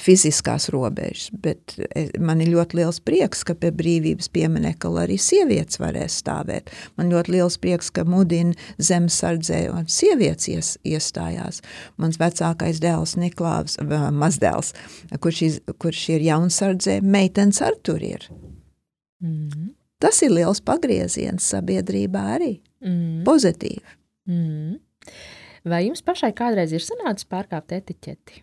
fiziskās 0.00 0.68
robežas, 0.72 1.30
bet 1.42 1.74
e, 1.96 2.06
man 2.22 2.40
ir 2.44 2.52
ļoti 2.52 2.78
liels 2.78 3.00
prieks, 3.04 3.42
ka 3.46 3.56
pie 3.58 3.72
brīvības 3.74 4.28
pieminekla 4.32 5.04
arī 5.06 5.16
sievietes 5.20 5.80
varēs 5.80 6.18
stāvēt. 6.22 6.70
Man 7.00 7.10
ļoti 7.12 7.34
liels 7.36 7.58
prieks, 7.62 7.90
ka 7.94 8.04
mudina 8.08 8.54
zemesardzē 8.78 9.62
un 9.72 9.88
sievietes 9.90 10.50
ies, 10.52 10.72
iestājās. 10.86 11.62
Mans 12.00 12.20
vecākais 12.20 12.80
dēls 12.84 13.16
Niklāvs, 13.20 13.78
mazdēls, 14.14 14.74
kurš, 15.20 15.42
iz, 15.48 15.60
kurš 15.82 16.06
ir 16.16 16.28
jaunsardzē, 16.28 17.00
meitenes 17.02 17.62
ar 17.64 17.78
tur 17.82 18.02
ir. 18.02 18.28
Mm 19.20 19.48
-hmm. 19.48 19.68
Tas 19.98 20.22
ir 20.22 20.30
liels 20.30 20.60
pagrieziens 20.60 21.52
sabiedrībā 21.52 22.22
arī. 22.36 22.60
Mm 22.80 22.90
-hmm. 22.90 23.24
Pozitīvi. 23.24 23.80
Mm 24.26 24.44
-hmm. 24.44 24.85
Vai 25.66 25.82
jums 25.88 26.04
pašai 26.06 26.30
kādreiz 26.36 26.72
ir 26.76 26.84
sanācis 26.84 27.26
pārkāpt 27.30 27.74
etiķeti? 27.74 28.42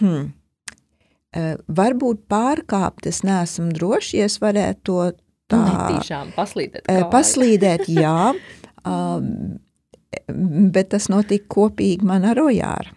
Hmm. 0.00 0.32
Uh, 1.36 1.54
varbūt 1.68 2.22
pārkāpt, 2.32 3.08
es 3.10 3.20
neesmu 3.26 3.74
droši, 3.76 4.22
ja 4.22 4.28
es 4.30 4.38
varētu 4.40 4.80
to 4.88 5.00
tā 5.52 5.60
Netīšām 5.66 6.32
paslīdēt. 6.36 6.86
Uh, 6.88 7.04
paslīdēt, 7.12 7.88
jā, 8.04 8.32
uh, 8.32 9.26
bet 10.72 10.94
tas 10.94 11.10
notika 11.12 11.50
kopīgi 11.58 12.08
man 12.08 12.24
ar 12.30 12.40
Ojāru. 12.40 12.94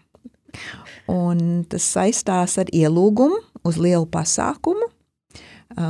Un 1.09 1.65
tas 1.69 1.83
saistās 1.97 2.55
ar 2.61 2.71
ielūgumu 2.75 3.41
uz 3.67 3.79
lielu 3.81 4.07
pasākumu, 4.09 4.87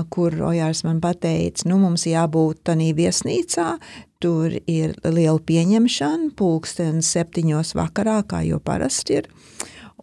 kur 0.09 0.35
Ojārs 0.49 0.83
man 0.83 0.99
pateica, 1.03 1.67
nu 1.69 1.79
mums 1.79 2.05
jābūt 2.09 2.63
tanī 2.67 2.91
viesnīcā, 2.97 3.77
tur 4.19 4.55
ir 4.67 4.95
liela 5.07 5.39
pieņemšana, 5.39 6.33
pulksten 6.39 6.99
septiņos 7.05 7.75
vakarā, 7.79 8.19
kā 8.27 8.43
jau 8.47 8.59
parasti 8.63 9.21
ir, 9.21 9.29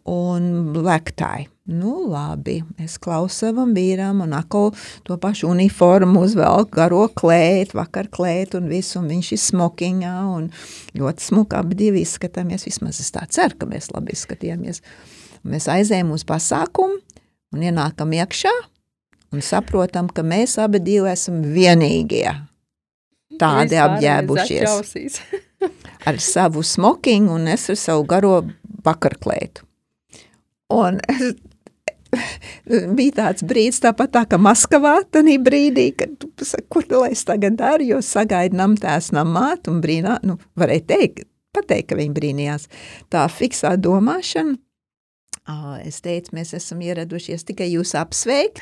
un 0.08 0.72
lektāji. 0.76 1.50
Nu, 1.66 2.04
labi, 2.06 2.60
es 2.78 2.94
klausu 3.02 3.40
savam 3.40 3.72
vīram, 3.74 4.20
un 4.22 4.36
atkal 4.38 4.68
to 5.02 5.16
pašu 5.18 5.48
uniformu 5.50 6.22
uzvelk, 6.22 6.70
garo 6.76 7.08
klēt, 7.10 7.74
vakar 7.74 8.06
klēt, 8.06 8.54
un 8.54 8.68
visu, 8.70 9.00
un 9.00 9.08
viņš 9.10 9.32
ir 9.34 9.40
smokingā, 9.42 10.14
un 10.30 10.46
ļoti 10.94 11.26
smuka 11.26 11.58
abi 11.64 11.80
divi 11.80 12.04
izskatāmies, 12.06 12.68
vismaz 12.68 13.02
es 13.02 13.10
tā 13.10 13.24
ceru, 13.34 13.58
ka 13.58 13.66
mēs 13.66 13.90
labi 13.90 14.14
izskatījāmies. 14.14 14.78
Mēs 15.42 15.66
aizējām 15.74 16.14
uz 16.14 16.22
pasākumu, 16.28 17.02
un 17.56 17.66
ienākam 17.66 18.14
iekšā, 18.14 18.54
un 19.34 19.42
saprotam, 19.44 20.10
ka 20.12 20.24
mēs 20.26 20.58
abi 20.62 20.80
divi 20.82 21.10
esam 21.12 21.42
vienīgie 21.54 22.28
tādi 23.40 23.78
apģēbušies. 23.80 25.20
ar 26.08 26.20
savu 26.22 26.62
smokingu, 26.62 27.34
un 27.34 27.48
es 27.50 27.66
ar 27.72 27.78
savu 27.80 28.06
garo 28.08 28.38
vakarklētu. 28.86 29.66
Un 30.76 30.98
es 31.10 31.34
bija 32.96 33.14
tāds 33.20 33.44
brīdis, 33.46 33.80
tāpat 33.84 34.12
tā 34.14 34.24
kā 34.30 34.38
Maskavā, 34.40 34.98
tanī 35.12 35.36
brīdī, 35.42 35.88
kad 35.98 36.14
tu 36.20 36.46
saki, 36.46 36.66
kur 36.72 36.86
lai 36.92 37.12
es 37.14 37.24
tagad 37.28 37.58
daru, 37.60 37.86
jo 37.86 38.02
sagaida 38.04 38.56
namtēs 38.56 39.12
namāt 39.16 39.70
un 39.70 39.82
brīnā, 39.84 40.18
nu, 40.26 40.38
varēja 40.58 40.86
teikt, 40.92 41.26
pateikt, 41.56 41.90
ka 41.90 41.98
viņi 41.98 42.14
brīnījās. 42.16 42.68
Tā 43.12 43.26
fiksā 43.32 43.74
domāšana, 43.80 44.56
Es 45.86 46.00
teicu, 46.02 46.34
mēs 46.34 46.50
esam 46.58 46.80
ieradušies 46.82 47.44
tikai 47.46 47.68
jūs 47.70 47.92
apsveikt, 47.98 48.58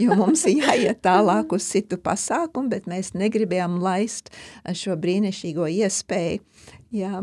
jo 0.00 0.16
mums 0.16 0.46
ir 0.48 0.62
jāiet 0.62 1.02
tālāk 1.04 1.52
uz 1.52 1.66
citu 1.68 1.98
pasākumu, 2.00 2.70
bet 2.72 2.88
mēs 2.88 3.12
negribējām 3.12 3.76
laist 3.82 4.32
šo 4.64 4.96
brīnišķīgo 5.02 5.68
iespēju 5.82 6.40
jā, 6.92 7.20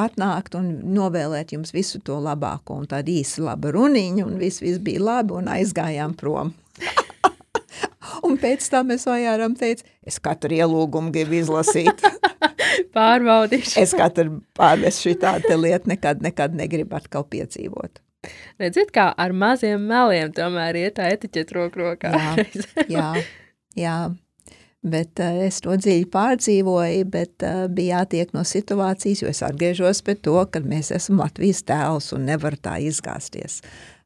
atnākt 0.00 0.56
un 0.58 0.70
novēlēt 0.96 1.56
jums 1.56 1.72
visu 1.74 2.00
to 2.04 2.18
labāko 2.22 2.78
un 2.80 2.88
tādu 2.90 3.14
īsu 3.16 3.46
labu 3.46 3.72
runiņu 3.76 4.26
un 4.26 4.38
viss, 4.40 4.62
viss 4.64 4.82
bija 4.82 5.02
labi 5.04 5.36
un 5.36 5.50
aizgājām 5.52 6.16
prom. 6.18 6.54
un 8.26 8.38
pēc 8.40 8.68
tam 8.72 8.92
es 8.94 9.06
vajāram 9.08 9.56
teicu, 9.58 9.86
es 10.06 10.20
katru 10.22 10.56
ielūgumu 10.58 11.12
gribu 11.14 11.40
izlasīt. 11.40 12.04
Pārbaudīšu. 12.96 13.78
es 13.80 13.92
katru 13.96 14.40
pārvestu 14.56 15.10
šī 15.10 15.14
tāda 15.20 15.56
lieta 15.60 15.88
nekad, 15.92 16.24
nekad 16.24 16.56
negribu 16.56 16.96
atkal 16.98 17.24
piedzīvot. 17.28 18.05
Redziet, 18.60 18.92
kā 18.94 19.10
ar 19.12 19.34
maziem 19.36 19.82
meliem 19.88 20.30
tomēr 20.36 20.78
iet 20.80 20.96
tā 20.96 21.10
etiķeta 21.12 21.58
roku 21.58 21.82
rokā. 21.82 22.12
Jā, 22.14 22.46
jā, 22.96 23.10
jā. 23.76 23.98
Bet 24.86 25.18
uh, 25.18 25.40
es 25.42 25.58
to 25.64 25.74
dziļi 25.74 26.06
pārdzīvoju, 26.12 27.06
bet 27.10 27.42
uh, 27.44 27.64
bija 27.72 28.00
jātiek 28.00 28.30
no 28.36 28.44
situācijas, 28.46 29.24
jo 29.24 29.32
es 29.32 29.42
atgriežos 29.42 30.02
pie 30.06 30.14
to, 30.22 30.36
ka 30.52 30.62
mēs 30.62 30.92
esam 30.94 31.18
Latvijas 31.24 31.64
tēls 31.66 32.12
un 32.14 32.28
nevar 32.28 32.54
tā 32.62 32.76
izgāzties 32.86 33.60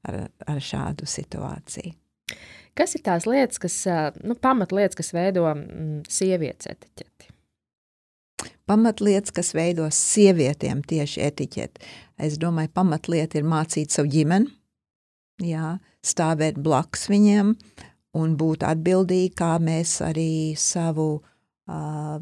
ar, 0.09 0.23
ar 0.49 0.63
šādu 0.65 1.09
situāciju. 1.11 1.93
Kas 2.79 2.95
ir 2.97 3.03
tās 3.05 3.27
lietas, 3.29 3.61
kas, 3.61 3.77
nu, 4.25 4.37
pamatlietas, 4.41 4.97
kas 4.97 5.13
veido 5.13 5.45
mm, 5.53 6.07
sievietes 6.09 6.71
etiķeti? 6.71 7.29
Pamatlietas, 8.71 9.35
kas 9.35 9.51
veido 9.53 9.89
sievietēm 9.93 10.81
tieši 10.89 11.25
etiķeti. 11.27 11.91
Es 12.21 12.39
domāju, 12.41 12.73
pamatlieta 12.75 13.39
ir 13.41 13.47
mācīt 13.49 13.95
savu 13.95 14.11
ģimeni, 14.13 14.51
jā, 15.47 15.77
stāvēt 16.05 16.59
blakus 16.61 17.09
viņiem 17.11 17.55
un 18.21 18.35
būt 18.37 18.65
atbildīgi, 18.67 19.35
kā 19.39 19.55
mēs 19.63 20.01
arī 20.05 20.57
savu, 20.59 21.13
uh, 21.71 22.19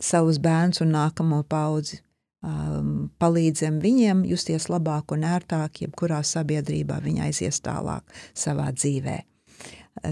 savus 0.00 0.38
bērnus 0.42 0.84
un 0.84 0.94
nākamo 0.94 1.42
paudzi 1.48 2.00
um, 2.42 3.08
palīdzam 3.20 3.80
viņiem 3.82 4.24
justies 4.28 4.68
labāk 4.72 5.14
un 5.16 5.26
ērtāk, 5.28 5.82
jebkurā 5.84 6.20
sabiedrībā 6.26 7.00
viņa 7.04 7.28
aizies 7.28 7.60
tālāk 7.64 8.04
savā 8.36 8.70
dzīvē. 8.74 9.18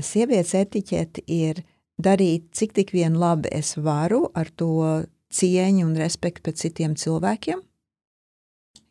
Sievietes 0.02 0.56
etiķete 0.58 1.22
ir 1.30 1.62
darīt, 2.02 2.50
cik 2.56 2.74
tik 2.76 2.92
vien 2.94 3.14
labi 3.18 3.52
es 3.54 3.76
varu 3.78 4.26
ar 4.34 4.50
to 4.50 5.04
cieņu 5.36 5.86
un 5.86 5.96
respektu 5.98 6.46
pret 6.46 6.58
citiem 6.60 6.96
cilvēkiem, 6.98 7.60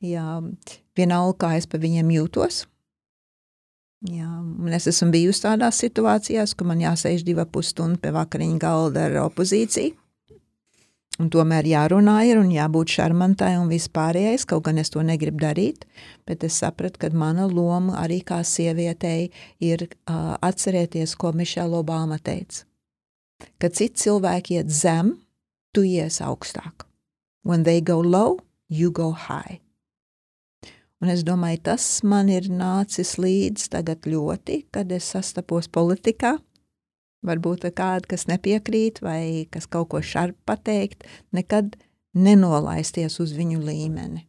Jā, 0.06 0.40
vienalga, 0.98 1.38
kā 1.46 1.52
es 1.60 1.68
par 1.70 1.82
viņiem 1.84 2.14
jūtos. 2.20 2.64
Jā, 4.06 4.30
es 4.76 4.86
esmu 4.92 5.10
bijusi 5.16 5.46
tādās 5.48 5.80
situācijās, 5.82 6.54
ka 6.54 6.66
man 6.68 6.82
jāsēž 6.84 7.24
divu 7.26 7.46
pusstundu 7.50 7.98
pie 8.02 8.12
vakariņu 8.14 8.60
galda 8.62 9.08
ar 9.08 9.22
opozīciju. 9.26 9.96
Un 11.16 11.30
tomēr 11.32 11.64
jārunā 11.64 12.18
ir 12.28 12.42
un 12.42 12.50
jābūt 12.52 12.92
šarmantai 12.98 13.54
un 13.56 13.70
vispārējais, 13.72 14.44
kaut 14.50 14.66
gan 14.68 14.82
es 14.82 14.92
to 14.92 15.00
negribu 15.00 15.40
darīt, 15.46 15.86
bet 16.28 16.44
es 16.44 16.60
sapratu, 16.60 17.00
ka 17.00 17.10
mana 17.16 17.48
loma 17.48 17.96
arī 18.02 18.20
kā 18.20 18.42
sievietei 18.44 19.30
ir 19.64 19.88
uh, 19.88 20.36
atcerēties, 20.44 21.16
ko 21.16 21.32
Mišela 21.32 21.80
Obama 21.80 22.20
teica. 22.20 22.66
Kad 23.60 23.80
citi 23.80 24.04
cilvēki 24.04 24.60
iet 24.60 24.72
zem, 24.72 25.16
tu 25.72 25.88
ies 25.88 26.20
augstāk. 26.20 26.84
When 27.48 27.64
they 27.64 27.80
go 27.80 28.02
low, 28.02 28.42
you 28.68 28.92
go 28.92 29.12
high. 29.12 29.65
Un 31.04 31.12
es 31.12 31.26
domāju, 31.28 31.60
tas 31.68 31.86
man 32.08 32.30
ir 32.32 32.48
nācis 32.48 33.18
līdz 33.20 33.68
tagad 33.74 34.08
ļoti, 34.08 34.62
kad 34.72 34.92
es 34.96 35.10
sastapos 35.12 35.68
politikā. 35.68 36.38
Varbūt 37.26 37.66
kāda, 37.76 38.06
kas 38.08 38.28
nepiekrīt 38.30 39.02
vai 39.04 39.48
kas 39.52 39.66
kaut 39.68 39.90
ko 39.92 40.02
šarp 40.02 40.38
pateikt, 40.48 41.04
nekad 41.36 41.76
nenolaisties 42.16 43.20
uz 43.20 43.34
viņu 43.36 43.60
līmeni. 43.66 44.24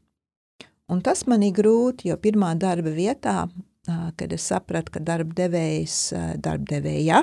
Un 0.90 1.02
tas 1.02 1.24
man 1.30 1.42
ir 1.42 1.54
grūti, 1.54 2.10
jo 2.10 2.16
pirmā 2.18 2.54
darba 2.58 2.90
vietā, 2.94 3.44
kad 3.86 4.32
es 4.34 4.46
sapratu, 4.50 4.96
ka 4.96 5.02
darba 5.02 5.34
devējs, 5.38 5.98
darba 6.42 6.66
devēja, 6.72 7.22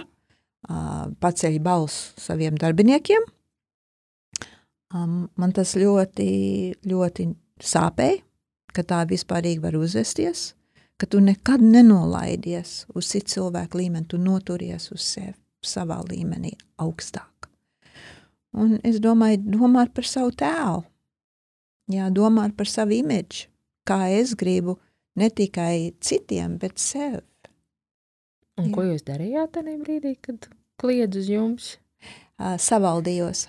paceļ 1.23 1.57
balsu 1.63 2.21
saviem 2.21 2.55
darbiniekiem, 2.59 3.25
man 4.93 5.55
tas 5.55 5.73
ļoti, 5.79 6.29
ļoti 6.87 7.27
sāpēja, 7.63 8.21
ka 8.73 8.83
tā 8.87 9.03
vispārīgi 9.09 9.61
var 9.63 9.77
uzvesties, 9.77 10.51
ka 10.97 11.07
tu 11.09 11.21
nekad 11.23 11.61
nenolaidies 11.61 12.83
uz 12.95 13.09
citu 13.11 13.37
cilvēku 13.37 13.81
līmeni, 13.81 14.07
tu 14.09 14.19
noturies 14.21 14.89
uz 14.93 15.05
sevi 15.05 15.35
savā 15.63 16.01
līmenī 16.09 16.53
augstāk. 16.81 17.47
Un 18.53 18.77
es 18.85 18.99
domāju, 19.01 19.41
domāt 19.55 19.93
par 19.95 20.05
savu 20.05 20.33
tēlu, 20.37 20.83
jā, 21.89 22.09
domāt 22.13 22.53
par 22.57 22.69
savu 22.69 22.93
imidžu, 22.99 23.47
kā 23.87 24.11
es 24.13 24.35
gribu 24.37 24.77
ne 25.17 25.29
tikai 25.29 25.93
citiem, 26.03 26.59
bet 26.61 26.77
sev. 26.81 27.21
Un 28.59 28.69
jā. 28.69 28.73
ko 28.75 28.85
jūs 28.85 29.05
darījāt 29.07 29.55
tajā 29.55 29.79
brīdī, 29.81 30.13
kad 30.21 30.45
kliedz 30.81 31.17
uz 31.23 31.31
jums? 31.31 31.71
Uh, 32.37 32.55
savaldījos. 32.61 33.47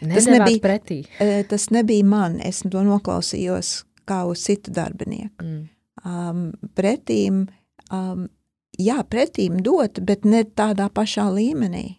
Tas 0.00 0.28
nebija 0.30 0.62
pretī. 0.62 1.02
Tas 1.50 1.68
nebija 1.74 2.06
man. 2.06 2.38
Es 2.44 2.62
to 2.62 2.82
noklausījos 2.86 3.72
kā 4.08 4.22
uz 4.28 4.44
citu 4.46 4.72
darbinieku. 4.74 5.44
Mm. 5.44 5.62
Um, 6.08 6.42
pretīm, 6.78 7.46
um, 7.92 8.28
jā, 8.78 8.98
pretīm 9.10 9.58
dot, 9.64 10.00
bet 10.06 10.24
ne 10.28 10.44
tādā 10.46 10.88
pašā 10.94 11.26
līmenī. 11.34 11.98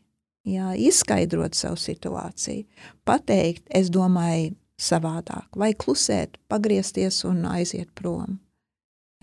Jā, 0.50 0.72
izskaidrot 0.80 1.54
savu 1.54 1.78
situāciju, 1.78 2.64
pateikt, 3.06 3.66
es 3.76 3.91
domāju 3.93 4.56
savādāk, 4.80 5.52
vai 5.60 5.74
klusēt, 5.78 6.39
pagriezties 6.50 7.26
un 7.28 7.43
aiziet 7.52 7.91
prom. 7.93 8.39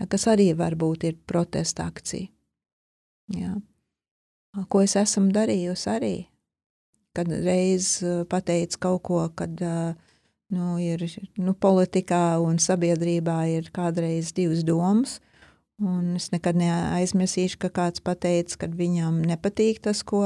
Kas 0.07 0.27
arī 0.29 0.51
var 0.55 0.77
būt 0.77 1.07
ir 1.09 1.17
protesta 1.27 1.87
akcija. 1.89 2.29
Jā. 3.33 3.55
Ko 4.69 4.83
es 4.85 4.93
esmu 4.95 5.33
darījusi 5.33 5.89
arī 5.91 6.15
kad 7.17 7.31
reiz 7.31 7.97
eh, 8.05 8.23
pateica 8.29 8.81
kaut 8.87 9.03
ko, 9.07 9.21
kad 9.37 9.61
eh, 9.61 9.95
nu, 10.53 10.75
ir 10.81 11.03
nu, 11.41 11.55
politikā 11.57 12.37
un 12.43 12.61
sabiedrībā 12.61 13.39
ir 13.57 13.71
kādreiz 13.75 14.33
divas 14.37 14.63
domas. 14.67 15.17
Un 15.77 16.15
es 16.17 16.31
nekad 16.33 16.57
neaizmirsīšu, 16.57 17.59
ka 17.61 17.69
kāds 17.73 18.01
pateica, 18.01 18.63
ka 18.63 18.69
viņam 18.73 19.19
nepatīk 19.29 19.83
tas, 19.85 20.01
ko 20.01 20.23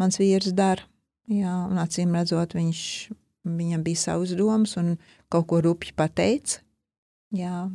mans 0.00 0.16
vīrs 0.20 0.54
dara. 0.56 0.86
Jā, 1.28 1.52
un 1.68 1.76
acīm 1.76 2.14
redzot, 2.16 2.54
viņš, 2.56 2.80
viņam 3.44 3.84
bija 3.84 4.00
savas 4.00 4.32
domas 4.36 4.78
un 4.80 4.94
kaut 5.28 5.50
ko 5.50 5.60
rupji 5.64 5.92
pateica. 5.92 6.62
Jā, 7.36 7.66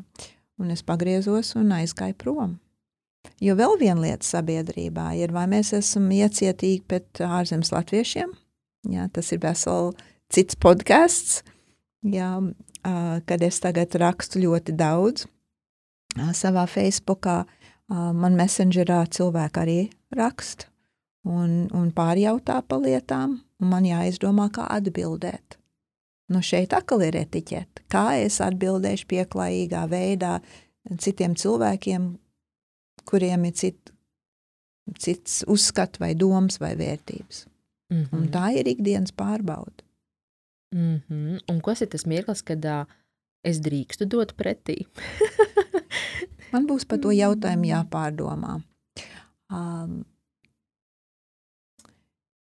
un 0.58 0.74
es 0.74 0.82
pagriezos 0.82 1.54
un 1.60 1.76
aizgāju 1.78 2.18
prom. 2.18 2.58
Jo 3.44 3.56
vēl 3.60 3.78
viena 3.80 4.02
lieta 4.02 4.26
sabiedrībā 4.26 5.14
ir, 5.20 5.32
vai 5.36 5.46
mēs 5.52 5.72
esam 5.78 6.10
iecietīgi 6.12 6.82
pret 6.90 7.22
ārzemes 7.24 7.72
latviešiem, 7.76 8.34
Jā, 8.92 9.08
tas 9.14 9.32
ir 9.32 9.40
vesels 9.44 9.96
cits 10.34 10.58
podkāsts, 10.60 11.42
kad 12.04 13.46
es 13.48 13.60
tagad 13.64 13.96
rakstu 14.02 14.42
ļoti 14.44 14.76
daudz 14.76 15.28
savā 16.36 16.66
Facebookā. 16.70 17.44
Man 17.94 18.36
messengerā 18.40 19.04
cilvēki 19.12 19.60
arī 19.62 19.80
raksta 20.16 20.68
un, 21.28 21.68
un 21.76 21.92
pārjautā 21.96 22.62
pa 22.68 22.80
lietām, 22.82 23.38
un 23.62 23.70
man 23.70 23.86
jāizdomā, 23.88 24.50
kā 24.56 24.66
atbildēt. 24.72 25.58
Nu, 26.32 26.42
šeit 26.42 26.74
atkal 26.74 27.04
ir 27.06 27.18
etiķete. 27.20 27.84
Kā 27.92 28.16
es 28.24 28.40
atbildēšu 28.42 29.08
pieklājīgā 29.12 29.84
veidā 29.92 30.38
citiem 31.00 31.36
cilvēkiem, 31.40 32.08
kuriem 33.08 33.48
ir 33.50 33.58
cit, 33.60 33.94
cits 35.00 35.44
uzskats 35.52 36.02
vai 36.02 36.14
domas 36.16 36.60
vai 36.64 36.74
vērtības. 36.80 37.46
Mm 37.94 38.04
-hmm. 38.04 38.18
Un 38.18 38.28
tā 38.34 38.50
ir 38.58 38.68
ikdienas 38.68 39.14
pārbauda. 39.14 39.84
Mm 40.76 41.02
-hmm. 41.10 41.40
Un 41.52 41.62
kas 41.62 41.82
ir 41.82 41.88
tas 41.88 42.06
mirklis, 42.06 42.42
kad 42.42 42.66
uh, 42.66 42.86
es 43.44 43.60
drīkstu 43.60 44.06
dot 44.06 44.34
pretī? 44.38 44.86
Man 46.54 46.68
būs 46.68 46.86
par 46.86 47.00
to 47.00 47.12
jautājumu 47.12 47.66
jāpārdomā. 47.66 48.62
Um, 49.50 50.04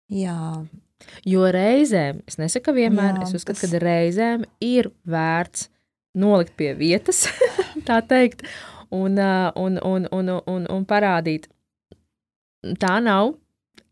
jā. 0.10 0.66
Jo 1.26 1.52
reizēm, 1.52 2.22
es 2.28 2.38
nesaku, 2.38 2.74
vienmēr, 2.74 3.16
jā, 3.16 3.24
es 3.24 3.34
uzskatu, 3.34 3.60
tas... 3.62 3.72
ka 3.72 3.80
reizēm 3.80 4.46
ir 4.60 4.92
vērts 5.06 5.70
nolikt 6.14 6.56
pie 6.58 6.74
vietas, 6.78 7.26
tā 7.88 8.02
teikt, 8.06 8.44
un, 8.92 9.18
un, 9.56 9.80
un, 9.82 10.08
un, 10.12 10.30
un, 10.46 10.68
un 10.70 10.86
parādīt, 10.86 11.48
tā 12.80 13.00
nav, 13.02 13.34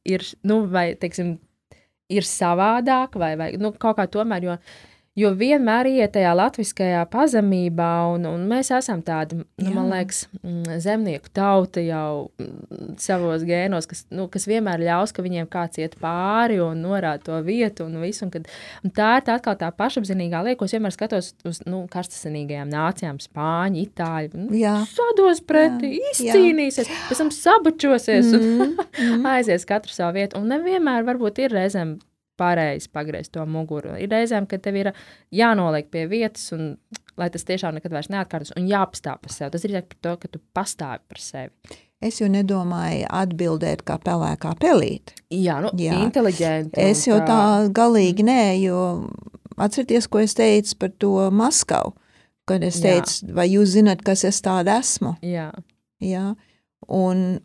ir, 0.08 0.26
nu, 0.48 0.62
vai, 0.72 0.92
teiksim, 1.00 1.38
ir 2.10 2.26
savādāk, 2.26 3.18
vai, 3.22 3.34
vai 3.40 3.50
nu, 3.62 3.72
kaut 3.78 4.00
kā 4.00 4.08
tomēr, 4.12 4.48
jo 4.48 4.58
Jo 5.20 5.32
vienmēr 5.36 5.88
iet 5.90 6.14
tajā 6.16 6.32
latviskajā 6.38 7.02
pazemībā, 7.12 7.90
un, 8.14 8.28
un 8.30 8.44
mēs 8.48 8.70
esam 8.76 9.02
tādi, 9.04 9.40
nu, 9.42 9.72
man 9.74 9.90
liekas, 9.92 10.22
mm, 10.40 10.78
zemnieku 10.84 11.32
tauta 11.36 11.84
jau 11.84 12.30
mm, 12.40 12.94
savos 13.02 13.44
gēnos, 13.48 13.90
kas, 13.90 14.06
nu, 14.16 14.30
kas 14.32 14.48
vienmēr 14.48 14.84
ļaus, 14.86 15.12
ka 15.16 15.26
viņiem 15.26 15.50
kāds 15.52 15.82
iet 15.82 15.98
pāri 16.00 16.62
un 16.64 16.84
norāda 16.86 17.26
to 17.26 17.40
vietu 17.44 17.88
un 17.90 18.00
visu. 18.04 18.28
Un 18.28 18.34
kad, 18.34 18.48
un 18.86 18.94
tā 18.96 19.12
ir 19.20 19.26
tā 19.28 19.36
atkal 19.40 19.58
tā 19.60 19.72
pašapziņīgā 19.76 20.44
lieta, 20.46 20.60
ko 20.60 20.70
es 20.70 20.76
vienmēr 20.78 20.96
skatos 20.96 21.32
uz 21.50 21.62
nu, 21.68 21.82
karstasinīgajām 21.92 22.72
nācijām, 22.72 23.20
spāņi, 23.24 23.88
itāļi. 23.90 24.32
Nu, 24.46 24.50
sados 24.94 25.44
pretī, 25.44 25.96
jā, 25.98 26.14
izcīnīsies, 26.14 26.88
jā. 26.88 27.00
pēc 27.10 27.24
tam 27.26 27.34
sabučosies 27.36 28.32
un 28.38 28.46
mm, 28.46 28.70
mm. 29.10 29.32
aizies 29.36 29.68
katru 29.68 29.96
savu 29.96 30.20
vietu. 30.22 30.40
Un 30.40 30.54
nevienmēr 30.54 31.08
varbūt 31.10 31.44
ir 31.44 31.58
reizēm 31.60 31.98
pareizi 32.40 32.90
pagriezt 32.96 33.34
to 33.36 33.44
muguru. 33.50 33.98
Ir 34.00 34.12
reizēm, 34.14 34.48
kad 34.50 34.64
tev 34.66 34.80
ir 34.80 34.92
jānoliek 35.36 35.92
pie 35.92 36.06
vietas, 36.12 36.48
un, 36.56 36.74
lai 37.20 37.30
tas 37.34 37.46
tiešām 37.48 37.78
nekad 37.78 37.94
vairs 37.96 38.10
neatkārtos, 38.14 38.56
un 38.58 38.70
jāpastāv 38.70 39.22
par 39.24 39.36
sevi. 39.36 39.54
Tas 39.56 39.68
ir 39.68 39.78
par 39.82 40.02
to, 40.08 40.16
ka 40.24 40.32
tu 40.32 40.42
pastāvi 40.56 41.04
par 41.12 41.24
sevi. 41.24 41.80
Es 42.00 42.22
jau 42.22 42.30
nedomāju 42.32 43.10
atbildēt 43.12 43.84
kā 43.88 43.98
pelēkā 44.00 44.54
pelīte. 44.62 45.18
Jā, 45.36 45.58
nu, 45.66 45.74
Jā. 45.76 45.98
inteliģenti. 46.06 46.80
Es 46.80 47.04
jau 47.10 47.18
tā, 47.20 47.28
tā 47.28 47.74
galīgi 47.76 48.24
nē, 48.24 48.44
jo 48.64 48.84
atcerieties, 49.60 50.08
ko 50.08 50.22
es 50.24 50.38
teicu 50.38 50.78
par 50.80 50.94
to 51.04 51.12
Maskavu, 51.36 51.92
kad 52.48 52.64
es 52.64 52.80
teicu, 52.80 53.18
Jā. 53.28 53.34
vai 53.36 53.50
jūs 53.52 53.76
zinat, 53.76 54.06
kas 54.08 54.24
es 54.30 54.40
tāda 54.46 54.80
esmu? 54.80 55.18
Jā. 55.28 55.50
Jā. 56.00 56.30
Un, 56.88 57.42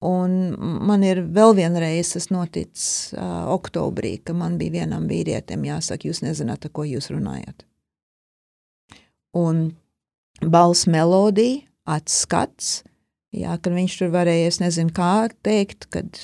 Un 0.00 0.54
man 0.88 1.02
ir 1.04 1.18
vēl 1.28 1.52
vienreiz 1.58 2.14
tas 2.14 2.30
noticis 2.32 3.12
uh, 3.12 3.50
oktobrī, 3.52 4.14
ka 4.24 4.32
man 4.32 4.56
bija 4.60 4.78
vienam 4.78 5.04
vīrietim 5.10 5.66
jāsaka, 5.68 6.08
jūs 6.08 6.22
nezināt, 6.24 6.64
ko 6.72 6.86
jūs 6.88 7.10
runājat. 7.12 7.66
Un 9.36 9.74
balss 10.40 10.88
melodija, 10.88 11.66
atskats, 11.84 12.80
jā, 13.36 13.58
kad 13.60 13.74
viņš 13.76 13.98
tur 14.00 14.14
varēja, 14.14 14.48
es 14.48 14.60
nezinu, 14.62 14.94
kā 14.96 15.28
teikt, 15.44 15.90
kad 15.92 16.22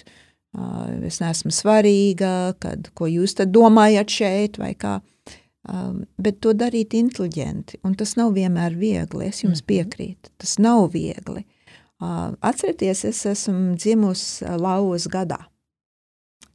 uh, 0.57 0.89
es 1.05 1.20
neesmu 1.20 1.53
svarīga, 1.53 2.55
kad 2.62 2.89
ko 2.97 3.11
jūs 3.12 3.37
tad 3.37 3.53
domājat 3.53 4.16
šeit 4.16 4.57
vai 4.62 4.72
kā. 4.72 5.03
Um, 5.66 6.05
bet 6.22 6.39
to 6.41 6.53
darīt 6.55 6.95
inteliģenti, 6.95 7.83
un 7.85 7.97
tas 7.99 8.14
nav 8.16 8.37
vienmēr 8.39 8.77
viegli, 8.79 9.27
es 9.27 9.43
jums 9.43 9.61
mhm. 9.61 9.68
piekrītu, 9.68 10.33
tas 10.41 10.57
nav 10.62 10.93
viegli. 10.95 11.43
Atcerieties, 12.01 13.05
es 13.09 13.22
esmu 13.26 13.76
dzimusi 13.78 14.44
lauvas 14.61 15.07
gadā, 15.09 15.38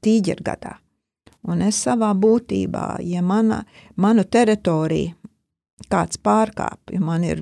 tīģeru 0.05 0.45
gadā. 0.45 0.75
Un 1.49 1.63
es 1.65 1.79
savā 1.81 2.11
būtībā, 2.13 2.99
ja 3.01 3.23
mana, 3.25 3.63
manu 3.97 4.21
teritoriju 4.21 5.15
kāds 5.89 6.19
pārkāp, 6.21 6.93
jo 6.93 7.01
man 7.01 7.25
ir 7.25 7.41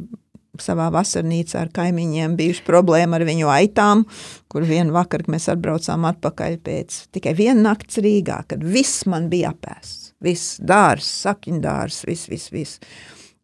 savā 0.63 0.87
vasarnīcā 0.93 1.59
ar 1.65 1.71
kaimiņiem 1.75 2.37
bijuši 2.39 2.63
problēma 2.67 3.19
ar 3.19 3.25
viņu 3.27 3.51
aitām, 3.51 4.05
kur 4.51 4.63
vienu 4.67 4.95
vakaru, 4.95 5.27
mēs 5.35 5.49
atbraucām 5.51 6.07
atpakaļ 6.09 6.57
pēc 6.63 7.01
tikai 7.15 7.35
viena 7.37 7.69
nakts 7.69 7.99
Rīgā, 8.03 8.41
kad 8.49 8.63
viss 8.63 9.05
man 9.09 9.29
bija 9.31 9.53
apēsts, 9.53 10.13
viss 10.23 10.57
dārs, 10.59 11.07
sakiņdārs, 11.27 12.01
viss, 12.07 12.31
viss, 12.31 12.51
viss. 12.55 12.79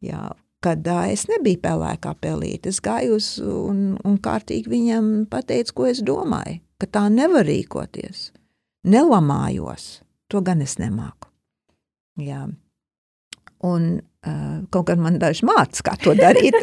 Jā, 0.04 0.28
kad 0.66 0.88
uh, 0.90 1.06
es 1.14 1.28
nebiju 1.30 1.62
pelēkā 1.62 2.16
pelīte, 2.24 2.74
es 2.74 2.82
gāju 2.84 3.20
uz 3.20 3.30
un, 3.42 3.96
un 4.06 4.18
kārtīgi 4.22 4.72
viņam 4.72 5.12
pateicu, 5.30 5.76
ko 5.78 5.90
es 5.92 6.02
domāju, 6.06 6.60
ka 6.82 6.90
tā 6.98 7.06
nevar 7.14 7.46
rīkoties. 7.48 8.32
Nelamājos, 8.86 9.88
to 10.30 10.42
gan 10.46 10.62
es 10.66 10.78
nemāku. 10.82 11.30
Jā. 12.22 12.46
Un 13.66 13.86
uh, 13.98 14.62
kaut 14.74 14.88
gan 14.90 15.02
man 15.02 15.20
daži 15.22 15.46
māca, 15.48 15.84
kā 15.90 15.96
to 16.02 16.14
darīt. 16.18 16.58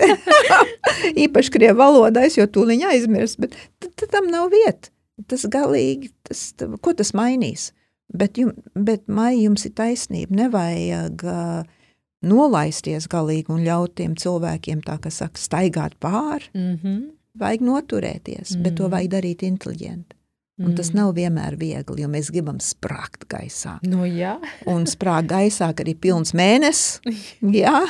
Īpaši 1.24 1.54
krievu 1.54 1.80
valodais, 1.80 2.38
jo 2.38 2.46
tūliņ 2.46 2.86
aizmirst, 2.92 3.40
bet 3.42 4.06
tam 4.12 4.30
nav 4.30 4.50
vieta. 4.54 4.92
Tas 5.28 5.44
galīgi, 5.50 6.10
tas, 6.26 6.50
ko 6.82 6.94
tas 6.98 7.12
mainīs? 7.14 7.70
Bet, 8.12 8.36
jum, 8.40 8.52
bet 8.74 9.06
mai 9.08 9.36
jums 9.38 9.64
ir 9.68 9.74
taisnība, 9.78 10.36
nevajag 10.42 11.22
uh, 11.24 11.81
nolaisties 12.22 13.08
galīgi 13.10 13.52
un 13.52 13.62
ļaut 13.66 13.96
tiem 13.98 14.16
cilvēkiem, 14.18 14.82
tā 14.86 14.98
kā 15.02 15.10
saka, 15.10 15.40
staigāt 15.40 15.98
pāri. 16.00 16.50
Mm 16.54 16.78
-hmm. 16.82 17.02
Vajag 17.38 17.60
noturēties, 17.60 18.50
mm 18.50 18.56
-hmm. 18.56 18.62
bet 18.62 18.74
to 18.74 18.82
mhm. 18.82 18.92
vajag 18.92 19.10
darīt 19.10 19.42
inteliģenti. 19.42 20.16
Un 20.60 20.70
mm. 20.70 20.76
tas 20.76 20.90
nav 20.92 21.14
vienmēr 21.16 21.54
viegli, 21.56 22.02
jo 22.04 22.08
mēs 22.12 22.28
gribam 22.28 22.58
sprāgt 22.60 23.24
gaisā. 23.32 23.78
Nu, 23.88 24.04
jā. 24.04 24.34
un 24.68 24.84
sprāgt 24.90 25.30
gaisā, 25.32 25.70
kad 25.72 25.88
ir 25.88 25.96
pilns 25.96 26.34
mēnesis. 26.36 27.00
Jā, 27.62 27.80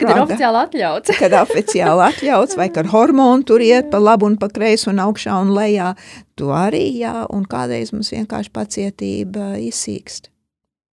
kad 0.00 0.08
ir 0.08 0.22
oficiāli 0.24 0.62
atļauts. 0.64 1.14
kad 1.20 1.36
oficiāli 1.42 2.06
atļauts, 2.08 2.56
vai 2.56 2.70
kad 2.72 2.88
hormoni 2.90 3.44
tur 3.44 3.60
iet 3.60 3.92
pa 3.92 4.00
labu 4.00 4.26
un 4.32 4.38
pa 4.40 4.48
kreisu 4.48 4.94
un 4.94 5.04
augšā 5.04 5.36
un 5.44 5.52
lejā. 5.54 5.92
To 6.40 6.50
arī, 6.56 6.86
jā, 7.04 7.26
un 7.30 7.44
kādreiz 7.46 7.92
mums 7.92 8.10
vienkārši 8.16 8.54
pacietība 8.56 9.54
izsīkst. 9.62 10.33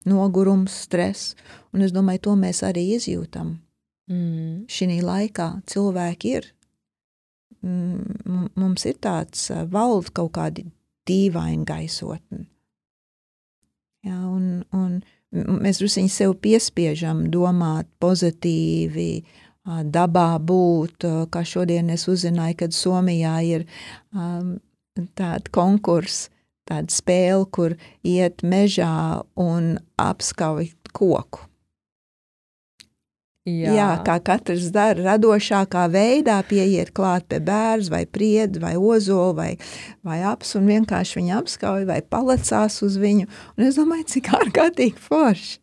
Nogurums, 0.08 0.76
stress, 0.88 1.36
un 1.76 1.84
es 1.84 1.94
domāju, 1.96 2.28
to 2.30 2.36
mēs 2.40 2.64
arī 2.64 2.86
izjūtam. 2.96 3.58
Mm. 4.08 4.68
Šī 4.72 5.02
laikā 5.04 5.50
cilvēki 5.68 6.38
ir 6.40 6.54
mums 7.68 8.86
ir 8.86 9.00
tāds 9.02 9.50
valda 9.72 10.14
kaut 10.20 10.34
kādi 10.38 10.68
dīvaina 11.08 11.66
gaisotne. 11.68 12.46
Ja, 14.06 14.20
un, 14.30 14.62
un 14.72 15.02
mēs 15.34 15.82
druskuļi 15.82 16.12
sev 16.12 16.38
piespiežam 16.44 17.26
domāt 17.34 17.90
pozitīvi, 18.00 19.26
dabā 19.68 20.30
būt, 20.40 21.08
kā 21.34 21.44
šodien 21.44 21.92
es 21.92 22.08
uzzināju, 22.08 22.60
kad 22.62 22.76
Somijā 22.76 23.36
ir 23.44 23.66
um, 24.14 24.56
tāda 25.18 25.52
konkursa, 25.52 26.32
tāda 26.68 26.94
spēle, 26.94 27.46
kur 27.52 27.78
iet 28.04 28.44
mežā 28.44 29.24
un 29.40 29.78
apskauj 30.02 30.72
koku. 30.94 31.48
Jā. 33.48 33.72
Jā, 33.72 33.92
kā 34.04 34.18
katrs 34.28 34.66
dara, 34.76 35.00
radošākā 35.06 35.86
veidā 35.94 36.36
pieiet 36.50 36.90
klāt 36.96 37.30
pie 37.32 37.40
bērns, 37.40 37.88
vai 37.94 38.02
priedu, 38.04 38.60
vai 38.60 38.74
ozolu, 38.76 39.38
vai, 39.38 39.52
vai 40.04 40.18
aps, 40.28 40.52
un 40.60 40.68
vienkārši 40.68 41.22
viņu 41.22 41.38
apskauj, 41.38 41.86
vai 41.88 42.02
palicās 42.04 42.82
uz 42.84 42.98
viņu. 43.00 43.30
Un 43.56 43.70
es 43.70 43.80
domāju, 43.80 44.10
cik 44.18 44.28
ārkārtīgi 44.42 45.00
forši, 45.00 45.62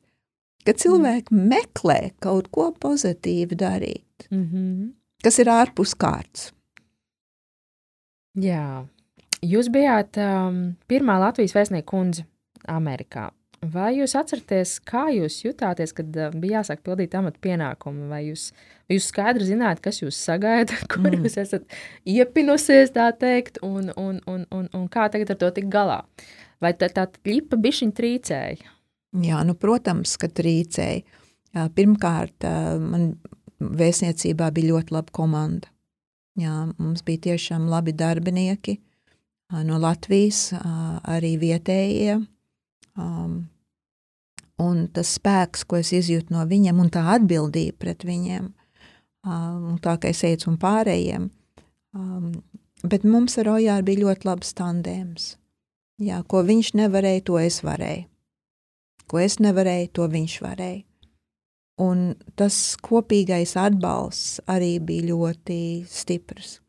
ka 0.65 0.73
cilvēki 0.81 1.37
mm. 1.37 1.45
meklē 1.53 1.99
kaut 2.25 2.49
ko 2.55 2.71
pozitīvu 2.81 3.61
darīt, 3.61 4.31
mm 4.31 4.45
-hmm. 4.49 4.91
kas 5.21 5.39
ir 5.45 5.53
ārpus 5.53 5.93
kārtas. 5.93 6.55
Jā, 8.35 8.87
jūs 9.45 9.71
bijāt 9.73 10.19
um, 10.21 10.61
pirmā 10.91 11.19
Latvijas 11.23 11.55
vēstnieka 11.57 11.89
kundze 11.91 12.27
Amerikā. 12.71 13.31
Vai 13.65 13.95
jūs 13.97 14.13
atceraties, 14.19 14.77
kā 14.85 15.07
jūs 15.15 15.39
jutāties, 15.47 15.95
kad 15.97 16.17
uh, 16.19 16.35
bija 16.37 16.61
jāsāk 16.61 16.83
pildīt 16.85 17.15
amatu 17.17 17.41
pienākumu? 17.45 18.11
Vai 18.11 18.27
jūs, 18.27 18.51
vai 18.85 18.99
jūs 18.99 19.09
skaidri 19.13 19.49
zināt, 19.49 19.81
kas 19.85 20.03
jūs 20.03 20.19
sagaida, 20.21 20.77
kur 20.93 21.09
mm. 21.09 21.25
jūs 21.25 21.39
esat 21.41 21.77
iepinusies, 22.05 22.93
tā 22.97 23.09
teikt, 23.17 23.61
un, 23.65 23.91
un, 23.97 24.21
un, 24.31 24.47
un, 24.53 24.69
un 24.77 24.89
kā 24.93 25.09
tagad 25.13 25.33
ar 25.33 25.41
to 25.41 25.53
tikt 25.57 25.73
galā? 25.73 26.03
Vai 26.65 26.75
tā, 26.77 26.91
tā 26.93 27.07
lipa 27.29 27.59
bišķiņa 27.61 27.97
trīcēja? 27.97 28.73
Jā, 29.25 29.45
nu, 29.47 29.55
protams, 29.59 30.17
ka 30.19 30.29
trīcēja. 30.33 31.23
Pirmkārt, 31.77 32.43
man 32.83 33.13
vēstniecībā 33.63 34.49
bija 34.57 34.73
ļoti 34.73 34.97
laba 34.97 35.15
komanda. 35.15 35.71
Jā, 36.41 36.65
mums 36.83 37.05
bija 37.07 37.29
tiešām 37.29 37.69
labi 37.71 37.95
darbinieki 37.95 38.81
no 39.63 39.79
Latvijas, 39.79 40.49
arī 41.07 41.37
vietējie. 41.39 42.19
Um, 42.95 43.45
un 44.63 44.85
tas 44.95 45.17
spēks, 45.19 45.65
ko 45.67 45.81
es 45.81 45.93
izjūtu 45.95 46.35
no 46.35 46.45
viņiem, 46.47 46.79
un 46.81 46.91
tā 46.95 47.03
atbildība 47.17 47.77
pret 47.87 48.05
viņiem, 48.07 48.49
um, 49.27 49.75
tā 49.83 49.97
kā 50.01 50.13
es 50.15 50.23
teicu, 50.23 50.53
un 50.53 50.59
pārējiem. 50.63 51.29
Um, 51.95 52.31
bet 52.83 53.07
mums 53.07 53.39
ar 53.43 53.53
Ojāru 53.57 53.89
bija 53.91 54.05
ļoti 54.07 54.31
labs 54.31 54.55
tandēms. 54.59 55.29
Jā, 56.03 56.23
ko 56.27 56.43
viņš 56.47 56.75
nevarēja, 56.79 57.27
to 57.29 57.39
es 57.39 57.61
varēju. 57.67 58.09
Ko 59.11 59.21
es 59.21 59.39
nevarēju, 59.43 59.93
to 59.95 60.09
viņš 60.11 60.41
varēja. 60.43 60.83
Un 61.85 62.13
tas 62.39 62.57
kopīgais 62.83 63.57
atbalsts 63.59 64.39
arī 64.51 64.79
bija 64.79 65.11
ļoti 65.11 65.59
stiprs. 65.91 66.61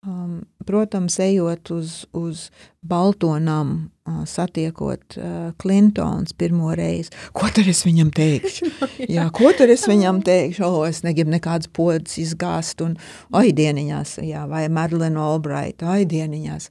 Um, 0.00 0.46
protams, 0.64 1.18
ejot 1.20 1.70
uz, 1.70 2.06
uz 2.12 2.46
Baltonam, 2.80 3.90
uh, 4.06 4.22
satiekot 4.24 5.16
uh, 5.18 5.52
Klintons 5.60 6.32
pirmo 6.32 6.70
reizi, 6.72 7.12
ko 7.36 7.50
tad 7.52 7.68
es 7.68 7.82
viņam 7.84 8.08
teikšu? 8.16 8.70
Jā, 9.14 9.26
ko 9.36 9.50
tad 9.52 9.68
es 9.68 9.84
viņam 9.84 10.22
teikšu? 10.24 10.64
O, 10.64 10.70
oh, 10.78 10.86
es 10.88 11.02
negribu 11.04 11.34
nekādas 11.34 11.68
podas 11.76 12.16
izgāzt 12.22 12.80
un 12.80 12.96
aidieniņās, 13.36 14.14
jā, 14.24 14.46
vai 14.48 14.64
Madeleine 14.72 15.20
Albright, 15.20 15.84
aidieniņās. 15.84 16.70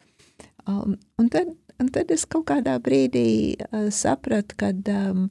Um, 0.66 0.98
un, 1.22 1.30
tad, 1.30 1.54
un 1.78 1.94
tad 1.94 2.10
es 2.10 2.26
kaut 2.26 2.48
kādā 2.50 2.80
brīdī 2.82 3.30
uh, 3.62 3.92
sapratu, 3.94 4.58
ka 4.58 4.74
um, 4.74 5.28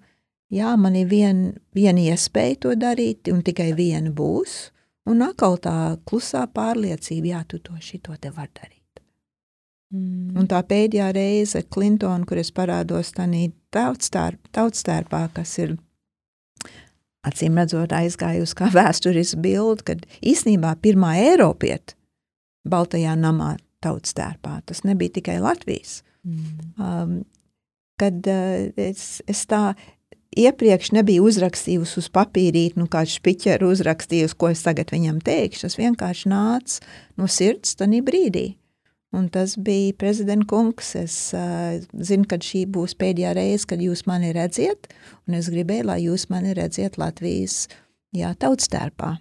jā, 0.54 0.78
man 0.78 0.94
ir 1.02 1.10
vien, 1.10 1.44
viena 1.74 2.06
iespēja 2.14 2.62
to 2.62 2.78
darīt, 2.78 3.26
un 3.34 3.42
tikai 3.42 3.72
viena 3.74 4.14
būs, 4.14 4.68
Un 5.08 5.22
atkal 5.24 5.56
tā 5.62 5.74
klusā 6.08 6.44
pārliecība, 6.52 7.32
jā, 7.32 7.44
tu 7.48 7.60
to 7.64 7.76
šito 7.80 8.16
te 8.20 8.32
var 8.34 8.50
darīt. 8.52 9.02
Mm. 9.94 10.36
Un 10.36 10.48
tā 10.50 10.60
pēdējā 10.68 11.08
reize 11.16 11.62
ar 11.62 11.68
Klintonu, 11.72 12.26
kur 12.28 12.40
es 12.40 12.50
parādos 12.52 13.14
tādā 13.16 13.46
tautstērpā, 13.72 15.22
kas 15.36 15.54
ir 15.64 15.78
acīm 17.28 17.56
redzot 17.60 17.94
aizgājusi 17.96 18.58
kā 18.58 18.68
vēstures 18.78 19.34
bilde, 19.40 19.86
kad 19.88 20.04
īsnībā 20.20 20.74
pirmā 20.84 21.16
Eiropieta 21.22 21.96
Baltajā 22.68 23.14
namā 23.16 23.56
tautstērpā, 23.84 24.58
tas 24.68 24.84
nebija 24.84 25.16
tikai 25.20 25.38
Latvijas. 25.40 26.02
Mm. 26.26 26.72
Um, 26.76 27.12
kad 27.98 28.26
uh, 28.28 28.68
es, 28.76 29.22
es 29.30 29.44
tā 29.48 29.72
iepriekš 30.36 30.92
nebija 30.96 31.22
uzrakstījusi 31.24 31.98
uz 32.02 32.08
papīrīti, 32.12 32.78
nu, 32.80 32.88
kāds 32.90 33.16
špiķeru 33.18 33.72
uzrakstījusi, 33.72 34.36
ko 34.38 34.52
es 34.52 34.64
tagad 34.66 34.92
viņam 34.94 35.20
teikšu. 35.24 35.66
Tas 35.66 35.78
vienkārši 35.80 36.32
nāca 36.32 36.88
no 37.18 37.28
sirds 37.30 37.78
tajā 37.78 38.02
brīdī. 38.04 38.48
Un 39.16 39.30
tas 39.32 39.54
bija 39.56 39.94
prezidents 39.96 40.48
kungs. 40.50 40.92
Es 41.00 41.14
uh, 41.36 41.78
zinu, 41.96 42.26
ka 42.28 42.36
šī 42.44 42.66
būs 42.68 42.92
pēdējā 43.00 43.32
reize, 43.38 43.64
kad 43.70 43.80
jūs 43.80 44.04
mani 44.08 44.34
redziet, 44.36 44.90
un 45.26 45.38
es 45.38 45.48
gribēju, 45.52 45.88
lai 45.88 46.02
jūs 46.04 46.28
mani 46.32 46.52
redziet 46.56 47.00
Latvijas 47.00 47.64
jā, 48.12 48.34
tautstērpā. 48.36 49.14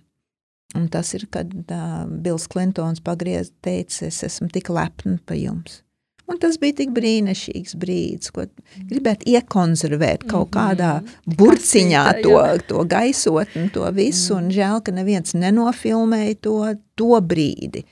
Un 0.76 0.90
tas 0.92 1.14
ir, 1.16 1.24
kad 1.32 1.54
uh, 1.56 2.04
Bills 2.04 2.50
Klintons 2.52 3.00
pagriez 3.04 3.54
teica, 3.64 4.10
es 4.10 4.20
esmu 4.28 4.52
tik 4.52 4.68
lepna 4.76 5.22
pa 5.24 5.40
jums. 5.40 5.82
Un 6.28 6.40
tas 6.44 6.58
bija 6.60 6.76
tik 6.82 6.92
brīnišķīgs 6.96 7.78
brīdis, 7.80 8.34
ko 8.36 8.44
gribētu 8.90 9.30
iekonservēt 9.32 10.26
kaut 10.28 10.52
kādā 10.56 10.98
mhm. 11.00 11.38
burciņā 11.40 12.04
to, 12.26 12.36
to 12.68 12.84
gaisotni, 12.90 13.70
to 13.74 13.88
visu, 13.96 14.36
un 14.36 14.50
mhm. 14.50 14.58
žēl, 14.60 14.84
ka 14.84 14.96
neviens 14.96 15.38
nenofilmēja 15.38 16.40
to, 16.44 16.60
to 17.00 17.24
brīdi. 17.24 17.86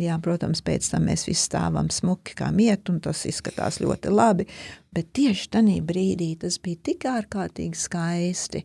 Jā, 0.00 0.16
protams, 0.24 0.62
pēc 0.64 0.86
tam 0.88 1.04
mēs 1.10 1.26
visi 1.28 1.42
stāvam 1.50 1.90
smuki 1.92 2.32
kā 2.38 2.48
miet, 2.54 2.88
un 2.88 3.02
tas 3.04 3.26
izskatās 3.28 3.76
ļoti 3.82 4.08
labi, 4.08 4.46
bet 4.88 5.10
tieši 5.12 5.50
tajā 5.52 5.82
brīdī 5.84 6.30
tas 6.40 6.56
bija 6.64 6.80
tik 6.88 7.04
ārkārtīgi 7.10 7.76
skaisti, 7.76 8.64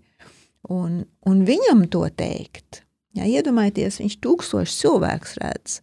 un, 0.71 1.01
un 1.27 1.43
viņam 1.47 1.83
to 1.91 2.05
teikt, 2.15 2.85
jā, 3.19 3.27
iedomājieties, 3.27 3.99
viņš 4.05 4.17
tūkstoši 4.23 4.79
cilvēks 4.79 5.35
redz, 5.43 5.81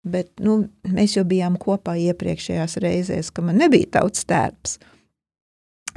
Bet 0.00 0.32
nu, 0.40 0.62
mēs 0.88 1.18
jau 1.18 1.26
bijām 1.28 1.58
kopā 1.60 1.98
iepriekšējās 2.00 2.78
reizēs, 2.80 3.28
kad 3.36 3.44
man 3.44 3.60
nebija 3.60 3.98
tauts 3.98 4.24
tērps. 4.28 4.78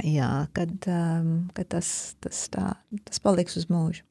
Jā, 0.03 0.47
kad, 0.57 0.73
um, 0.89 1.33
kad 1.55 1.69
tas, 1.75 1.87
tas, 2.23 2.47
tā, 2.51 2.73
tas 3.05 3.21
paliks 3.23 3.59
uz 3.61 3.69
mūžu. 3.71 4.03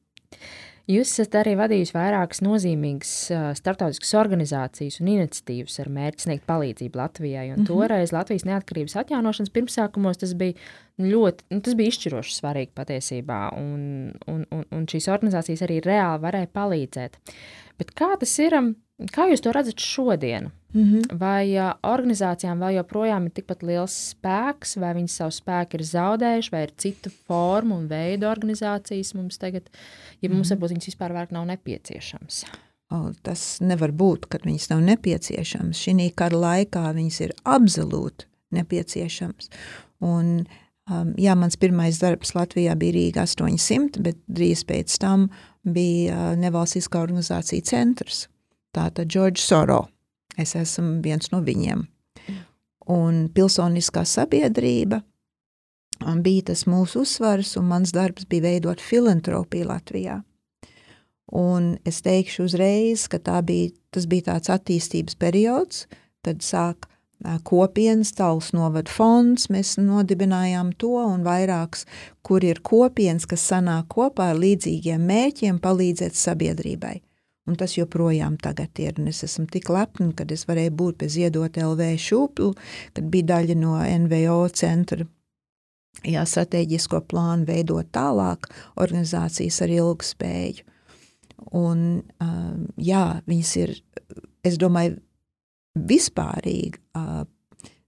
Jūs 0.89 1.13
esat 1.13 1.37
arī 1.39 1.53
vadījis 1.55 1.93
vairākas 1.95 2.41
nozīmīgas 2.43 3.11
uh, 3.31 3.43
starptautiskas 3.55 4.09
organizācijas 4.19 4.97
un 4.99 5.11
iniciatīvas 5.13 5.77
ar 5.79 5.89
mērķi 5.95 6.25
sniegt 6.25 6.43
palīdzību 6.49 6.99
Latvijai. 6.99 7.45
Un 7.51 7.61
mm 7.61 7.61
-hmm. 7.61 7.69
Toreiz 7.69 8.11
Latvijas 8.11 8.43
neatkarības 8.49 8.97
atjaunošanas 8.99 9.53
pirmsākumos 9.55 10.19
tas 10.19 10.33
bija 10.35 10.57
ļoti, 10.99 11.47
nu, 11.55 11.61
tas 11.61 11.77
bija 11.79 11.93
izšķiroši 11.93 12.35
svarīgi 12.35 12.75
patiesībā, 12.75 13.41
un, 13.61 14.11
un, 14.27 14.45
un, 14.51 14.65
un 14.71 14.85
šīs 14.85 15.07
organizācijas 15.07 15.63
arī 15.63 15.79
reāli 15.79 16.23
varēja 16.25 16.51
palīdzēt. 16.51 17.15
Bet 17.77 17.95
kā 17.95 18.17
tas 18.19 18.39
ir? 18.39 18.53
Kā 19.11 19.25
jūs 19.27 19.41
to 19.43 19.51
redzat 19.51 19.81
šodien? 19.81 20.51
Mm 20.73 20.83
-hmm. 20.83 21.17
Vai 21.19 21.57
uh, 21.57 21.73
organizācijām 21.83 22.59
vēl 22.59 22.77
joprojām 22.77 23.25
ir 23.25 23.31
tikpat 23.31 23.63
liels 23.63 23.93
spēks, 24.13 24.79
vai 24.79 24.93
viņi 24.93 25.07
savu 25.07 25.31
spēku 25.31 25.75
ir 25.75 25.83
zaudējuši, 25.83 26.51
vai 26.51 26.63
ir 26.63 26.71
citu 26.77 27.09
formu 27.27 27.75
un 27.75 27.87
veidu 27.87 28.25
organizācijas 28.25 29.13
mums 29.13 29.37
tagad, 29.37 29.69
ja 30.21 30.29
mums 30.29 30.49
mm 30.49 30.55
-hmm. 30.55 30.59
varbūt 30.59 30.73
viņas 30.73 30.85
vispār 30.85 31.13
vairs 31.13 31.31
nav 31.31 31.45
nepieciešams? 31.45 32.45
O, 32.91 33.11
tas 33.21 33.61
nevar 33.61 33.91
būt, 33.91 34.25
ka 34.29 34.37
viņas 34.37 34.69
nav 34.69 34.81
nepieciešamas. 34.81 35.77
Šī 35.77 36.11
kara 36.15 36.37
laikā 36.37 36.93
viņas 36.93 37.21
ir 37.21 37.31
absolūti 37.43 38.25
nepieciešamas. 38.51 39.49
Un, 39.99 40.45
um, 40.91 41.13
jā, 41.17 41.35
mans 41.35 41.55
pirmais 41.55 41.99
darbs 41.99 42.35
Latvijā 42.35 42.75
bija 42.75 42.93
Rīga 42.93 43.21
800, 43.21 44.01
bet 44.01 44.15
drīz 44.27 44.65
pēc 44.65 44.99
tam 44.99 45.29
bija 45.63 46.35
nevalstiskā 46.35 47.01
organizācija 47.01 47.61
centrs 47.61 48.27
Tātad 48.73 49.09
George 49.13 49.41
Soro. 49.41 49.87
Es 50.37 50.55
esmu 50.57 51.01
viens 51.03 51.29
no 51.31 51.43
viņiem. 51.45 51.85
Un 52.89 53.27
pilsoniskā 53.33 54.03
sabiedrība 54.03 55.03
bija 56.25 56.49
tas 56.49 56.65
mūsu 56.67 57.03
uzsvars, 57.05 57.53
un 57.59 57.69
mans 57.69 57.93
darbs 57.95 58.25
bija 58.27 58.49
veidot 58.49 58.81
filantropiju 58.81 59.69
Latvijā. 59.69 60.23
Un 61.33 61.77
es 61.85 62.01
teikšu 62.03 62.47
uzreiz, 62.49 63.07
ka 63.07 63.41
bija, 63.41 63.71
tas 63.91 64.05
bija 64.09 64.33
tāds 64.33 64.51
attīstības 64.51 65.15
periods, 65.15 65.85
kad 66.25 66.43
sāk 66.43 66.89
kopienas, 67.47 68.11
tāls 68.11 68.51
novada 68.53 68.91
fonds, 68.91 69.47
mēs 69.49 69.77
nodibinājām 69.79 70.73
to 70.77 70.97
un 70.99 71.23
vairāks, 71.23 71.85
kur 72.21 72.43
ir 72.43 72.59
kopienas, 72.61 73.25
kas 73.25 73.47
sanāk 73.47 73.87
kopā 73.95 74.33
ar 74.33 74.41
līdzīgiem 74.41 75.07
mērķiem 75.07 75.59
palīdzēt 75.63 76.19
sabiedrībai. 76.19 76.99
Un 77.43 77.57
tas 77.59 77.73
joprojām 77.75 78.37
ir. 78.39 79.09
Es 79.11 79.23
esmu 79.27 79.49
tik 79.51 79.67
lepna, 79.73 80.13
kad 80.15 80.31
es 80.31 80.45
varēju 80.47 80.75
būt 80.79 81.01
pie 81.01 81.09
Ziedot 81.11 81.57
LV 81.59 81.89
šūplu, 81.99 82.53
kad 82.95 83.09
bija 83.11 83.33
daļa 83.33 83.57
no 83.59 83.75
NVO 84.05 84.45
centra. 84.55 85.03
Jā, 86.07 86.23
strateģisko 86.25 87.03
plānu 87.11 87.45
veidot 87.47 87.91
tālāk 87.93 88.47
organizācijas 88.81 89.59
ar 89.63 89.73
ilgu 89.75 90.07
spēju. 90.07 90.63
Un, 91.59 92.01
jā, 92.79 93.03
viņas 93.27 93.51
ir, 93.59 93.75
es 94.47 94.57
domāju, 94.61 94.97
vispārīgi 95.75 96.79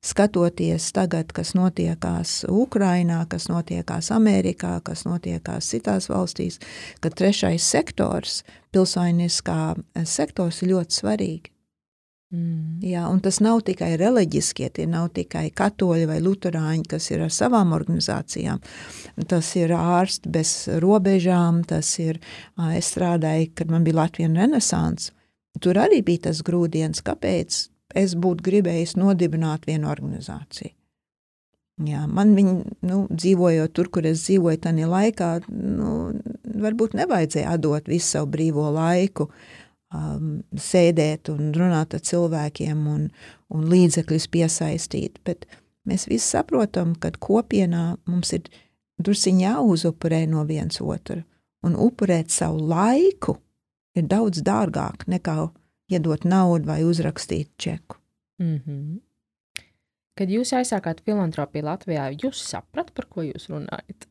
skatoties 0.05 0.91
tagad, 0.95 1.33
kas 1.35 1.55
notiekās 1.57 2.43
Ukrainā, 2.51 3.23
kas 3.29 3.49
notiekās 3.49 4.11
Amerikā, 4.13 4.77
kas 4.85 5.05
notiekās 5.07 5.71
citās 5.73 6.09
valstīs, 6.11 6.59
ka 7.01 7.09
trešais 7.09 7.65
sektors, 7.65 8.43
pilsoniskā 8.75 9.59
eh, 9.75 10.05
sektors 10.05 10.61
ir 10.63 10.75
ļoti 10.75 11.01
svarīgi. 11.01 11.51
Mm. 12.33 12.79
Jā, 12.83 13.05
un 13.07 13.19
tas 13.23 13.37
nav 13.43 13.61
tikai 13.67 13.93
reliģiskie, 14.01 14.67
tie 14.73 14.87
nav 14.89 15.11
tikai 15.15 15.45
katoļi 15.55 16.07
vai 16.09 16.17
luterāņi, 16.23 16.87
kas 16.89 17.11
ir 17.13 17.21
ar 17.27 17.33
savām 17.33 17.75
organizācijām. 17.77 18.63
Tas 19.29 19.51
ir 19.59 19.75
ārsti 19.77 20.31
bez 20.33 20.55
robežām, 20.83 21.61
tas 21.69 21.93
ir, 22.01 22.19
es 22.73 22.89
strādāju, 22.91 23.53
kad 23.55 23.71
man 23.71 23.85
bija 23.85 24.01
Latvijas 24.01 24.35
renesants, 24.35 25.13
tur 25.61 25.79
arī 25.79 26.01
bija 26.05 26.27
tas 26.29 26.41
grūdienis, 26.45 27.05
kāpēc 27.05 27.61
es 27.95 28.15
būtu 28.19 28.45
gribējis 28.45 28.95
nodibināt 28.99 29.67
vienu 29.69 29.89
organizāciju. 29.91 30.73
Jā, 31.83 32.05
man 32.07 32.31
viņa, 32.37 32.53
nu, 32.87 33.01
dzīvojot 33.11 33.73
tur, 33.75 33.89
kur 33.91 34.05
es 34.07 34.21
dzīvoju, 34.23 34.61
tajā 34.63 34.87
laikā, 34.87 35.29
nu, 35.51 35.89
varbūt 36.63 36.95
nevajadzēja 36.95 37.57
atdot 37.57 37.89
visu 37.91 38.13
savu 38.13 38.29
brīvo 38.31 38.69
laiku, 38.71 39.27
um, 39.91 40.37
sēdēt 40.55 41.33
un 41.33 41.51
runāt 41.57 41.97
ar 41.97 42.03
cilvēkiem 42.07 42.87
un, 42.93 43.09
un 43.51 43.67
līdzekļus 43.73 44.29
piesaistīt. 44.31 45.19
Bet 45.27 45.43
mēs 45.83 46.07
visi 46.07 46.37
saprotam, 46.37 46.95
ka 46.95 47.11
kopienā 47.11 47.97
mums 48.07 48.31
ir 48.39 48.47
drusciņā 49.03 49.57
jāuzupurē 49.57 50.23
no 50.31 50.45
viens 50.47 50.79
otra, 50.79 51.25
un 51.67 51.75
upurēt 51.75 52.31
savu 52.31 52.63
laiku 52.71 53.35
ir 53.99 54.07
daudz 54.07 54.39
dārgāk 54.47 55.09
nekā 55.11 55.49
iedot 55.91 56.25
naudu 56.25 56.69
vai 56.69 56.83
uzrakstīt 56.83 57.51
čeku. 57.57 57.97
Mm 58.41 58.61
-hmm. 58.65 58.99
Kad 60.15 60.29
jūs 60.29 60.53
aizsākāt 60.55 61.03
filantropiju 61.05 61.65
Latvijā, 61.65 62.07
jūs 62.23 62.39
sapratāt, 62.39 62.93
par 62.95 63.05
ko 63.05 63.21
jūs 63.21 63.49
runājat? 63.51 64.07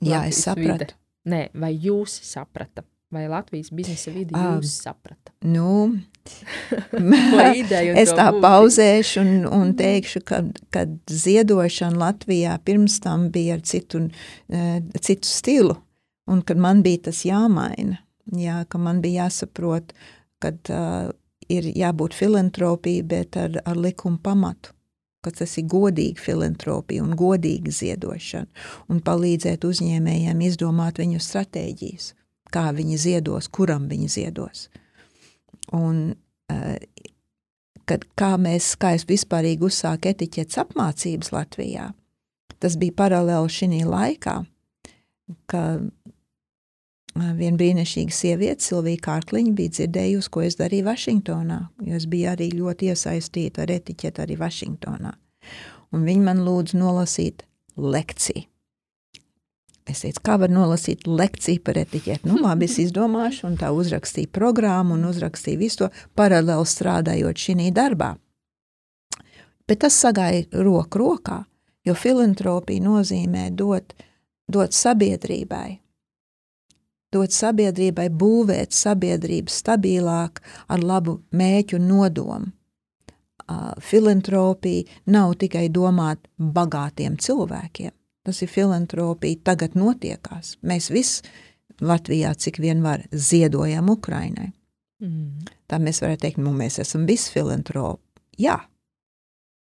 Jā, 0.00 0.20
Latvijas 0.20 0.36
es 0.36 0.42
sapratu. 0.44 0.72
Vide. 0.72 0.86
Nē, 1.28 1.48
vai 1.54 1.72
jūs 1.72 2.20
saprata? 2.22 2.82
Vai 3.10 3.28
Latvijas 3.28 3.70
biznesa 3.72 4.10
vidi 4.12 4.34
jūs 4.34 4.58
um, 4.58 4.62
saprata? 4.62 5.32
Nu, 5.54 5.96
es 8.02 8.10
tā 8.12 8.26
būti? 8.28 8.40
pauzēšu 8.42 9.20
un, 9.20 9.46
un 9.46 9.70
teikšu, 9.74 10.20
ka, 10.28 10.42
ka 10.70 10.84
ziedošana 11.08 11.96
Latvijā 11.96 12.58
pirms 12.64 13.00
tam 13.00 13.30
bija 13.32 13.54
ar 13.54 13.60
citu, 13.60 13.98
uh, 14.52 14.82
citu 15.00 15.28
stilu, 15.28 15.76
un 16.26 16.42
kad 16.42 16.60
man 16.60 16.82
bija 16.82 16.98
tas 17.08 17.24
jāmaina, 17.24 17.96
jā, 18.36 18.64
ka 18.68 18.78
man 18.78 19.00
bija 19.00 19.24
jāsaprot, 19.24 19.94
uh, 19.96 20.17
kad 20.42 20.72
uh, 20.72 21.12
ir 21.48 21.70
jābūt 21.74 22.16
filantropija, 22.16 23.06
bet 23.08 23.38
ar, 23.40 23.60
ar 23.64 23.78
likumu 23.78 24.20
pamatu 24.22 24.74
ka 25.24 25.32
tas 25.34 25.56
ir 25.58 25.66
godīga 25.70 26.22
filantropija 26.22 27.02
un 27.04 27.16
godīga 27.18 27.72
ziedošana, 27.74 28.48
un 28.88 29.02
palīdzēt 29.04 29.66
uzņēmējiem 29.66 30.42
izdomāt 30.46 31.00
viņu 31.02 31.20
stratēģijas, 31.22 32.12
kā 32.54 32.68
viņi 32.76 32.98
ziedos, 33.02 33.50
kuram 33.50 33.88
viņi 33.90 34.08
ziedos. 34.14 34.68
Un, 35.74 36.14
uh, 36.52 36.76
kad, 37.88 38.06
kā 38.18 38.34
mēs, 38.40 38.74
kā 38.80 38.94
es 38.96 39.06
vispārīgi 39.08 39.68
uzsāku 39.68 40.12
etiķetes 40.12 40.62
apmācības 40.64 41.32
Latvijā, 41.34 41.90
tas 42.62 42.78
bija 42.78 42.96
paralēli 43.02 43.56
šī 43.58 43.82
laikā, 43.88 44.38
ka 45.50 45.64
Viena 47.16 47.56
brīnišķīga 47.58 48.14
sieviete, 48.14 48.62
Silvija 48.62 49.00
Kārkliņa, 49.08 49.54
bija 49.56 49.72
dzirdējusi, 49.74 50.30
ko 50.30 50.42
es 50.44 50.58
darīju 50.58 50.86
Vašingtonā, 50.86 51.58
jo 51.86 51.96
es 51.96 52.06
biju 52.10 52.28
arī 52.34 52.50
ļoti 52.54 52.92
iesaistīta 52.92 53.64
ar 53.64 53.72
etiķetu 53.78 54.22
arī 54.22 54.36
Vašingtonā. 54.38 55.14
Un 55.96 56.04
viņa 56.04 56.24
man 56.28 56.44
lūdza 56.46 56.78
nolasīt 56.78 57.42
lekciju. 57.80 58.44
Es 59.88 60.02
teicu, 60.04 60.20
kā 60.20 60.36
var 60.36 60.52
nolasīt 60.52 61.06
lekciju 61.08 61.62
par 61.64 61.78
etiķeti? 61.80 62.28
Nu, 62.28 62.36
labi, 62.44 62.68
es 62.68 62.76
izdomāšu, 62.82 63.46
un 63.48 63.56
tā 63.56 63.70
uzrakstīju 63.72 64.28
programmu 64.36 64.98
un 64.98 65.06
uzrakstīju 65.08 65.62
visu 65.62 65.80
to 65.80 65.88
paralēli 66.18 66.68
strādājot 66.68 67.40
šī 67.40 67.70
darbā. 67.72 68.12
Bet 69.68 69.80
tas 69.84 69.96
sagāja 69.96 70.44
roku 70.64 71.00
rokā, 71.00 71.40
jo 71.88 71.96
filantropija 71.96 72.84
nozīmē 72.84 73.48
dot, 73.56 73.96
dot 74.48 74.76
sabiedrībai 74.76 75.78
dot 77.14 77.32
sabiedrībai 77.32 78.08
būvēt 78.12 78.76
sabiedrību 78.76 79.52
stabilāk 79.52 80.42
ar 80.68 80.84
labu 80.84 81.18
mēķu 81.32 81.80
nodomu. 81.82 82.52
Uh, 83.48 83.72
filantropija 83.80 84.84
nav 85.08 85.38
tikai 85.40 85.70
domāt 85.72 86.26
bagātiem 86.36 87.16
cilvēkiem. 87.16 87.94
Tas 88.28 88.42
ir 88.44 88.50
filantropija, 88.52 89.40
tagad 89.40 89.72
notiekās. 89.78 90.58
Mēs 90.60 90.90
visi 90.92 91.24
Latvijā, 91.80 92.34
cik 92.36 92.58
vien 92.60 92.82
var, 92.84 93.06
ziedojam 93.08 93.88
Ukrainai. 93.88 94.50
Mm. 95.00 95.46
Tā 95.70 95.78
mēs 95.80 96.02
varētu 96.02 96.26
teikt, 96.26 96.42
nu, 96.44 96.52
mēs 96.52 96.76
esam 96.82 97.06
visi 97.08 97.32
filantropi. 97.32 98.02
Jā, 98.42 98.58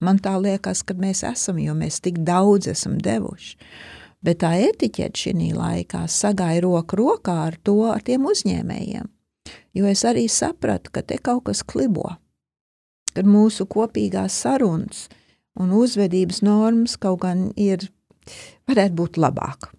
man 0.06 0.22
tā 0.24 0.38
liekas, 0.40 0.86
ka 0.88 0.96
mēs 0.96 1.26
esam, 1.28 1.60
jo 1.60 1.76
mēs 1.76 2.00
tik 2.06 2.22
daudz 2.24 2.70
esam 2.72 2.96
devuši. 3.02 3.58
Uh, 3.60 4.05
bet 4.26 4.42
tā 4.42 4.56
etiķete 4.68 5.22
šī 5.22 5.52
laikā 5.56 6.06
sagāja 6.10 6.64
roku 6.66 6.98
rokā 7.00 7.36
ar 7.50 7.60
to, 7.64 7.78
ar 7.92 8.04
tiem 8.06 8.26
uzņēmējiem. 8.32 9.12
Jo 9.78 9.90
es 9.92 10.02
arī 10.08 10.26
sapratu, 10.32 10.92
ka 10.92 11.04
te 11.04 11.20
kaut 11.22 11.46
kas 11.50 11.62
klibo, 11.64 12.16
kad 13.14 13.28
mūsu 13.28 13.68
kopīgās 13.70 14.36
sarunas 14.46 15.06
un 15.60 15.72
uzvedības 15.76 16.42
normas 16.44 16.98
kaut 16.98 17.22
gan 17.24 17.50
ir, 17.56 17.88
varētu 18.70 18.98
būt 19.02 19.20
labāk. 19.22 19.70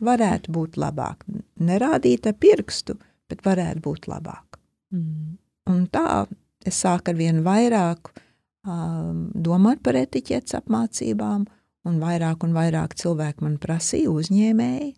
Varētu 0.00 0.52
būt 0.54 0.78
labāk. 0.80 1.24
Nerādīt 1.60 2.28
ar 2.28 2.36
pirkstu, 2.40 2.96
bet 3.28 3.44
varētu 3.44 3.82
būt 3.84 4.08
labāk. 4.10 4.58
Mm. 4.94 5.36
Un 5.70 5.86
tā 5.92 6.24
es 6.66 6.80
sāku 6.82 7.12
ar 7.12 7.18
vien 7.18 7.42
vairāk 7.46 8.10
um, 8.10 9.28
domāt 9.34 9.82
par 9.84 9.98
etiķetes 10.00 10.56
apmācībām, 10.60 11.46
un 11.88 12.00
vairāk 12.02 12.44
un 12.44 12.56
vairāk 12.56 12.96
cilvēku 12.98 13.46
man 13.46 13.56
prasīja, 13.62 14.10
uzņēmēji, 14.12 14.94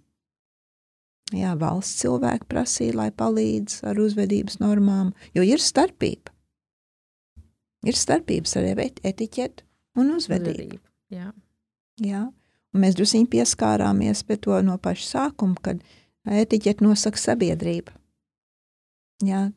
Jā, 1.32 1.54
valsts 1.56 2.02
cilvēki 2.02 2.48
prasīja, 2.50 2.96
lai 2.98 3.08
palīdz 3.16 3.80
ar 3.88 3.98
uzvedības 4.02 4.58
normām, 4.60 5.12
jo 5.32 5.44
ir 5.46 5.62
starpība. 5.64 6.32
Ir 7.88 7.96
starpības 7.98 8.54
ar 8.60 8.68
etiķetu 8.84 9.64
un 9.98 10.12
uzvedību. 10.18 10.78
Jā. 11.12 11.32
Jā. 12.02 12.26
Un 12.72 12.84
mēs 12.84 12.96
druskuļi 12.96 13.28
pieskārāmies 13.32 14.22
pie 14.28 14.38
to 14.44 14.60
no 14.64 14.76
paša 14.80 15.08
sākuma, 15.08 15.56
kad 15.64 15.80
etiķeti 16.28 16.84
nosaka 16.84 17.20
sabiedrība. 17.20 17.96
Jā. 19.24 19.48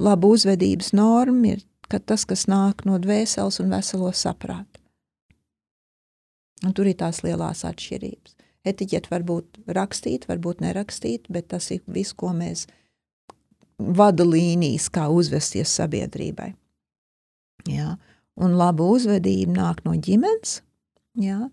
Laba 0.00 0.28
uzvedības 0.28 0.92
norma 0.96 1.54
ir 1.54 1.64
tas, 1.88 2.24
kas 2.26 2.48
nāk 2.50 2.84
no 2.88 2.98
dvēseles 2.98 3.60
un 3.62 3.70
veselo 3.72 4.10
saprātu. 4.12 4.73
Un 6.64 6.72
tur 6.76 6.88
ir 6.88 6.96
tās 7.00 7.20
lielās 7.24 7.64
atšķirības. 7.68 8.36
Etiķeti 8.64 9.10
var 9.12 9.24
būt 9.28 9.60
rakstīta, 9.76 10.30
varbūt 10.30 10.62
nerakstīta, 10.64 11.28
bet 11.34 11.50
tas 11.52 11.68
ir 11.74 11.82
viss, 11.86 12.16
ko 12.16 12.32
mēs 12.36 12.64
vada 13.78 14.24
līnijas, 14.24 14.88
kā 14.92 15.10
uzvesties 15.12 15.72
sabiedrībai. 15.76 16.54
Jā. 17.68 17.96
Un 18.40 18.56
laba 18.58 18.86
uzvedība 18.90 19.52
nāk 19.54 19.84
no 19.84 19.94
ģimenes, 19.94 20.56
jā. 21.20 21.50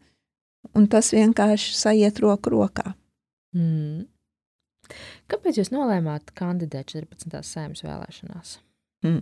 un 0.73 0.87
tas 0.89 1.11
vienkārši 1.13 1.75
sajiet 1.77 2.21
roku 2.23 2.55
rokā. 2.55 2.95
Mm. 3.53 4.07
Kāpēc 5.31 5.59
jūs 5.61 5.69
nolēmāt 5.71 6.33
kandidēt 6.35 6.95
14. 6.95 7.43
sēmas 7.45 7.83
vēlēšanās? 7.85 8.55
Mm. 9.05 9.21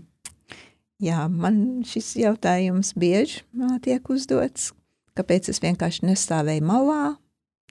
Jā, 1.04 1.26
man 1.32 1.60
šis 1.88 2.14
jautājums 2.20 2.94
bieži 3.00 3.44
tiek 3.86 4.10
uzdots. 4.12 4.74
Kāpēc 5.18 5.50
es 5.54 5.62
vienkārši 5.64 6.06
nestāvēju 6.10 6.66
malā, 6.66 7.16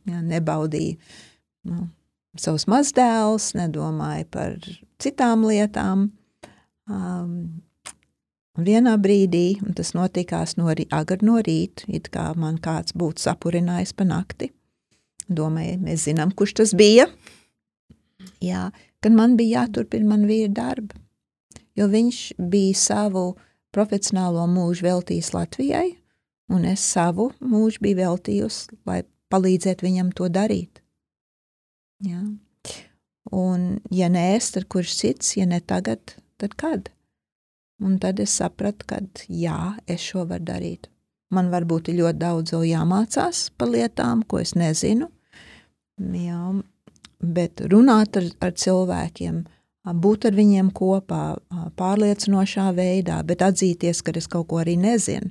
jā, 0.09 0.21
nebaudīju 0.25 0.99
nu, 1.69 1.87
savus 2.39 2.67
mazdēlus, 2.71 3.53
nedomāju 3.59 4.29
par 4.33 4.59
citām 5.03 5.47
lietām. 5.49 6.11
Um, 6.89 7.33
vienā 8.59 8.97
brīdī, 9.01 9.59
un 9.63 9.75
tas 9.79 9.95
notikās 9.95 10.57
no 10.59 10.71
agri 10.73 11.27
no 11.27 11.39
rīta, 11.45 11.87
it 11.89 12.11
kā 12.15 12.31
man 12.37 12.59
kāds 12.59 12.95
būtu 12.97 13.23
sapurinājis 13.27 13.95
pa 13.95 14.07
nakti. 14.09 14.53
Domāju, 15.29 15.77
mēs 15.85 16.07
zinām, 16.09 16.33
kurš 16.33 16.55
tas 16.63 16.73
bija. 16.75 17.09
Jā, 18.43 18.69
kad 19.03 19.15
man 19.15 19.37
bija 19.39 19.63
jāturpina 19.63 20.15
man 20.15 20.25
vīra 20.29 20.51
darba, 20.55 20.97
jo 21.77 21.87
viņš 21.91 22.39
bija 22.39 22.79
savu 22.79 23.31
profesionālo 23.75 24.47
mūžu 24.51 24.87
veltījis 24.89 25.33
Latvijai, 25.35 25.91
un 26.53 26.67
es 26.69 26.85
savu 26.85 27.31
mūžu 27.41 27.83
biju 27.85 28.01
veltījusi, 28.03 28.79
lai 28.89 29.03
palīdzētu 29.33 29.87
viņam 29.87 30.13
to 30.17 30.29
darīt. 30.33 30.83
Jā. 32.05 32.23
Un, 33.35 33.65
ja 33.93 34.09
nē, 34.09 34.25
es, 34.39 34.53
tad 34.55 34.69
kurš 34.73 34.95
cits, 35.03 35.35
ja 35.37 35.45
ne 35.49 35.61
tagad, 35.61 36.17
tad 36.41 36.55
kad? 36.57 36.89
Un 37.85 37.99
tad 38.03 38.21
es 38.23 38.33
sapratu, 38.41 38.87
ka 38.89 39.03
jā, 39.29 39.77
es 39.87 40.03
šo 40.03 40.25
varu 40.31 40.47
darīt. 40.49 40.89
Man 41.31 41.51
varbūt 41.53 41.91
ir 41.93 42.01
ļoti 42.01 42.19
daudz 42.23 42.55
vēl 42.55 42.65
jāmācās 42.71 43.43
par 43.61 43.69
lietām, 43.75 44.25
ko 44.25 44.41
es 44.41 44.55
nezinu. 44.57 45.11
Jā, 45.99 46.41
bet 47.21 47.61
runāt 47.69 48.17
ar, 48.17 48.31
ar 48.41 48.55
cilvēkiem, 48.57 49.43
būt 49.85 50.29
ar 50.31 50.39
viņiem 50.39 50.73
kopā, 50.73 51.37
pārliecinošā 51.77 52.71
veidā, 52.77 53.21
bet 53.29 53.45
atzīties, 53.45 54.01
ka 54.03 54.17
es 54.17 54.31
kaut 54.31 54.49
ko 54.49 54.63
arī 54.63 54.79
nezinu. 54.81 55.29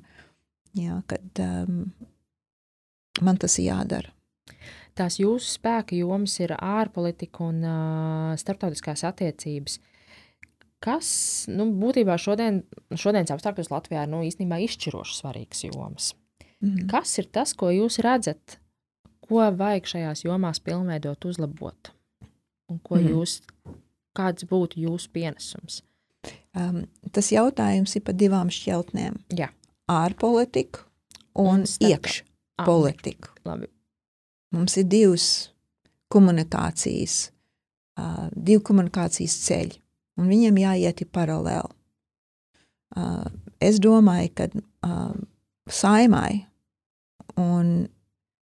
Jā, 0.78 1.02
kad 1.10 1.42
um, 1.44 1.88
man 3.26 3.40
tas 3.42 3.58
ir 3.60 3.72
jādara. 3.72 4.14
Tās 4.98 5.20
jūsu 5.22 5.58
spēka 5.60 5.98
jomas 5.98 6.38
ir 6.42 6.56
ārpolitika 6.58 7.46
un 7.46 7.62
uh, 7.62 8.38
starptautiskās 8.40 9.04
attiecības. 9.06 9.78
Kas 10.82 11.10
nu, 11.50 11.68
būtībā 11.82 12.16
šodien, 12.22 12.62
šodienas 12.94 13.34
apstākļos 13.34 13.72
Latvijā 13.74 14.06
ir 14.06 14.12
nu, 14.14 14.22
īstenībā 14.26 14.60
izšķiroši 14.66 15.20
svarīgas 15.20 15.66
jomas? 15.66 16.12
Mm. 16.62 16.88
Kas 16.90 17.14
ir 17.22 17.30
tas, 17.34 17.54
ko 17.58 17.70
jūs 17.74 18.00
redzat, 18.06 18.58
ko 19.26 19.44
vajag 19.58 19.90
šajās 19.94 20.24
jomās 20.26 20.62
pilnveidot, 20.66 21.30
uzlabot? 21.30 21.92
Un 22.72 22.82
ko 22.86 22.98
mm. 22.98 23.12
jūs, 23.14 23.40
kāds 24.18 24.48
būtu 24.50 24.82
jūsu 24.86 25.12
pienesums? 25.14 25.82
Um, 26.58 26.86
tas 27.14 27.30
jautājums 27.32 27.94
ir 27.98 28.06
par 28.06 28.18
divām 28.18 28.50
šķautnēm. 28.54 29.22
Jā. 29.38 29.52
Ārpolitiku 29.88 30.84
un, 31.38 31.64
un 31.64 31.66
iekšpolitiku. 31.90 33.32
Labi. 33.48 33.70
Mums 34.56 34.78
ir 34.80 34.88
divas 34.88 35.28
komunikācijas, 36.14 37.18
uh, 38.00 38.28
divi 38.32 38.64
komunikācijas 38.68 39.36
ceļi, 39.46 39.82
un 40.20 40.32
viņiem 40.32 40.62
jāiet 40.64 41.04
paralēli. 41.14 41.74
Uh, 42.98 43.28
es 43.62 43.82
domāju, 43.84 44.32
ka 44.38 44.48
uh, 44.56 45.14
saimai 45.70 46.46
un 47.38 47.88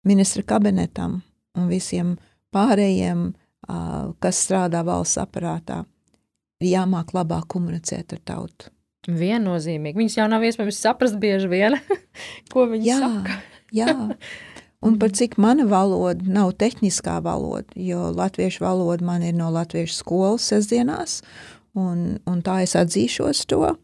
ministra 0.08 0.42
kabinetam 0.42 1.20
un 1.58 1.68
visiem 1.70 2.16
pārējiem, 2.52 3.28
uh, 3.68 4.12
kas 4.20 4.40
strādā 4.46 4.82
valsts 4.86 5.20
aparātā, 5.20 5.82
ir 6.62 6.72
jāmāk 6.72 7.12
labāk 7.16 7.48
komunicēt 7.52 8.16
ar 8.16 8.24
tautu. 8.24 8.72
Viennozīmīgi. 9.11 9.98
Viņus 9.98 10.16
jau 10.20 10.28
nav 10.30 10.44
iespējams 10.46 10.78
saprast 10.78 11.18
bieži 11.22 11.48
vien, 11.50 11.74
ko 12.53 12.68
viņi 12.70 12.86
jā, 12.86 12.98
saka. 13.03 13.38
jā, 13.74 13.94
un 14.86 14.98
par 15.03 15.14
cik 15.18 15.38
mana 15.42 15.66
valoda 15.66 16.22
nav 16.22 16.53
tehniskā 16.61 17.16
valoda, 17.24 17.66
jo 17.74 18.12
latviešu 18.14 18.62
valoda 18.62 19.07
man 19.07 19.26
ir 19.26 19.34
no 19.34 19.50
latviešu 19.50 19.98
skolas 19.98 20.46
sestdienās, 20.53 21.18
un, 21.74 22.20
un 22.30 22.44
tā 22.46 22.61
es 22.62 22.76
atzīšos 22.78 23.42
to, 23.50 23.74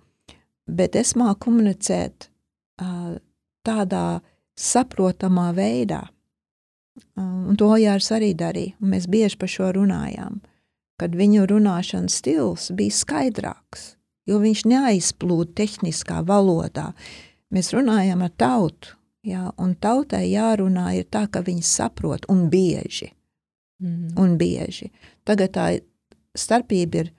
bet 0.71 0.95
es 0.99 1.17
māku 1.19 1.49
komunicēt 1.49 2.29
uh, 2.29 3.19
tādā 3.67 4.21
saprotamā 4.59 5.51
veidā. 5.57 6.05
Uh, 7.19 7.51
un 7.51 7.59
to 7.59 7.75
Jārs 7.75 8.13
arī 8.15 8.37
darīja, 8.39 8.79
un 8.79 8.95
mēs 8.95 9.11
bieži 9.11 9.39
par 9.41 9.51
šo 9.51 9.75
runājām, 9.75 10.39
kad 10.99 11.15
viņu 11.15 11.51
runāšanas 11.51 12.23
stils 12.23 12.71
bija 12.75 12.95
skaidrāks, 12.95 13.98
jo 14.29 14.39
viņš 14.43 14.65
neaizplūda 14.69 15.55
tehniskā 15.63 16.21
valodā. 16.29 16.93
Mēs 17.55 17.73
runājam 17.73 18.23
ar 18.27 18.33
tautu, 18.37 18.95
jā, 19.25 19.49
un 19.57 19.75
tautai 19.81 20.27
jārunā 20.31 20.91
ir 20.99 21.09
tā, 21.11 21.25
ka 21.33 21.43
viņi 21.45 21.65
saprot, 21.65 22.29
un 22.33 22.49
bieži. 22.53 23.13
Mm. 23.83 24.13
Un 24.19 24.37
bieži. 24.41 24.91
Tagad 25.29 25.55
tā 25.55 25.67
starpība 26.39 27.05
ir 27.05 27.11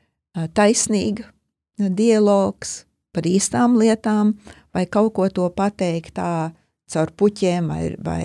taisnīga, 0.56 1.26
dialogs 1.80 2.84
par 3.16 3.26
īstām 3.26 3.78
lietām, 3.80 4.36
vai 4.76 4.86
kaut 4.86 5.16
ko 5.18 5.28
to 5.34 5.48
pateikt 5.56 6.18
tā 6.20 6.52
caur 6.90 7.12
puķiem, 7.18 7.70
vai, 7.70 7.84
vai 8.02 8.24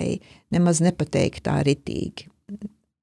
nemaz 0.53 0.81
nepateikt 0.83 1.45
tā 1.47 1.59
ritīgi. 1.65 2.29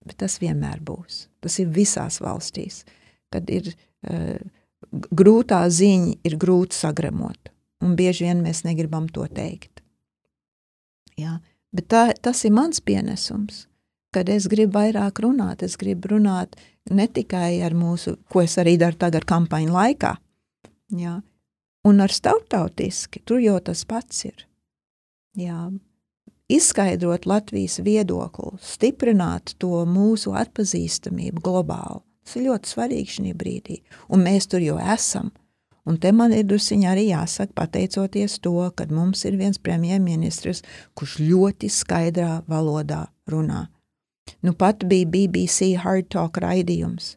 Bet 0.03 0.19
tas 0.19 0.39
vienmēr 0.43 0.83
būs. 0.83 1.27
Tas 1.43 1.59
ir 1.63 1.71
visās 1.75 2.19
valstīs, 2.23 2.83
kad 3.31 3.51
ir 3.51 3.71
uh, 3.71 4.39
grūtā 4.91 5.63
ziņa, 5.71 6.17
ir 6.27 6.37
grūti 6.41 6.77
sagremot, 6.77 7.53
un 7.83 7.97
bieži 7.99 8.29
vien 8.29 8.43
mēs 8.45 8.65
negribam 8.67 9.09
to 9.13 9.27
teikt. 9.31 9.83
Jā, 11.19 11.39
bet 11.75 11.89
tā, 11.93 12.05
tas 12.21 12.45
ir 12.47 12.55
mans 12.57 12.81
pienesums, 12.81 13.67
kad 14.13 14.29
es 14.33 14.49
gribu 14.51 14.79
vairāk 14.79 15.23
runāt, 15.25 15.63
es 15.65 15.77
gribu 15.81 16.15
runāt 16.15 16.57
ne 16.91 17.07
tikai 17.09 17.61
ar 17.65 17.77
mūsu, 17.77 18.17
ko 18.29 18.45
es 18.45 18.57
arī 18.61 18.77
daru 18.81 18.99
tagad 19.01 19.27
kampaņu 19.29 19.73
laikā, 19.73 20.15
jā, 20.99 21.19
un 21.89 22.05
ar 22.05 22.13
starptautiski, 22.13 23.23
tur 23.25 23.43
jau 23.43 23.59
tas 23.65 23.85
pats 23.89 24.25
ir. 24.29 24.47
Jā, 25.39 25.71
izskaidrot 26.53 27.27
Latvijas 27.27 27.79
viedokli, 27.85 28.59
stiprināt 28.61 29.55
to 29.63 29.85
mūsu 29.89 30.35
atpazīstamību 30.37 31.45
globāli. 31.45 32.03
Tas 32.23 32.39
ir 32.39 32.49
ļoti 32.49 32.71
svarīgi 32.71 33.17
šajā 33.17 33.37
brīdī, 33.39 33.81
un 34.15 34.23
mēs 34.27 34.49
tur 34.51 34.63
jau 34.63 34.79
esam. 34.79 35.33
Un 35.83 35.97
te 35.99 36.13
man 36.15 36.31
ir 36.31 36.45
drusiņā 36.47 36.93
arī 36.93 37.09
jāsaka, 37.09 37.57
pateicoties 37.59 38.39
to, 38.45 38.55
ka 38.77 38.87
mums 38.91 39.25
ir 39.27 39.35
viens 39.41 39.59
premjerministrs, 39.59 40.63
kurš 40.95 41.17
ļoti 41.25 41.71
skaidrā 41.73 42.45
valodā 42.47 43.09
runā. 43.27 43.65
Nu, 44.47 44.55
pat 44.55 44.87
bija 44.87 45.09
BBC 45.11 45.73
Hard 45.83 46.07
Talk 46.15 46.39
raidījums, 46.39 47.17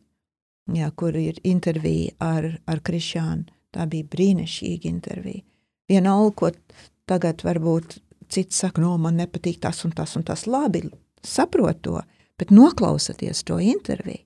jā, 0.73 0.89
kur 0.97 1.13
ir 1.13 1.37
intervija 1.45 2.15
ar, 2.17 2.55
ar 2.65 2.81
Krišānu. 2.81 3.51
Tā 3.75 3.85
bija 3.91 4.07
brīnišķīga 4.07 4.87
intervija. 4.87 5.43
Vienalga, 5.91 6.31
ko 6.39 6.87
tagad 7.09 7.43
varbūt 7.45 7.97
cits 8.31 8.61
saka, 8.63 8.81
no 8.81 8.95
man 8.97 9.19
nepatīk 9.19 9.59
tas 9.61 9.83
un 9.85 9.93
tas 9.93 10.15
un 10.17 10.23
tas. 10.25 10.45
Labi, 10.47 10.85
saprot 11.21 11.81
to, 11.85 11.99
bet 12.39 12.53
noklausieties 12.55 13.43
to 13.45 13.59
interviju. 13.61 14.23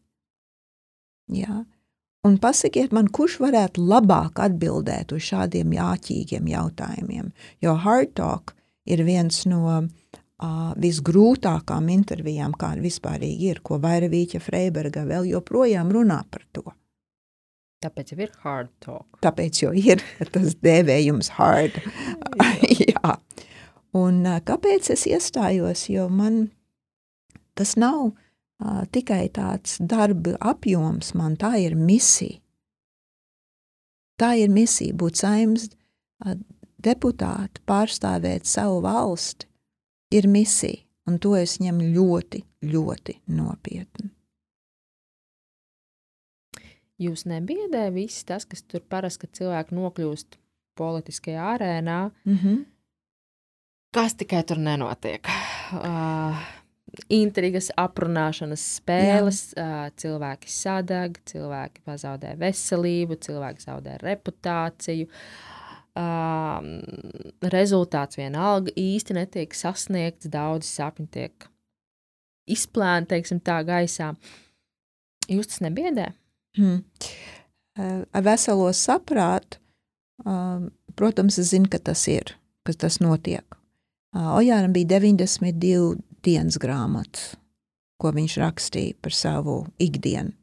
Jā. 1.34 1.64
Un 2.28 2.36
pasakiet 2.42 2.92
man, 2.96 3.08
kurš 3.16 3.38
varētu 3.40 3.84
labāk 3.88 4.42
atbildēt 4.44 5.14
uz 5.16 5.24
šādiem 5.30 5.72
jāķīgiem 5.78 6.50
jautājumiem, 6.52 7.30
jo 7.64 7.76
hard 7.80 8.12
talk 8.20 8.56
ir 8.90 9.06
viens 9.08 9.46
no 9.48 9.62
uh, 9.70 10.74
visgrūtākām 10.84 11.88
intervijām, 11.94 12.58
kāda 12.60 12.84
vispār 12.84 13.24
ir, 13.24 13.62
ko 13.64 13.80
Vairavīķa 13.80 14.44
Freiberga 14.44 15.06
vēl 15.08 15.32
joprojām 15.32 15.94
runā 15.96 16.20
par 16.28 16.44
to. 16.52 16.66
Tāpēc 17.80 18.12
ir 18.18 18.32
hard 18.44 18.72
talk. 18.84 19.22
Tāpēc 19.24 19.64
jau 19.64 19.72
ir 19.72 20.04
tas 20.34 20.58
dēvējums 20.60 21.32
hard. 21.38 21.80
Jā. 22.68 23.16
Un 24.00 24.22
kāpēc 24.46 24.92
es 24.94 25.08
iestājos? 25.10 25.88
Jo 25.90 26.10
man 26.14 26.50
tas 27.58 27.78
nav 27.80 28.12
tikai 28.92 29.30
tāds 29.34 29.78
darba 29.80 30.36
apjoms, 30.40 31.14
man 31.16 31.38
tā 31.40 31.56
ir 31.64 31.76
misija. 31.80 32.40
Tā 34.20 34.34
ir 34.36 34.52
misija 34.52 34.96
būt 35.00 35.22
saimnes 35.22 35.70
deputāti, 36.84 37.62
pārstāvēt 37.68 38.48
savu 38.48 38.82
valsti, 38.84 39.48
ir 40.12 40.28
misija, 40.28 40.84
un 41.08 41.20
to 41.24 41.36
es 41.40 41.60
ņemu 41.64 41.92
ļoti, 41.96 42.44
ļoti 42.68 43.20
nopietni. 43.38 44.12
Jūs 47.00 47.24
nebiedē 47.32 47.86
viss 47.96 48.26
tas, 48.28 48.44
kas 48.44 48.66
tur 48.68 48.84
parasti, 48.84 49.24
kad 49.24 49.38
cilvēki 49.40 49.76
nokļūst 49.78 50.36
politiskajā 50.76 51.46
arēnā, 51.56 52.12
Mm 52.26 52.36
-hmm. 52.36 52.66
kas 53.94 54.16
tikai 54.16 54.44
tur 54.44 54.58
nenotiek. 54.58 55.28
Uh, 55.74 56.59
intrigas, 57.14 57.70
aprunāšanas 57.80 58.64
spēles, 58.80 59.44
uh, 59.58 59.88
cilvēki 60.00 60.52
sadeg, 60.52 61.20
cilvēki 61.30 61.84
pazaudē 61.88 62.36
veselību, 62.40 63.20
cilvēki 63.28 63.66
zaudē 63.66 64.00
reputāciju. 64.04 65.10
Rezultāts 67.52 68.16
vienalga 68.16 68.72
īsti 68.78 69.16
netiek 69.18 69.56
sasniegts, 69.58 70.30
daudz 70.32 70.70
sapņu 70.70 71.08
tiek 71.12 71.50
izplēnti, 72.48 73.10
teiksim, 73.16 73.42
tā 73.44 73.58
gaisā. 73.68 74.14
Jūs 75.30 75.52
tas 75.52 75.64
nebiedē? 75.66 76.08
Hmm. 76.58 76.86
Ar 77.80 78.24
veselo 78.26 78.70
saprātu, 78.76 79.60
protams, 81.00 81.40
es 81.42 81.52
zinu, 81.52 81.70
ka 81.72 81.82
tas 81.92 82.06
ir, 82.12 82.36
ka 82.64 82.76
tas 82.86 83.02
notiek. 83.04 83.44
Ojāram 84.16 84.74
bija 84.74 84.98
92 84.98 86.00
dienas 86.26 86.60
grāmatas, 86.62 87.34
ko 88.00 88.14
viņš 88.16 88.38
rakstīja 88.42 88.98
par 89.04 89.16
savu 89.16 89.62
ikdienu. 89.82 90.36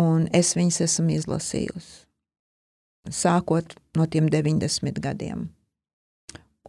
Un 0.00 0.28
es 0.32 0.54
viņas 0.56 0.80
esmu 0.86 1.16
izlasījusi, 1.18 2.04
sākot 3.10 3.74
no 3.98 4.06
tiem 4.06 4.30
90 4.32 5.00
gadiem. 5.02 5.48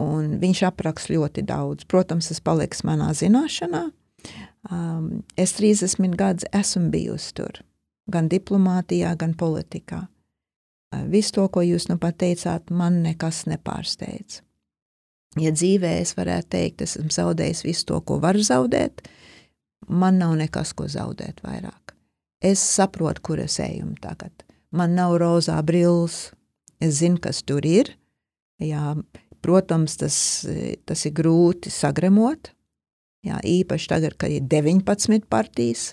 Un 0.02 0.38
viņš 0.42 0.64
apraksta 0.72 1.14
ļoti 1.14 1.44
daudz. 1.46 1.86
Protams, 1.86 2.32
tas 2.32 2.42
paliks 2.44 2.82
manā 2.88 3.12
zināšanā. 3.16 3.90
Um, 4.72 5.24
es 5.38 5.54
30 5.58 6.16
gadus 6.18 6.48
esmu 6.54 6.90
bijusi 6.94 7.34
tur, 7.38 7.62
gan 8.12 8.30
diplomātijā, 8.30 9.16
gan 9.18 9.34
politikā. 9.38 10.06
Uh, 10.92 11.06
visu 11.10 11.38
to, 11.38 11.48
ko 11.50 11.64
jūs 11.66 11.88
nu 11.90 11.98
pat 12.02 12.20
teicāt, 12.22 12.70
man 12.70 13.02
nekas 13.06 13.46
nepārsteidz. 13.50 14.42
Ja 15.40 15.54
dzīvē 15.56 15.94
es 16.02 16.12
varētu 16.18 16.50
teikt, 16.52 16.82
es 16.84 16.98
esmu 17.00 17.14
zaudējis 17.16 17.64
visu 17.64 17.86
to, 17.88 18.02
ko 18.04 18.18
varu 18.20 18.44
zaudēt, 18.44 19.06
man 19.88 20.20
nav 20.20 20.36
nekas, 20.40 20.74
ko 20.76 20.90
zaudēt 20.92 21.40
vairāk. 21.46 21.94
Es 22.44 22.60
saprotu, 22.60 23.24
kur 23.24 23.40
es 23.40 23.60
eju 23.64 23.94
tagad. 24.04 24.44
Man 24.76 24.98
nav 24.98 25.16
rozā 25.22 25.56
brilles, 25.64 26.32
es 26.84 27.00
zinu, 27.00 27.20
kas 27.22 27.44
tur 27.48 27.64
ir. 27.68 27.94
Jā, 28.62 28.96
protams, 29.46 29.96
tas, 30.02 30.18
tas 30.90 31.06
ir 31.08 31.16
grūti 31.16 31.72
sagremot. 31.72 32.52
Jā, 33.24 33.40
īpaši 33.46 33.88
tagad, 33.88 34.18
kad 34.20 34.34
ir 34.34 34.44
19 34.50 35.30
partijas, 35.30 35.92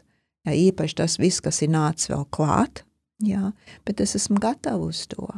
jā, 0.48 0.54
īpaši 0.56 0.98
tas 0.98 1.18
viss, 1.20 1.44
kas 1.44 1.60
ir 1.62 1.74
nācis 1.74 2.08
vēl 2.08 2.24
klāt, 2.32 2.82
jā, 3.22 3.52
bet 3.84 4.00
es 4.00 4.16
esmu 4.16 4.40
gatava 4.40 4.88
uz 4.88 5.04
to. 5.12 5.28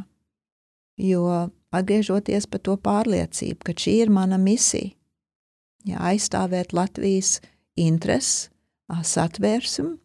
Jo 1.01 1.51
atgriežoties 1.75 2.47
par 2.51 2.63
to 2.67 2.77
pārliecību, 2.81 3.63
ka 3.65 3.75
šī 3.77 3.97
ir 4.05 4.13
mana 4.15 4.39
misija, 4.41 4.93
jā, 5.87 5.99
aizstāvēt 6.13 6.75
Latvijas 6.77 7.39
intereses, 7.79 8.51
satvērsmu, 8.91 9.97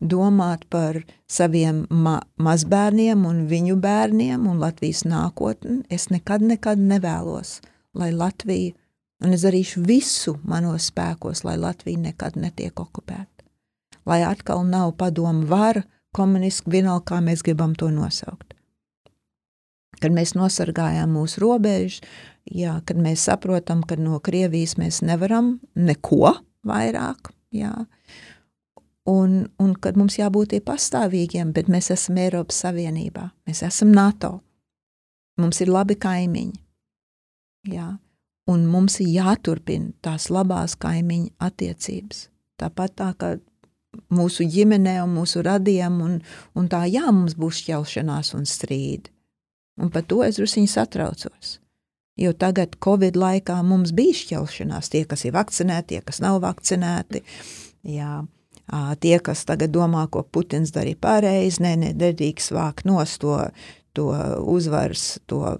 domāt 0.00 0.64
par 0.72 1.02
saviem 1.28 1.84
ma 1.90 2.20
mazbērniem 2.40 3.26
un 3.28 3.42
viņu 3.50 3.76
bērniem 3.80 4.46
un 4.48 4.60
Latvijas 4.62 5.04
nākotni, 5.04 5.82
es 5.92 6.08
nekad, 6.10 6.42
nekad 6.42 6.80
nevēlos, 6.80 7.58
lai 7.94 8.10
Latvija, 8.12 8.72
un 9.20 9.36
es 9.36 9.44
darīšu 9.44 9.84
visu 9.84 10.38
manos 10.48 10.88
spēkos, 10.88 11.44
lai 11.44 11.58
Latvija 11.60 12.00
nekad 12.08 12.38
netiek 12.40 12.80
okupēta. 12.80 13.44
Lai 14.08 14.22
atkal 14.24 14.64
nav 14.64 14.94
padomu 14.96 15.44
vara, 15.46 15.84
komunistiski, 16.16 16.72
vienalga, 16.78 17.04
kā 17.12 17.20
mēs 17.20 17.44
gribam 17.44 17.76
to 17.76 17.90
nosaukt. 17.92 18.54
Kad 20.00 20.14
mēs 20.16 20.34
nosargājām 20.36 21.12
mūsu 21.12 21.42
robežu, 21.42 22.04
jā, 22.48 22.78
kad 22.88 23.00
mēs 23.00 23.26
saprotam, 23.28 23.82
ka 23.84 23.98
no 24.00 24.20
Krievijas 24.24 24.76
mēs 24.80 25.02
nevaram 25.04 25.58
neko 25.76 26.34
vairāk, 26.66 27.32
jā, 27.54 27.74
un, 29.10 29.44
un 29.60 29.74
kad 29.80 29.98
mums 30.00 30.18
jābūt 30.20 30.56
pastāvīgiem, 30.66 31.52
bet 31.56 31.68
mēs 31.72 31.90
esam 31.94 32.20
Eiropas 32.20 32.62
Savienībā, 32.64 33.30
mēs 33.48 33.62
esam 33.66 33.92
NATO, 33.96 34.38
mums 35.40 35.60
ir 35.60 35.72
labi 35.72 35.96
kaimiņi, 36.00 36.58
jā, 37.74 37.90
un 38.50 38.66
mums 38.66 39.00
ir 39.04 39.12
jāturpina 39.14 39.92
tās 40.04 40.30
labās 40.32 40.76
kaimiņu 40.80 41.32
attiecības. 41.38 42.26
Tāpat 42.60 42.96
tā, 42.98 43.12
ka 43.16 43.36
mūsu 44.12 44.44
ģimenē 44.50 44.98
un 45.04 45.14
mūsu 45.16 45.42
radiem, 45.44 46.00
un, 46.04 46.18
un 46.58 46.68
tā, 46.70 46.84
jā, 46.90 47.06
mums 47.14 47.36
būs 47.38 47.62
šķelšanās 47.64 48.34
un 48.36 48.46
strīdi. 48.48 49.12
Un 49.80 49.92
par 49.92 50.04
to 50.08 50.22
es 50.26 50.40
druskuļi 50.40 50.70
satraucos. 50.70 51.58
Jo 52.20 52.34
tagad, 52.36 52.74
Covid 52.84 53.16
laikā, 53.16 53.60
mums 53.64 53.94
bija 53.96 54.16
šķelšanās. 54.18 54.90
Tie, 54.92 55.04
kas 55.08 55.24
ir 55.24 55.32
vakcinēti, 55.36 55.94
tie, 55.94 56.00
kas 56.04 56.20
nav 56.20 56.40
vakcinēti. 56.42 57.22
Jā, 57.88 58.18
tie, 59.00 59.14
kas 59.24 59.46
tagad 59.48 59.72
domā, 59.72 60.04
ko 60.12 60.22
Putins 60.26 60.74
darīja 60.74 60.98
pareizi, 61.00 61.62
nē, 61.64 61.76
ne, 61.80 61.92
nedrīkst 61.96 62.52
vākt 62.52 62.84
nos 62.90 63.16
to, 63.22 63.38
to 63.96 64.10
uzvaras, 64.52 65.14
to 65.30 65.56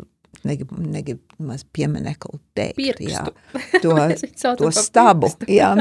negribu 0.47 0.77
negrib 0.81 1.21
maz 1.39 1.65
pieminekli 1.73 2.41
teikt. 2.55 2.77
Pirkstu. 2.81 3.07
Jā, 3.09 3.83
to, 3.83 4.55
to 4.61 4.71
stabu. 4.75 5.31
Jā. 5.51 5.73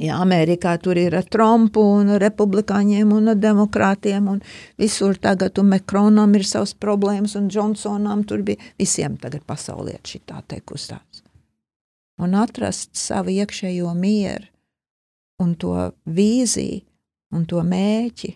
jā, 0.00 0.18
Amerikā 0.18 0.76
tur 0.82 0.98
ir 1.00 1.16
ar 1.18 1.26
Trumpu 1.30 1.84
un 1.98 2.14
republikāņiem 2.22 3.12
un 3.16 3.32
demokrātiem 3.40 4.28
un 4.34 4.42
visur 4.80 5.18
tagad, 5.22 5.58
un 5.62 5.72
Mekronam 5.74 6.34
ir 6.38 6.46
savas 6.48 6.74
problēmas 6.74 7.36
un 7.38 7.48
Džonsonam 7.52 8.26
tur 8.28 8.44
bija, 8.46 8.60
visiem 8.80 9.18
tagad 9.20 9.46
pasauliet 9.48 10.06
šitā 10.08 10.42
te 10.48 10.60
kustās. 10.60 11.22
Un 12.22 12.36
atrast 12.38 12.94
savu 12.98 13.32
iekšējo 13.34 13.90
mieru 13.98 14.46
un 15.42 15.56
to 15.58 15.74
vīziju 16.06 16.82
un 17.32 17.46
to 17.48 17.62
mēķi 17.66 18.32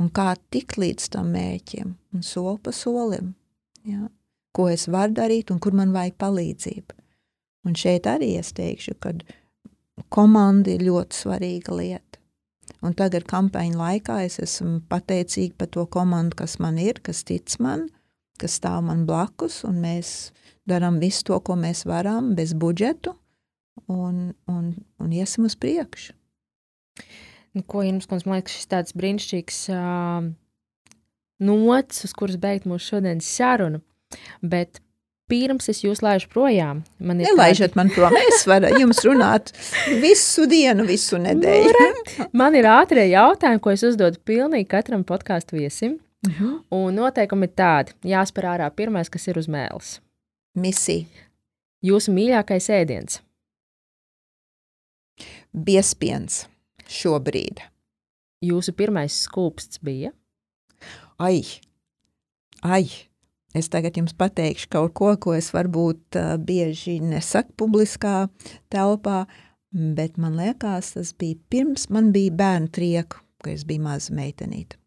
un 0.00 0.10
kā 0.14 0.32
tikt 0.54 0.78
līdz 0.80 1.10
tam 1.12 1.32
mēķim 1.34 1.94
un 2.14 2.26
soli 2.26 2.58
pa 2.64 2.72
solim 2.76 3.32
ja? 3.88 4.08
ko 4.52 4.68
es 4.68 4.88
varu 4.90 5.16
darīt 5.16 5.50
un 5.52 5.60
kur 5.62 5.74
man 5.76 5.94
vajag 5.94 6.18
palīdzību. 6.20 6.98
Un 7.68 7.76
šeit 7.78 8.08
arī 8.10 8.34
es 8.40 8.50
teikšu, 8.56 8.96
ka 9.00 9.14
komanda 10.12 10.72
ir 10.72 10.84
ļoti 10.88 11.22
svarīga 11.22 11.76
lieta. 11.78 12.18
Un 12.82 12.96
tagad 12.98 13.24
kampaņa 13.30 13.78
laikā 13.78 14.18
es 14.26 14.40
esmu 14.42 14.80
pateicīga 14.90 15.54
par 15.60 15.70
to 15.74 15.86
komandu, 15.86 16.40
kas 16.42 16.58
man 16.62 16.80
ir, 16.82 16.98
kas 17.04 17.22
tic 17.26 17.54
man, 17.62 17.86
kas 18.42 18.58
stāv 18.58 18.82
man 18.88 19.04
blakus, 19.06 19.60
un 19.68 19.78
mēs 19.84 20.32
darām 20.68 20.98
visu 21.02 21.28
to, 21.30 21.38
ko 21.46 21.54
mēs 21.58 21.84
varam, 21.86 22.32
bez 22.38 22.56
budžetu, 22.58 23.14
un, 23.86 24.32
un, 24.50 24.72
un 24.98 25.14
iesim 25.14 25.46
uz 25.46 25.54
priekšu. 25.58 26.16
Nu, 27.52 27.62
ko 27.68 27.84
jums, 27.84 28.08
man 28.10 28.38
liekas, 28.38 28.56
šis 28.56 28.70
tāds 28.70 28.96
brīnišķīgs 28.96 29.58
uh, 29.74 30.30
nots, 31.42 32.04
uz 32.06 32.14
kuras 32.16 32.38
beigt 32.40 32.68
mūsu 32.70 32.94
šodienas 32.94 33.28
sarunu. 33.28 33.82
Bet 34.42 34.80
pirms 35.32 35.68
es 35.72 35.80
jūs 35.84 36.02
laižu 36.04 36.28
projām, 36.32 36.82
man 37.00 37.20
ir. 37.22 37.30
Nelaižat 37.30 37.72
tādi... 37.72 37.80
man 37.80 37.90
prom, 37.94 38.16
es 38.28 38.46
varu 38.46 38.70
jums 38.78 39.00
runāt 39.06 39.52
visu 40.02 40.46
dienu, 40.50 40.86
visu 40.88 41.18
nedēļu. 41.22 41.74
Nu, 41.80 42.30
man 42.36 42.54
ir 42.58 42.68
ātrie 42.68 43.08
jautājumi, 43.10 43.62
ko 43.64 43.72
es 43.72 43.84
uzdodu 43.88 44.20
pilnīgi 44.28 44.68
katram 44.74 45.06
podkāstu 45.08 45.58
viesim. 45.60 45.98
Uh 45.98 46.08
Mhm. 46.22 46.44
-huh. 46.44 46.64
Un 46.70 46.94
noteikumi 46.94 47.44
ir 47.44 47.52
tādi, 47.56 47.92
jāspēr 48.04 48.44
ārā 48.54 48.70
pirmais, 48.70 49.08
kas 49.10 49.28
ir 49.28 49.38
uz 49.38 49.48
mēles. 49.48 50.00
Misija. 50.54 51.06
Jūsu 51.82 52.12
mīļākais 52.14 52.68
ēdiens? 52.70 53.20
Biespiens 55.52 56.46
šobrīd. 56.88 57.60
Jūsu 58.42 58.72
pirmais 58.72 59.26
skūpsts 59.26 59.78
bija? 59.82 60.12
Ai, 61.18 61.42
ai, 62.62 62.84
es 63.54 63.68
tagad 63.72 63.96
jums 63.98 64.14
pateikšu 64.16 64.70
kaut 64.72 64.94
ko, 64.96 65.12
ko 65.16 65.34
es 65.36 65.52
varbūt 65.54 66.18
bieži 66.46 66.98
nesaku 67.04 67.54
publiskā 67.64 68.26
telpā, 68.72 69.24
bet 69.72 70.18
man 70.20 70.36
liekas, 70.40 70.94
tas 70.96 71.14
bija 71.18 71.40
pirms 71.52 71.88
man 71.92 72.12
bija 72.14 72.32
bērnu 72.38 72.72
trieku, 72.72 73.22
kad 73.42 73.54
es 73.56 73.66
biju 73.68 73.84
maza 73.84 74.14
meitenīte. 74.16 74.78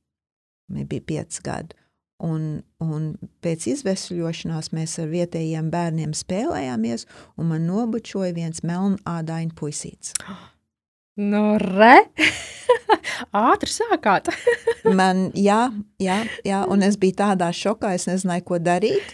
Man 0.72 0.88
bija 0.90 1.06
pieci 1.06 1.44
gadi. 1.46 1.78
Un, 2.24 2.62
un 2.80 3.10
pēc 3.44 3.68
izvesļošanās 3.74 4.72
mēs 4.72 4.96
ar 5.04 5.10
vietējiem 5.12 5.68
bērniem 5.74 6.14
spēlējāmies, 6.16 7.04
un 7.36 7.52
man 7.52 7.68
nobučoja 7.68 8.32
viens 8.38 8.64
melnādaini 8.64 9.56
puisīts. 9.58 10.16
Nu, 11.16 11.56
re! 11.56 12.10
Ātri 13.32 13.72
sākāt. 13.72 14.28
man, 15.00 15.30
jā, 15.40 15.70
jā, 16.02 16.18
jā, 16.44 16.60
un 16.68 16.84
es 16.84 16.98
biju 17.00 17.16
tādā 17.22 17.48
šokā, 17.56 17.94
es 17.96 18.10
nezināju, 18.10 18.44
ko 18.50 18.60
darīt. 18.60 19.14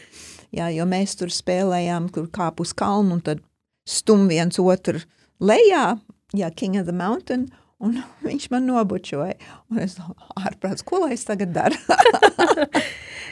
Jā, 0.51 0.71
jo 0.73 0.87
mēs 0.89 1.13
tur 1.19 1.29
spēlējām, 1.31 2.09
kur 2.11 2.25
kāp 2.33 2.63
uz 2.63 2.73
kalnu 2.73 3.19
un 3.19 3.21
tad 3.23 3.43
stum 3.87 4.25
viens 4.31 4.57
otru 4.59 5.03
lejā, 5.39 5.99
jā, 6.33 6.49
King 6.57 6.79
of 6.81 6.87
the 6.89 6.95
Mountain, 6.95 7.51
un 7.77 7.99
viņš 8.25 8.47
man 8.53 8.65
nobučoja. 8.65 9.37
Un 9.69 9.83
es 9.85 9.99
ārprāts, 10.41 10.81
ko 10.81 11.03
lai 11.03 11.13
es 11.13 11.25
tagad 11.29 11.53
daru? 11.53 11.77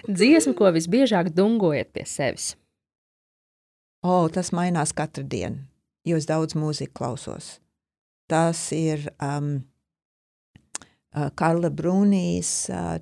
Dziesmu, 0.05 0.53
ko 0.53 0.69
visbiežāk 0.77 1.31
dungojat 1.33 1.89
pie 1.97 2.05
sevis? 2.05 2.51
O, 4.05 4.13
oh, 4.13 4.29
tas 4.31 4.53
mainās 4.55 4.93
katru 4.95 5.25
dienu, 5.25 5.65
jo 6.07 6.21
es 6.21 6.29
daudz 6.29 6.53
mūziku 6.55 7.01
klausos. 7.01 7.57
Tas 8.29 8.61
ir 8.75 9.07
um, 9.25 9.55
uh, 11.15 11.29
Karla 11.35 11.71
Brūnijas, 11.73 12.53
uh, 12.69 12.99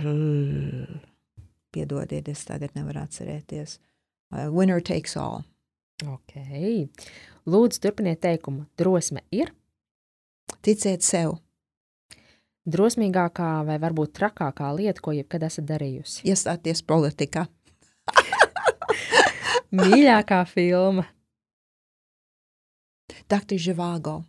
uh, 0.00 0.94
piedodiet, 1.72 2.30
es 2.32 2.44
tagad 2.48 2.72
nevaru 2.78 3.02
atcerēties, 3.02 3.76
uh, 4.32 4.48
Winner 4.48 4.80
Takes 4.80 5.16
All. 5.20 5.42
Ok. 6.08 6.38
Lūdzu, 7.46 7.82
turpiniet 7.82 8.22
teikumu. 8.24 8.64
Drosme 8.80 9.20
ir? 9.34 9.52
Ticiet 10.64 11.04
sev. 11.04 11.36
Drosmīgākā 12.62 13.50
vai 13.66 13.76
varbūt 13.82 14.12
trakākā 14.16 14.68
lieta, 14.78 15.02
ko 15.02 15.14
jebkad 15.16 15.44
esat 15.48 15.66
darījusi? 15.66 16.22
Iestāties 16.30 16.84
politikā. 16.86 17.48
Mīļākā 19.78 20.44
filma? 20.46 21.08
Dr. 23.28 23.58
Živāgo. 23.60 24.20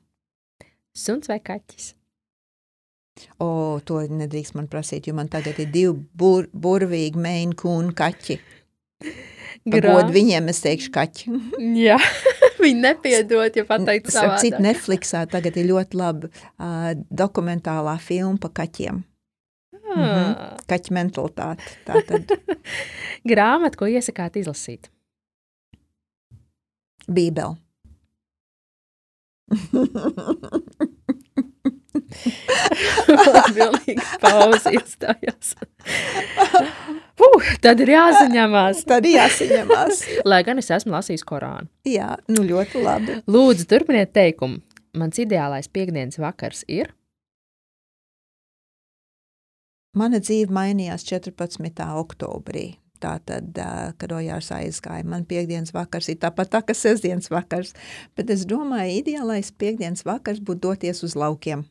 Suns 0.93 1.30
vai 1.30 1.39
kaķis? 1.41 1.93
O, 3.41 3.80
to 3.85 3.99
nedrīkst 4.10 4.55
man 4.57 4.68
prasīt, 4.69 5.07
jo 5.07 5.14
man 5.18 5.30
tagad 5.31 5.60
ir 5.61 5.69
divi 5.73 5.93
bur, 6.18 6.47
burvīgi 6.49 7.19
meini 7.22 7.57
kūnu 7.57 7.93
kaķi. 7.97 8.39
God 9.85 10.11
viņiem 10.11 10.49
es 10.51 10.61
teikšu 10.64 10.91
kaķi. 10.93 11.38
Jā, 11.88 11.99
viņi 12.64 12.84
nepiedod, 12.84 13.60
ja 13.60 13.65
pateikt 13.69 14.11
savādāk. 14.14 14.41
Cit 14.43 14.60
Netflixā 14.64 15.23
tagad 15.31 15.57
ir 15.60 15.69
ļoti 15.72 15.99
laba 15.99 16.30
uh, 16.30 16.91
dokumentālā 17.10 17.95
filma 18.03 18.41
pa 18.41 18.51
kaķiem. 18.61 19.03
Ah. 19.73 19.93
Mm 19.93 20.03
-hmm. 20.03 20.65
Kaķa 20.68 20.93
mentalitāte. 20.97 21.64
Tātad. 21.85 22.34
Grāmatu, 23.30 23.77
ko 23.77 23.85
iesakāt 23.85 24.39
izlasīt? 24.41 24.89
Bībeli. 27.07 27.62
Pilnīgi 33.53 33.99
pauze 34.21 34.71
iestājās. 34.77 35.53
Uh, 37.19 37.47
tad 37.63 37.81
ir 37.83 37.93
jāsaņemās. 37.93 38.83
tad 38.89 39.05
ir 39.07 39.17
jāsaņemās. 39.19 40.03
Lai 40.27 40.41
gan 40.47 40.61
es 40.61 40.71
esmu 40.73 40.95
lasījis 40.95 41.25
Korānu. 41.27 41.69
Jā, 41.87 42.15
nu 42.31 42.45
ļoti 42.47 42.83
labi. 42.83 43.19
Lūdzu, 43.29 43.67
turpiniet 43.69 44.13
teikumu. 44.15 44.61
Mans 44.97 45.17
ideālais 45.21 45.69
piekdienas 45.73 46.19
vakars 46.21 46.61
ir? 46.69 46.93
Mana 49.97 50.17
dzīve 50.21 50.53
mainījās 50.53 51.05
14. 51.05 51.85
oktobrī. 52.01 52.82
Tātad, 53.03 53.59
kad 53.99 54.15
Ojārs 54.15 54.51
aizgāja, 54.55 55.03
man 55.07 55.27
piekdienas 55.27 55.73
vakars 55.75 56.07
ir 56.13 56.21
tāpat 56.23 56.53
tā, 56.53 56.63
kā 56.63 56.75
sestdienas 56.77 57.31
vakars. 57.34 57.73
Bet 58.15 58.31
es 58.31 58.47
domāju, 58.47 59.01
ideālais 59.01 59.51
piekdienas 59.51 60.05
vakars 60.07 60.39
būtu 60.39 60.69
doties 60.69 61.03
uz 61.03 61.15
laukiem. 61.19 61.65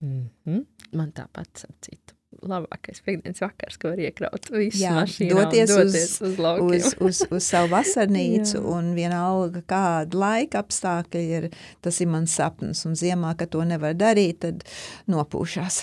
Mm 0.00 0.28
-hmm. 0.46 0.64
Man 0.92 1.12
tāpat 1.12 1.48
sacīt. 1.54 2.14
Labākais 2.42 3.00
piekdienas 3.02 3.40
vakars, 3.40 3.76
ko 3.76 3.88
var 3.88 3.98
iekraut 3.98 4.50
visu 4.50 4.82
Jā, 4.82 4.92
mašīnā 5.00 5.34
doties, 5.34 5.70
doties 5.70 6.20
uz, 6.20 6.20
uz 6.28 6.38
laukiem. 6.38 6.66
uz, 6.66 6.94
uz, 7.00 7.22
uz 7.30 7.42
savu 7.42 7.68
vasarnīcu 7.76 8.62
un 8.62 8.94
vienalga 8.94 9.62
kāda 9.62 10.18
laika 10.18 10.58
apstākļi 10.58 11.24
ir, 11.38 11.50
tas 11.80 12.00
ir 12.00 12.06
mans 12.06 12.34
sapnis. 12.34 12.84
Un 12.86 12.94
ziemā, 12.94 13.36
kad 13.36 13.50
to 13.50 13.64
nevar 13.64 13.94
darīt, 13.94 14.38
tad 14.38 14.64
nopūšās. 15.06 15.82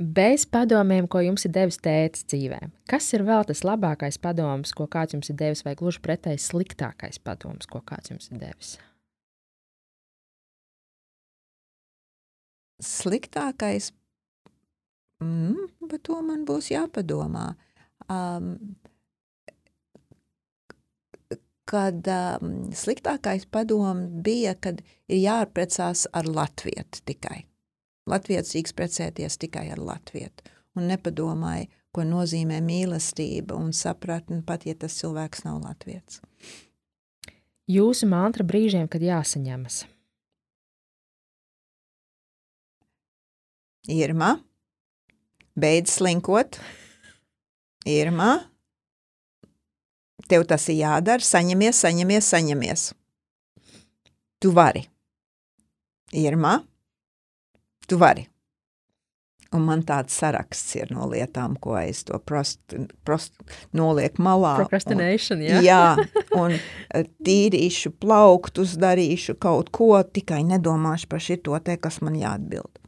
Bez 0.00 0.46
padomiem, 0.48 1.06
ko 1.06 1.20
jums 1.20 1.44
ir 1.46 1.52
devis 1.52 1.76
tēvs 1.84 2.24
dzīvē, 2.30 2.58
kas 2.88 3.10
ir 3.12 3.26
vēl 3.28 3.44
tas 3.46 3.60
labākais 3.66 4.16
padoms, 4.22 4.72
ko 4.74 4.86
kāds 4.90 5.12
jums 5.14 5.28
ir 5.30 5.36
devis, 5.36 5.62
vai 5.66 5.74
gluži 5.76 6.00
pretēji 6.02 6.40
sliktākais 6.40 7.20
padoms, 7.22 7.68
ko 7.68 7.82
kāds 7.84 8.10
jums 8.10 8.30
ir 8.32 8.40
devis? 8.40 8.78
Sliktākais, 12.82 13.92
mm, 15.22 15.68
bet 15.92 16.02
to 16.08 16.18
man 16.24 16.48
būs 16.48 16.72
jāpadomā. 16.72 17.52
Um, 18.10 18.56
kad 21.68 22.08
um, 22.08 22.50
sliktākais 22.74 23.46
padoms 23.46 24.10
bija, 24.24 24.56
kad 24.58 24.82
ir 25.06 25.22
jāprecās 25.22 26.08
ar 26.12 26.26
latvietu 26.26 27.04
tikai. 27.06 27.44
Latvijas 28.10 28.50
drīkst 28.50 28.74
precēties 28.78 29.38
tikai 29.38 29.68
ar 29.70 29.80
latvietu 29.82 30.50
un 30.78 30.88
nepadomāja, 30.90 31.68
ko 31.92 32.04
nozīmē 32.08 32.62
mīlestība 32.64 33.56
un 33.58 33.74
sapratne, 33.76 34.40
pat 34.46 34.64
ja 34.66 34.74
tas 34.74 34.96
cilvēks 34.96 35.44
nav 35.44 35.60
latviets. 35.60 36.22
Jūsu 37.68 38.08
mantra 38.08 38.46
brīžiem, 38.48 38.88
kad 38.90 39.04
jāsaņemas. 39.04 39.82
Irma, 43.92 44.36
beidz 45.58 45.98
slinkot. 45.98 46.58
Irma, 47.86 48.36
tev 50.30 50.46
tas 50.48 50.68
ir 50.70 50.80
jādara, 50.80 51.22
saņemies, 51.26 51.84
saņemies, 51.84 52.28
saņemies. 52.34 52.84
Tu 54.42 54.52
vari. 54.54 54.86
Irma, 56.12 56.60
tu 57.86 57.98
vari. 58.00 58.26
Un 59.52 59.66
man 59.66 59.82
tāds 59.84 60.14
saraksts 60.16 60.78
ir 60.78 60.92
no 60.96 61.04
lietām, 61.10 61.58
ko 61.60 61.74
es 61.76 62.06
to 62.08 62.16
prost, 62.24 62.72
prost, 63.04 63.34
nolieku 63.76 64.24
malā. 64.24 64.54
Procrastination, 64.62 65.42
un, 65.42 65.48
jā. 65.50 65.60
jā, 65.68 66.22
un 66.40 66.56
e, 66.56 67.02
tīrīšu 67.28 67.92
plauktus, 68.00 68.78
darīšu 68.80 69.36
kaut 69.42 69.68
ko, 69.76 69.90
tikai 70.08 70.40
nedomāšu 70.48 71.10
par 71.12 71.20
šito 71.20 71.58
te, 71.66 71.76
kas 71.76 72.00
man 72.00 72.16
jāatbild. 72.16 72.80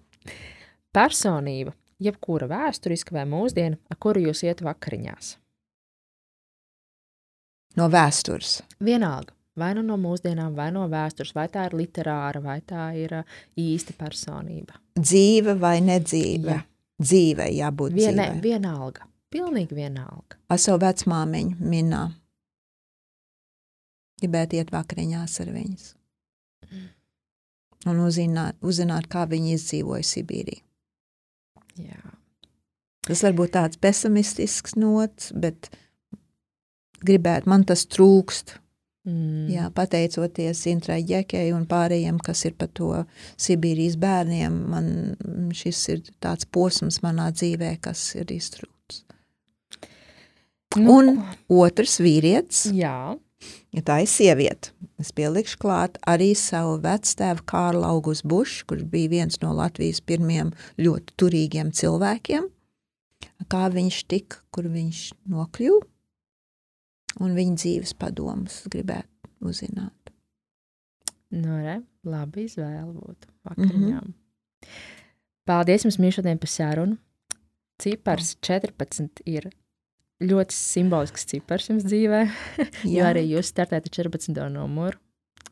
Personība, 0.97 1.77
jebkura 2.01 2.49
vēsturiska 2.49 3.13
vai 3.13 3.27
mūsdiena, 3.29 3.77
ar 3.93 4.01
kuru 4.01 4.25
jūs 4.31 4.47
iet 4.49 4.65
vakariņās? 4.65 5.35
No 7.77 7.91
vēstures. 7.93 8.63
Vienalga 8.81 9.35
vai 9.59 9.75
nu 9.75 9.85
no 9.87 9.97
mūsdienām, 10.01 10.55
vai 10.57 10.71
no 10.75 10.87
vēstures, 10.91 11.35
vai 11.37 11.47
tā 11.53 11.69
ir 11.69 11.77
literāra, 11.79 12.43
vai 12.43 12.59
tā 12.67 12.89
ir 12.99 13.21
uh, 13.21 13.37
īsta 13.61 13.95
personība. 13.99 14.79
Dzīve 14.95 15.57
vai 15.59 15.79
nedzīve? 15.83 16.55
Jā. 16.55 16.63
Dzīve 17.03 17.49
jābūt 17.51 17.97
Vien, 17.97 18.15
dzīvei. 18.15 18.41
Vienalga, 18.45 19.09
pilnīgi 19.35 19.75
vienalga. 19.75 20.39
Ar 20.47 20.61
savu 20.63 20.85
vecmāmiņu 20.85 21.59
minā. 21.59 22.05
Gribētu 24.23 24.61
iet 24.61 24.71
vakariņās 24.73 25.41
ar 25.43 25.51
viņas. 25.57 25.89
Un 27.91 27.99
uzzināt, 28.01 28.57
uzzināt, 28.65 29.11
kā 29.13 29.27
viņi 29.29 29.57
izdzīvoja 29.59 30.07
Sibīrī. 30.09 30.61
Jā. 31.83 32.15
Tas 33.05 33.21
var 33.27 33.35
būt 33.37 33.53
tāds 33.59 33.81
pesimistisks 33.83 34.79
nots, 34.81 35.33
bet 35.37 35.69
gribētu, 37.05 37.51
man 37.51 37.67
tas 37.69 37.85
trūkst 37.91 38.55
Mm. 39.05 39.51
Jā, 39.53 39.67
pateicoties 39.77 40.63
Intrai 40.71 41.03
Ģekei 41.05 41.51
un 41.53 41.67
pārējiem, 41.69 42.17
kas 42.25 42.47
ir 42.49 42.55
par 42.57 42.71
to 42.73 43.03
Sibīrijas 43.37 43.99
bērniem, 44.01 44.57
man 44.73 45.53
šis 45.53 45.83
ir 45.93 46.01
tāds 46.25 46.49
posms 46.49 47.03
manā 47.05 47.29
dzīvē, 47.37 47.75
kas 47.85 48.07
ir 48.17 48.33
iztrūks. 48.33 49.03
Nu, 50.81 50.97
un 50.97 51.21
otrs 51.53 52.01
vīrietis, 52.03 52.65
jā. 52.75 53.15
ja 53.77 53.85
tā 53.87 54.01
ir 54.03 54.11
sieviete, 54.11 54.73
es 54.99 55.13
pielikšu 55.15 55.61
klāt 55.63 56.01
arī 56.09 56.33
savu 56.39 56.81
vectēvu 56.83 57.45
Kārlu 57.47 57.85
Augustu 57.87 58.33
Bušu, 58.33 58.65
kurš 58.73 58.89
bija 58.91 59.13
viens 59.13 59.39
no 59.45 59.53
Latvijas 59.55 60.01
pirmiem 60.01 60.51
ļoti 60.81 61.15
turīgiem 61.21 61.77
cilvēkiem. 61.77 62.49
kā 63.53 63.69
viņš 63.71 64.05
tika, 64.09 64.41
kur 64.51 64.67
viņš 64.73 65.11
nokļuva, 65.31 65.85
un 67.23 67.35
viņa 67.37 67.59
dzīves 67.61 67.95
padomus 67.99 68.63
gribētu 68.71 69.31
uzzināt. 69.45 70.13
Nu, 71.35 71.59
re, 71.59 71.81
labi 72.07 72.47
izvēle 72.49 72.87
būtu 72.95 73.31
vakariņām. 73.49 74.05
Mm 74.05 74.13
-hmm. 74.13 74.71
Paldies 75.45 75.85
jums, 75.85 75.99
Mīša, 75.99 76.21
šodien 76.21 76.39
par 76.39 76.49
sarunu. 76.49 76.97
Cipars 77.83 78.37
14 78.41 79.21
ir 79.27 79.51
ļoti 80.23 80.55
simbolisks 80.55 81.27
cipars 81.27 81.69
jums 81.69 81.85
dzīvē, 81.85 82.21
jo 82.95 83.05
arī 83.05 83.27
jūs 83.29 83.51
startējat 83.53 83.91
14. 83.91 84.49
numuru 84.55 84.99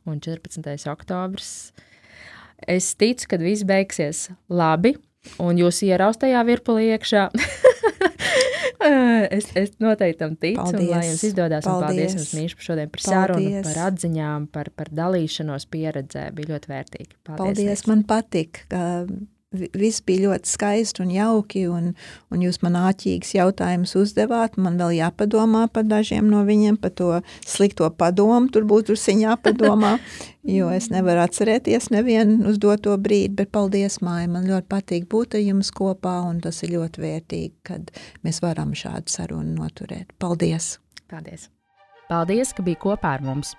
un 0.07 0.21
14. 0.21 0.89
oktobris. 0.91 1.73
Es 2.69 2.95
ticu, 2.95 3.27
ka 3.29 3.37
viss 3.43 3.67
beigsies 3.67 4.31
labi, 4.49 4.95
un 5.43 5.59
jūs 5.59 5.83
ieraust 5.83 6.23
tajā 6.23 6.45
virpulī 6.47 6.93
iekšā. 6.95 7.29
es, 9.39 9.51
es 9.59 9.75
noteikti 9.83 10.21
tam 10.23 10.37
ticu, 10.37 10.63
paldies. 10.63 10.81
un 10.81 10.91
lai 10.93 11.03
jums 11.09 11.25
izdodas. 11.29 11.67
Paldies, 11.67 11.87
paldies 11.87 12.17
jums, 12.19 12.33
Mīša, 12.39 12.59
par 12.59 12.69
šodien 12.69 12.95
par 12.95 13.05
sarunu, 13.07 13.53
par 13.67 13.83
atziņām, 13.89 14.49
par, 14.55 14.73
par 14.79 14.93
dalīšanos 15.03 15.69
pieredzē. 15.73 16.29
Bija 16.37 16.55
ļoti 16.55 16.73
vērtīgi. 16.73 17.21
Paldies, 17.29 17.63
paldies 17.63 17.87
man 17.91 18.07
patīk. 18.09 18.65
Viss 19.53 20.01
bija 20.05 20.31
ļoti 20.31 20.49
skaisti 20.49 21.03
un 21.05 21.11
jauki, 21.13 21.67
un, 21.69 21.91
un 22.33 22.45
jūs 22.45 22.63
man 22.65 22.79
āķīgs 22.81 23.35
jautājums 23.37 23.95
uzdevāt. 24.01 24.57
Man 24.57 24.79
vēl 24.81 24.97
jāpadomā 24.99 25.67
par 25.73 25.85
dažiem 25.89 26.31
no 26.33 26.43
viņiem, 26.49 26.79
par 26.81 26.95
to 26.97 27.11
slikto 27.45 27.91
padomu. 27.91 28.49
Tur 28.53 28.65
būtu 28.69 28.97
jāpadomā, 28.97 29.99
jo 30.57 30.71
es 30.73 30.89
nevaru 30.93 31.25
atcerēties 31.27 31.91
nevienu 31.93 32.49
uz 32.49 32.61
doto 32.63 32.97
brīdi, 32.97 33.35
bet 33.43 33.53
paldies, 33.53 34.01
māja. 34.01 34.31
Man 34.33 34.49
ļoti 34.49 34.69
patīk 34.73 35.09
būt 35.13 35.37
ar 35.37 35.45
jums 35.45 35.73
kopā, 35.75 36.23
un 36.29 36.41
tas 36.41 36.63
ir 36.63 36.77
ļoti 36.79 37.05
vērtīgi, 37.05 37.53
kad 37.67 37.93
mēs 38.25 38.41
varam 38.45 38.73
šādu 38.73 39.13
sarunu 39.13 39.59
noturēt. 39.59 40.17
Paldies! 40.19 40.79
Paldies! 41.13 41.51
Paldies, 42.09 42.57
ka 42.57 42.65
biji 42.65 42.81
kopā 42.81 43.19
ar 43.19 43.23
mums! 43.25 43.53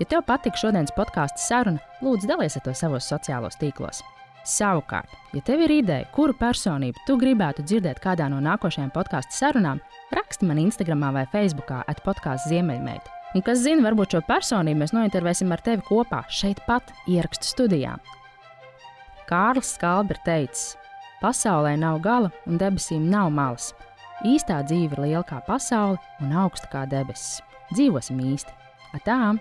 Ja 0.00 0.08
tev 0.10 0.24
patika 0.26 0.58
šodienas 0.58 0.90
podkāstu 0.96 1.38
saruna, 1.38 1.78
lūdzu 2.02 2.26
dalies 2.26 2.56
ar 2.58 2.64
to 2.66 2.74
savos 2.74 3.06
sociālos 3.12 3.60
tīklos. 3.60 4.02
Savukārt, 4.44 5.08
ja 5.32 5.40
tev 5.40 5.62
ir 5.64 5.72
ideja, 5.78 6.04
kuru 6.12 6.34
personību 6.36 7.00
tu 7.08 7.16
gribētu 7.20 7.64
dzirdēt 7.64 8.02
kādā 8.04 8.26
no 8.28 8.42
nākošajām 8.44 8.90
podkāstu 8.92 9.32
sarunām, 9.38 9.80
raksti 10.12 10.48
man 10.48 10.60
Instagram 10.60 11.06
vai 11.16 11.24
Facebook 11.32 11.72
at 11.72 12.02
podkāstu 12.04 12.52
Ziemeļmeita. 12.52 13.08
Un 13.34 13.42
kas 13.42 13.64
zina, 13.64 13.82
varbūt 13.86 14.14
šo 14.14 14.20
personību 14.28 14.82
mēs 14.82 14.92
nointervēsim 14.94 15.50
ar 15.50 15.62
tevi 15.64 15.82
kopā 15.88 16.20
šeit 16.28 16.60
pat 16.68 16.92
ierakstu 17.10 17.48
studijā. 17.54 17.96
Kārlis 19.24 19.72
Skalbers 19.78 20.20
teica, 20.26 20.76
pasaulē 21.22 21.72
nav 21.80 22.02
gala 22.04 22.30
un 22.44 22.60
debesīm 22.60 23.08
nav 23.08 23.32
malas. 23.32 23.72
Īstā 24.28 24.60
dzīve 24.68 24.94
ir 24.94 25.04
liela 25.06 25.24
kā 25.26 25.40
pasaule 25.48 25.96
un 26.20 26.36
augsta 26.44 26.68
kā 26.70 26.84
debesis. 26.86 27.40
Dzīvosim 27.72 28.20
īsti! 28.20 28.52
Atām! 28.94 29.40